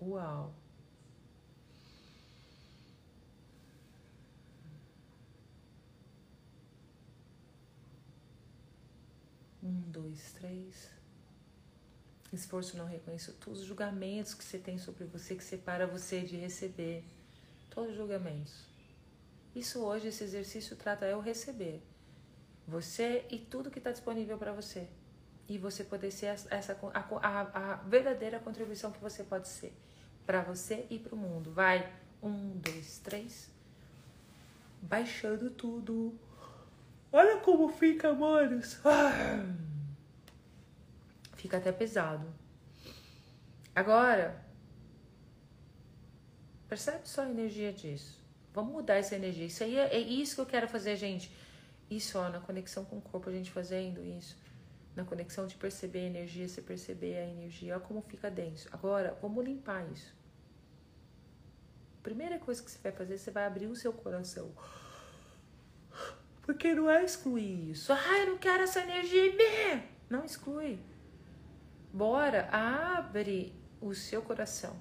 Uau! 0.00 0.61
Um, 9.72 9.80
dois, 9.90 10.32
três. 10.32 10.90
Esforço 12.32 12.76
não 12.76 12.86
reconheço 12.86 13.32
todos 13.34 13.60
os 13.60 13.66
julgamentos 13.66 14.34
que 14.34 14.44
você 14.44 14.58
tem 14.58 14.76
sobre 14.76 15.04
você, 15.04 15.34
que 15.34 15.44
separa 15.44 15.86
você 15.86 16.20
de 16.20 16.36
receber. 16.36 17.04
Todos 17.70 17.92
os 17.92 17.96
julgamentos. 17.96 18.66
Isso 19.54 19.80
hoje, 19.80 20.08
esse 20.08 20.24
exercício 20.24 20.76
trata 20.76 21.06
é 21.06 21.16
o 21.16 21.20
receber. 21.20 21.82
Você 22.68 23.26
e 23.30 23.38
tudo 23.38 23.70
que 23.70 23.78
está 23.78 23.90
disponível 23.90 24.36
para 24.38 24.52
você. 24.52 24.88
e 25.48 25.58
você 25.58 25.84
poder 25.84 26.10
ser 26.10 26.26
essa 26.26 26.78
a, 26.94 27.00
a, 27.00 27.72
a 27.72 27.74
verdadeira 27.76 28.38
contribuição 28.38 28.90
que 28.92 29.00
você 29.00 29.22
pode 29.24 29.48
ser 29.48 29.72
para 30.24 30.42
você 30.42 30.86
e 30.88 30.98
para 30.98 31.14
o 31.14 31.18
mundo. 31.18 31.50
Vai, 31.52 31.92
um, 32.22 32.56
dois, 32.58 32.98
três, 32.98 33.50
baixando 34.80 35.50
tudo. 35.50 36.18
Olha 37.12 37.36
como 37.38 37.68
fica. 37.68 38.08
Ah. 38.84 39.44
Fica 41.36 41.56
até 41.56 41.72
pesado. 41.72 42.32
Agora, 43.74 44.40
percebe 46.68 47.08
só 47.08 47.22
a 47.22 47.30
energia 47.30 47.72
disso. 47.72 48.20
Vamos 48.54 48.72
mudar 48.72 48.94
essa 48.94 49.16
energia. 49.16 49.46
Isso 49.46 49.64
aí 49.64 49.76
é, 49.76 49.94
é 49.94 49.98
isso 49.98 50.36
que 50.36 50.40
eu 50.40 50.46
quero 50.46 50.68
fazer, 50.68 50.94
gente. 50.96 51.32
Isso, 51.90 52.18
ó, 52.18 52.28
na 52.28 52.38
conexão 52.38 52.84
com 52.84 52.98
o 52.98 53.02
corpo, 53.02 53.28
a 53.28 53.32
gente 53.32 53.50
fazendo 53.50 54.04
isso. 54.04 54.36
Na 54.94 55.04
conexão 55.04 55.46
de 55.46 55.56
perceber 55.56 56.00
a 56.00 56.06
energia, 56.06 56.46
você 56.46 56.62
perceber 56.62 57.16
a 57.16 57.26
energia. 57.28 57.74
Olha 57.74 57.82
como 57.82 58.00
fica 58.02 58.30
denso. 58.30 58.68
Agora, 58.70 59.18
vamos 59.20 59.44
limpar 59.44 59.84
isso. 59.90 60.14
Primeira 62.02 62.38
coisa 62.38 62.62
que 62.62 62.70
você 62.70 62.78
vai 62.78 62.92
fazer, 62.92 63.18
você 63.18 63.30
vai 63.30 63.46
abrir 63.46 63.66
o 63.66 63.74
seu 63.74 63.92
coração. 63.92 64.52
Porque 66.52 66.74
não 66.74 66.90
é 66.90 67.02
excluir 67.02 67.70
isso. 67.70 67.90
Ah, 67.94 68.18
eu 68.18 68.26
não 68.26 68.36
quero 68.36 68.64
essa 68.64 68.80
energia. 68.80 69.82
Não 70.10 70.22
exclui. 70.22 70.78
Bora, 71.90 72.46
abre 72.52 73.54
o 73.80 73.94
seu 73.94 74.20
coração. 74.20 74.76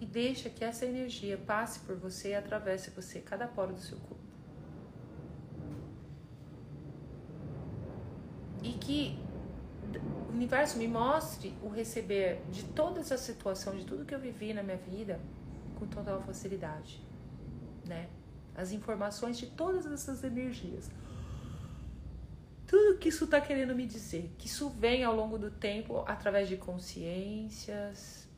E 0.00 0.04
deixa 0.04 0.50
que 0.50 0.64
essa 0.64 0.84
energia 0.84 1.38
passe 1.38 1.78
por 1.80 1.94
você 1.94 2.30
e 2.30 2.34
atravesse 2.34 2.90
você, 2.90 3.20
cada 3.20 3.46
poro 3.46 3.74
do 3.74 3.80
seu 3.80 3.96
corpo. 3.96 4.24
E 8.60 8.72
que 8.72 9.16
o 10.28 10.32
universo 10.32 10.78
me 10.78 10.88
mostre 10.88 11.56
o 11.62 11.68
receber 11.68 12.42
de 12.50 12.64
toda 12.64 12.98
essa 12.98 13.16
situação, 13.16 13.76
de 13.76 13.84
tudo 13.84 14.04
que 14.04 14.12
eu 14.12 14.18
vivi 14.18 14.52
na 14.52 14.64
minha 14.64 14.78
vida, 14.78 15.20
com 15.78 15.86
total 15.86 16.20
facilidade? 16.22 17.13
As 18.54 18.72
informações 18.72 19.36
de 19.38 19.46
todas 19.46 19.86
essas 19.86 20.22
energias. 20.22 20.90
Tudo 22.66 22.98
que 22.98 23.08
isso 23.08 23.24
está 23.24 23.40
querendo 23.40 23.74
me 23.74 23.86
dizer, 23.86 24.34
que 24.38 24.46
isso 24.46 24.70
vem 24.70 25.04
ao 25.04 25.14
longo 25.14 25.38
do 25.38 25.50
tempo 25.50 26.04
através 26.06 26.48
de 26.48 26.56
consciências, 26.56 28.28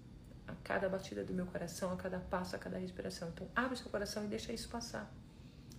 a 0.47 0.55
cada 0.64 0.89
batida 0.89 1.25
do 1.25 1.33
meu 1.33 1.47
coração, 1.47 1.93
a 1.93 1.97
cada 1.97 2.19
passo, 2.19 2.57
a 2.57 2.59
cada 2.59 2.79
respiração. 2.79 3.29
Então, 3.29 3.49
abre 3.55 3.77
seu 3.77 3.91
coração 3.91 4.25
e 4.25 4.29
deixa 4.29 4.53
isso 4.53 4.69
passar. 4.69 5.12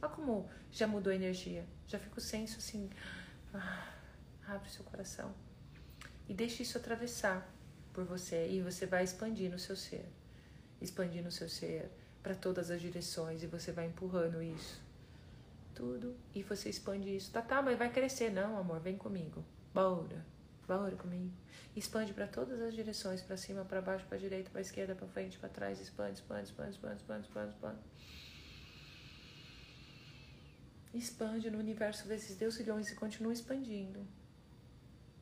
Olha 0.01 0.11
como 0.11 0.49
já 0.71 0.87
mudou 0.87 1.11
a 1.11 1.15
energia. 1.15 1.65
Já 1.87 1.99
fica 1.99 2.17
o 2.17 2.21
senso 2.21 2.57
assim. 2.57 2.89
Ah, 3.53 3.93
abre 4.47 4.69
seu 4.69 4.83
coração. 4.85 5.33
E 6.27 6.33
deixa 6.33 6.61
isso 6.61 6.77
atravessar 6.77 7.49
por 7.93 8.05
você. 8.05 8.47
E 8.47 8.61
você 8.61 8.85
vai 8.85 9.03
expandir 9.03 9.49
no 9.49 9.57
seu 9.57 9.75
ser. 9.75 10.05
Expandir 10.81 11.23
no 11.23 11.31
seu 11.31 11.49
ser 11.49 11.91
para 12.21 12.35
todas 12.35 12.71
as 12.71 12.81
direções. 12.81 13.43
E 13.43 13.47
você 13.47 13.71
vai 13.71 13.87
empurrando 13.87 14.41
isso 14.41 14.87
tudo 15.77 16.17
e 16.33 16.41
você 16.41 16.69
expande 16.69 17.15
isso. 17.15 17.31
Tá, 17.31 17.41
tá, 17.41 17.61
mas 17.61 17.77
vai 17.77 17.91
crescer. 17.91 18.31
Não, 18.31 18.57
amor, 18.57 18.79
vem 18.79 18.97
comigo. 18.97 19.45
Bora. 19.71 20.25
Bora 20.67 20.95
comigo. 20.95 21.31
Expande 21.75 22.13
para 22.13 22.27
todas 22.27 22.59
as 22.59 22.73
direções, 22.73 23.21
para 23.21 23.37
cima, 23.37 23.63
para 23.63 23.79
baixo, 23.79 24.05
para 24.07 24.17
direita, 24.17 24.49
para 24.49 24.59
esquerda, 24.59 24.95
para 24.95 25.07
frente, 25.07 25.37
para 25.37 25.47
trás, 25.47 25.79
expande, 25.79 26.19
expande, 26.19 26.49
expande, 26.49 26.71
expande, 26.71 26.97
expande, 26.97 27.27
expande, 27.27 27.53
expande. 27.53 27.79
Expande 30.93 31.51
no 31.51 31.59
universo 31.59 32.07
desses 32.07 32.35
deusilhões 32.35 32.89
e 32.89 32.95
continua 32.95 33.31
expandindo. 33.31 34.05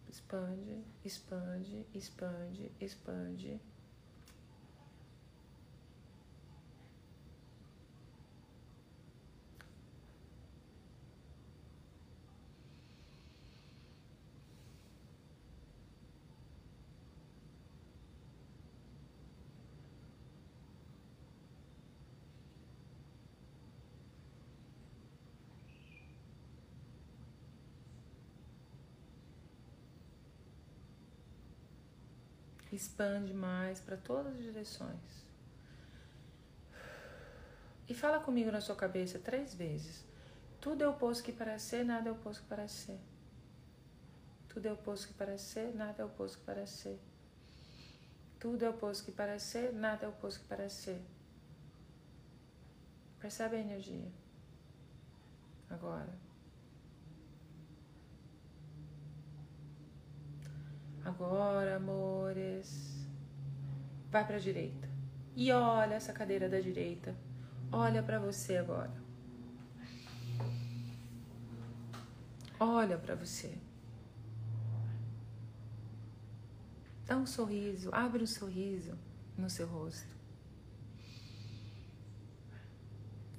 Expande, 0.08 0.84
expande, 1.04 1.86
expande, 1.94 2.72
expande. 2.80 3.62
Expande 32.86 33.34
mais 33.34 33.80
para 33.80 33.98
todas 33.98 34.36
as 34.36 34.44
direções. 34.44 35.26
E 37.88 37.94
fala 37.94 38.20
comigo 38.20 38.52
na 38.52 38.62
sua 38.62 38.76
cabeça 38.76 39.20
três 39.20 39.54
vezes. 39.54 40.04
Tudo 40.62 40.84
é 40.84 40.88
oposto 40.88 41.24
que 41.24 41.32
parece 41.32 41.66
ser, 41.66 41.84
nada 41.84 42.10
é 42.10 42.12
oposto 42.12 42.44
que 42.44 42.50
parece 42.50 42.74
ser. 42.86 43.00
Tudo 44.50 44.68
é 44.68 44.72
oposto 44.72 45.08
que 45.08 45.14
parece 45.14 45.46
ser, 45.46 45.76
nada 45.76 46.02
é 46.02 46.06
oposto 46.06 46.40
que 46.40 46.46
parece 46.46 46.74
ser. 46.74 47.00
Tudo 48.40 48.64
é 48.64 48.70
oposto 48.70 49.06
que 49.06 49.12
parece 49.12 49.46
ser, 49.46 49.74
nada 49.74 50.06
é 50.06 50.10
oposto 50.10 50.40
que 50.40 50.48
parece 50.48 50.84
ser. 50.84 51.02
Percebe 53.20 53.58
a 53.58 53.60
energia? 53.60 54.12
Agora. 55.70 56.25
Agora, 61.06 61.76
amores, 61.76 63.08
vai 64.10 64.26
para 64.26 64.38
a 64.38 64.40
direita. 64.40 64.90
E 65.36 65.52
olha 65.52 65.94
essa 65.94 66.12
cadeira 66.12 66.50
da 66.50 66.60
direita. 66.60 67.16
Olha 67.72 68.02
para 68.02 68.18
você 68.18 68.58
agora. 68.58 68.92
Olha 72.60 72.98
para 72.98 73.14
você. 73.14 73.56
Dá 77.06 77.16
um 77.16 77.26
sorriso, 77.28 77.92
abre 77.94 78.24
um 78.24 78.28
sorriso 78.28 78.98
no 79.38 79.48
seu 79.48 79.68
rosto. 79.68 80.16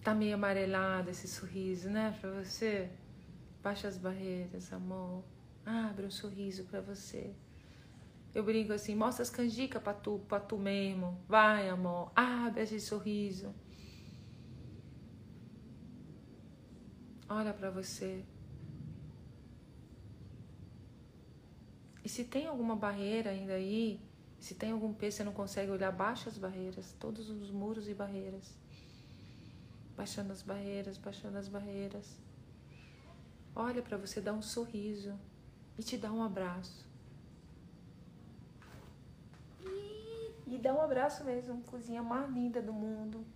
Tá 0.04 0.14
meio 0.14 0.36
amarelado 0.36 1.10
esse 1.10 1.26
sorriso, 1.26 1.90
né, 1.90 2.16
para 2.20 2.30
você? 2.30 2.88
Baixa 3.60 3.88
as 3.88 3.98
barreiras, 3.98 4.72
amor. 4.72 5.24
Abre 5.64 6.06
um 6.06 6.10
sorriso 6.12 6.62
para 6.66 6.80
você. 6.80 7.34
Eu 8.36 8.44
brinco 8.44 8.70
assim, 8.74 8.94
mostra 8.94 9.22
as 9.22 9.30
canjicas 9.30 9.82
pra 9.82 9.94
tu, 9.94 10.18
pra 10.28 10.38
tu 10.38 10.58
mesmo. 10.58 11.18
Vai, 11.26 11.70
amor, 11.70 12.12
abre 12.14 12.64
esse 12.64 12.78
sorriso. 12.78 13.54
Olha 17.26 17.54
para 17.54 17.70
você. 17.70 18.26
E 22.04 22.10
se 22.10 22.24
tem 22.24 22.46
alguma 22.46 22.76
barreira 22.76 23.30
ainda 23.30 23.54
aí, 23.54 24.02
se 24.38 24.54
tem 24.54 24.70
algum 24.70 24.92
peso, 24.92 25.16
você 25.16 25.24
não 25.24 25.32
consegue 25.32 25.70
olhar, 25.70 25.90
baixa 25.90 26.28
as 26.28 26.36
barreiras, 26.36 26.94
todos 27.00 27.30
os 27.30 27.50
muros 27.50 27.88
e 27.88 27.94
barreiras. 27.94 28.54
Baixando 29.96 30.30
as 30.30 30.42
barreiras, 30.42 30.98
baixando 30.98 31.38
as 31.38 31.48
barreiras. 31.48 32.18
Olha 33.54 33.80
para 33.80 33.96
você, 33.96 34.20
dá 34.20 34.34
um 34.34 34.42
sorriso 34.42 35.18
e 35.78 35.82
te 35.82 35.96
dá 35.96 36.12
um 36.12 36.22
abraço. 36.22 36.85
E 40.46 40.58
dá 40.58 40.72
um 40.72 40.80
abraço 40.80 41.24
mesmo, 41.24 41.62
cozinha 41.64 42.02
mais 42.02 42.30
linda 42.30 42.62
do 42.62 42.72
mundo. 42.72 43.26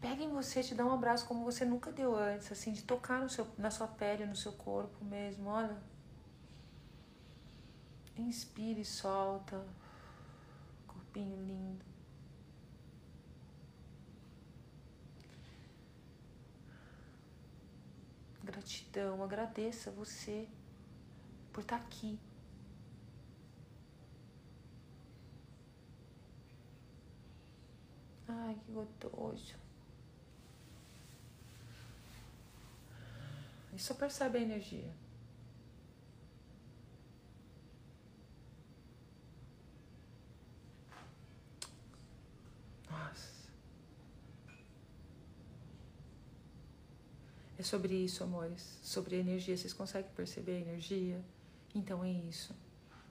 Pega 0.00 0.22
em 0.22 0.30
você, 0.30 0.62
te 0.62 0.74
dá 0.74 0.84
um 0.84 0.92
abraço 0.92 1.26
como 1.26 1.44
você 1.44 1.64
nunca 1.64 1.90
deu 1.92 2.14
antes, 2.16 2.52
assim, 2.52 2.72
de 2.72 2.82
tocar 2.82 3.20
no 3.20 3.30
seu, 3.30 3.46
na 3.56 3.70
sua 3.70 3.86
pele, 3.86 4.26
no 4.26 4.36
seu 4.36 4.52
corpo 4.52 5.02
mesmo, 5.04 5.48
olha. 5.48 5.78
Inspire 8.18 8.80
e 8.80 8.84
solta. 8.84 9.64
Corpinho 10.86 11.36
lindo. 11.36 11.84
Gratidão, 18.42 19.22
agradeça 19.22 19.90
você 19.90 20.46
por 21.50 21.62
estar 21.62 21.78
tá 21.78 21.84
aqui. 21.84 22.18
Ai, 28.28 28.56
que 28.64 28.72
gostoso. 28.72 29.54
E 33.74 33.78
só 33.78 33.92
percebe 33.94 34.38
a 34.38 34.40
energia. 34.40 34.90
Nossa. 42.88 43.50
É 47.58 47.62
sobre 47.62 47.94
isso, 47.94 48.22
amores. 48.22 48.78
Sobre 48.82 49.16
energia. 49.16 49.56
Vocês 49.56 49.72
conseguem 49.72 50.10
perceber 50.12 50.52
a 50.52 50.60
energia? 50.60 51.20
Então 51.74 52.04
é 52.04 52.10
isso. 52.10 52.54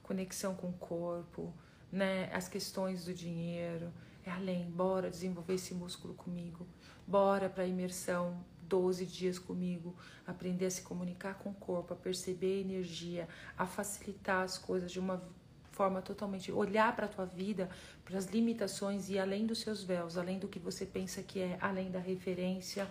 Conexão 0.02 0.54
com 0.54 0.70
o 0.70 0.72
corpo, 0.74 1.52
né? 1.92 2.32
As 2.32 2.48
questões 2.48 3.04
do 3.04 3.12
dinheiro. 3.12 3.92
É 4.24 4.30
além. 4.30 4.70
Bora 4.70 5.10
desenvolver 5.10 5.54
esse 5.54 5.74
músculo 5.74 6.14
comigo. 6.14 6.66
Bora 7.06 7.48
para 7.48 7.66
imersão 7.66 8.44
12 8.62 9.04
dias 9.06 9.38
comigo, 9.38 9.94
aprender 10.26 10.66
a 10.66 10.70
se 10.70 10.82
comunicar 10.82 11.34
com 11.34 11.50
o 11.50 11.54
corpo, 11.54 11.92
a 11.92 11.96
perceber 11.96 12.58
a 12.58 12.60
energia, 12.60 13.28
a 13.56 13.66
facilitar 13.66 14.42
as 14.42 14.58
coisas 14.58 14.90
de 14.90 14.98
uma 14.98 15.22
forma 15.70 16.00
totalmente 16.00 16.52
olhar 16.52 16.94
para 16.94 17.06
a 17.06 17.08
tua 17.08 17.26
vida, 17.26 17.68
para 18.04 18.16
as 18.16 18.26
limitações 18.26 19.10
e 19.10 19.18
além 19.18 19.44
dos 19.46 19.60
seus 19.60 19.82
véus, 19.82 20.16
além 20.16 20.38
do 20.38 20.48
que 20.48 20.58
você 20.58 20.86
pensa 20.86 21.22
que 21.22 21.40
é, 21.40 21.58
além 21.60 21.90
da 21.90 21.98
referência, 21.98 22.88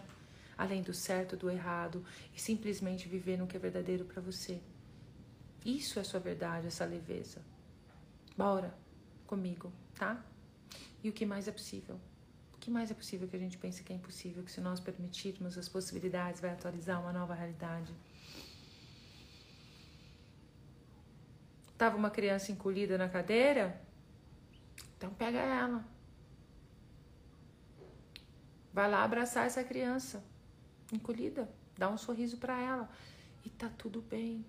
além 0.58 0.82
do 0.82 0.94
certo, 0.94 1.36
do 1.36 1.50
errado 1.50 2.06
e 2.36 2.42
simplesmente 2.42 3.08
viver 3.08 3.38
no 3.38 3.48
que 3.48 3.58
é 3.58 3.60
verdadeiro 3.60 4.06
para 4.06 4.22
você. 4.22 4.60
Isso 5.66 5.98
é 5.98 6.02
a 6.02 6.06
sua 6.06 6.20
verdade, 6.20 6.68
essa 6.68 6.86
leveza. 6.86 7.42
Bora 8.38 8.76
comigo, 9.26 9.72
tá? 9.96 10.22
E 11.04 11.10
o 11.10 11.14
que 11.14 11.26
mais 11.26 11.48
é 11.48 11.52
possível? 11.52 12.00
O 12.54 12.58
que 12.58 12.72
mais 12.72 12.90
é 12.90 12.94
possível 12.94 13.28
que 13.28 13.36
a 13.36 13.40
gente 13.40 13.58
pense 13.58 13.84
que 13.84 13.92
é 13.92 13.96
impossível, 13.96 14.42
que 14.44 14.52
se 14.52 14.62
nós 14.62 14.80
permitirmos 14.80 15.58
as 15.58 15.68
possibilidades 15.68 16.40
vai 16.40 16.52
atualizar 16.52 17.02
uma 17.02 17.12
nova 17.12 17.34
realidade. 17.34 17.94
Tava 21.78 21.98
uma 21.98 22.10
criança 22.10 22.52
encolhida 22.54 22.98
na 22.98 23.10
cadeira? 23.10 23.82
Então 24.96 25.14
pega 25.14 25.40
ela. 25.40 25.86
Vai 28.72 28.90
lá 28.90 29.04
abraçar 29.04 29.46
essa 29.46 29.64
criança 29.64 30.24
encolhida, 30.92 31.50
dá 31.78 31.90
um 31.90 31.98
sorriso 31.98 32.38
para 32.38 32.60
ela 32.60 32.90
e 33.44 33.50
tá 33.50 33.70
tudo 33.78 34.02
bem. 34.02 34.46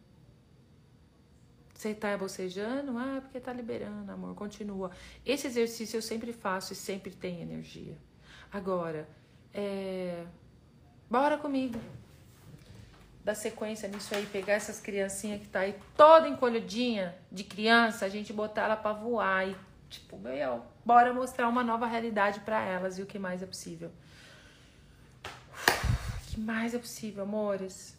Você 1.84 1.92
tá 1.92 2.16
bocejando? 2.16 2.96
Ah, 2.96 3.18
porque 3.20 3.38
tá 3.38 3.52
liberando, 3.52 4.10
amor. 4.10 4.34
Continua. 4.34 4.90
Esse 5.22 5.48
exercício 5.48 5.98
eu 5.98 6.00
sempre 6.00 6.32
faço 6.32 6.72
e 6.72 6.76
sempre 6.76 7.10
tem 7.10 7.42
energia. 7.42 7.98
Agora, 8.50 9.06
é... 9.52 10.24
bora 11.10 11.36
comigo. 11.36 11.78
Dar 13.22 13.34
sequência 13.34 13.86
nisso 13.86 14.14
aí, 14.14 14.24
pegar 14.24 14.54
essas 14.54 14.80
criancinhas 14.80 15.42
que 15.42 15.48
tá 15.48 15.60
aí 15.60 15.76
toda 15.94 16.26
encolhidinha 16.26 17.14
de 17.30 17.44
criança, 17.44 18.06
a 18.06 18.08
gente 18.08 18.32
botar 18.32 18.62
ela 18.62 18.76
para 18.76 18.94
voar 18.94 19.46
e 19.46 19.54
tipo, 19.90 20.18
meu, 20.18 20.64
bora 20.86 21.12
mostrar 21.12 21.46
uma 21.50 21.62
nova 21.62 21.86
realidade 21.86 22.40
para 22.40 22.64
elas 22.64 22.98
e 22.98 23.02
o 23.02 23.06
que 23.06 23.18
mais 23.18 23.42
é 23.42 23.46
possível. 23.46 23.92
O 25.22 26.30
que 26.30 26.40
mais 26.40 26.72
é 26.72 26.78
possível, 26.78 27.24
amores? 27.24 27.94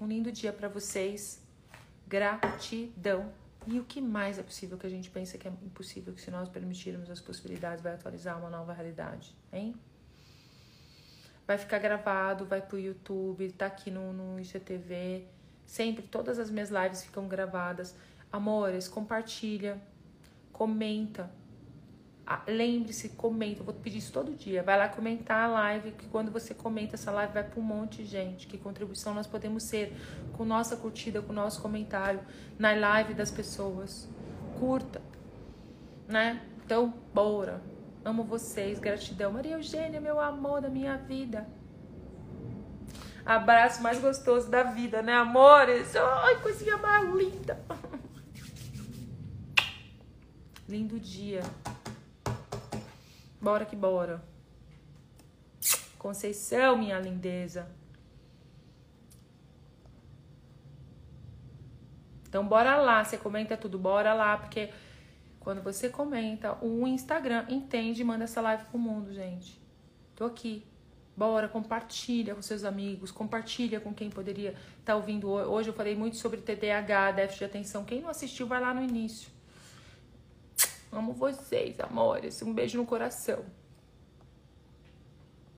Um 0.00 0.06
lindo 0.06 0.32
dia 0.32 0.50
para 0.50 0.68
vocês 0.70 1.41
gratidão. 2.12 3.32
E 3.66 3.78
o 3.80 3.84
que 3.84 4.00
mais 4.02 4.38
é 4.38 4.42
possível 4.42 4.76
que 4.76 4.86
a 4.86 4.90
gente 4.90 5.08
pensa 5.08 5.38
que 5.38 5.48
é 5.48 5.50
impossível, 5.50 6.12
que 6.12 6.20
se 6.20 6.30
nós 6.30 6.46
permitirmos 6.46 7.08
as 7.08 7.20
possibilidades, 7.20 7.82
vai 7.82 7.94
atualizar 7.94 8.38
uma 8.38 8.50
nova 8.50 8.74
realidade, 8.74 9.34
hein? 9.50 9.74
Vai 11.46 11.56
ficar 11.56 11.78
gravado, 11.78 12.44
vai 12.44 12.60
pro 12.60 12.78
YouTube, 12.78 13.50
tá 13.52 13.66
aqui 13.66 13.90
no, 13.90 14.12
no 14.12 14.38
IGTV. 14.38 15.26
Sempre, 15.64 16.02
todas 16.02 16.38
as 16.38 16.50
minhas 16.50 16.70
lives 16.70 17.02
ficam 17.02 17.26
gravadas. 17.26 17.94
Amores, 18.30 18.88
compartilha, 18.88 19.80
comenta, 20.52 21.30
lembre-se, 22.46 23.10
comenta. 23.10 23.60
Eu 23.60 23.64
vou 23.64 23.74
pedir 23.74 23.98
isso 23.98 24.12
todo 24.12 24.32
dia. 24.32 24.62
Vai 24.62 24.78
lá 24.78 24.88
comentar 24.88 25.48
a 25.48 25.52
live, 25.52 25.92
que 25.92 26.06
quando 26.08 26.30
você 26.30 26.54
comenta 26.54 26.94
essa 26.94 27.10
live 27.10 27.32
vai 27.32 27.44
para 27.44 27.60
um 27.60 27.62
monte 27.62 28.02
de 28.02 28.04
gente. 28.04 28.46
Que 28.46 28.58
contribuição 28.58 29.14
nós 29.14 29.26
podemos 29.26 29.64
ser 29.64 29.92
com 30.36 30.44
nossa 30.44 30.76
curtida, 30.76 31.20
com 31.20 31.32
nosso 31.32 31.60
comentário 31.60 32.20
na 32.58 32.72
live 32.72 33.14
das 33.14 33.30
pessoas. 33.30 34.08
Curta, 34.58 35.00
né? 36.08 36.42
Então, 36.64 36.94
bora. 37.12 37.60
Amo 38.04 38.24
vocês, 38.24 38.78
gratidão. 38.78 39.32
Maria 39.32 39.56
Eugênia, 39.56 40.00
meu 40.00 40.18
amor 40.18 40.60
da 40.60 40.68
minha 40.68 40.96
vida. 40.96 41.46
Abraço 43.24 43.82
mais 43.82 44.00
gostoso 44.00 44.50
da 44.50 44.64
vida, 44.64 45.00
né, 45.00 45.14
amores? 45.14 45.94
Ai, 45.94 46.40
coisinha 46.40 46.76
mais 46.76 47.08
linda. 47.14 47.64
Lindo 50.68 50.98
dia. 50.98 51.42
Bora 53.42 53.66
que 53.66 53.74
bora. 53.74 54.22
Conceição, 55.98 56.78
minha 56.78 56.96
lindeza. 57.00 57.68
Então 62.28 62.46
bora 62.46 62.76
lá, 62.76 63.02
você 63.02 63.18
comenta 63.18 63.56
tudo, 63.56 63.80
bora 63.80 64.14
lá, 64.14 64.36
porque 64.36 64.70
quando 65.40 65.60
você 65.60 65.88
comenta, 65.88 66.56
o 66.64 66.86
Instagram 66.86 67.44
entende 67.48 68.00
e 68.02 68.04
manda 68.04 68.22
essa 68.22 68.40
live 68.40 68.64
pro 68.66 68.78
mundo, 68.78 69.12
gente. 69.12 69.60
Tô 70.14 70.24
aqui. 70.24 70.64
Bora, 71.16 71.48
compartilha 71.48 72.36
com 72.36 72.40
seus 72.40 72.62
amigos, 72.62 73.10
compartilha 73.10 73.80
com 73.80 73.92
quem 73.92 74.08
poderia 74.08 74.50
estar 74.50 74.92
tá 74.92 74.96
ouvindo 74.96 75.28
hoje. 75.28 75.68
Eu 75.68 75.74
falei 75.74 75.96
muito 75.96 76.16
sobre 76.16 76.40
TDAH, 76.40 77.10
déficit 77.10 77.40
de 77.40 77.44
atenção. 77.44 77.84
Quem 77.84 78.00
não 78.00 78.08
assistiu, 78.08 78.46
vai 78.46 78.60
lá 78.60 78.72
no 78.72 78.82
início. 78.82 79.30
Amo 80.92 81.14
vocês, 81.14 81.80
amores. 81.80 82.42
Um 82.42 82.52
beijo 82.52 82.76
no 82.76 82.84
coração. 82.84 83.42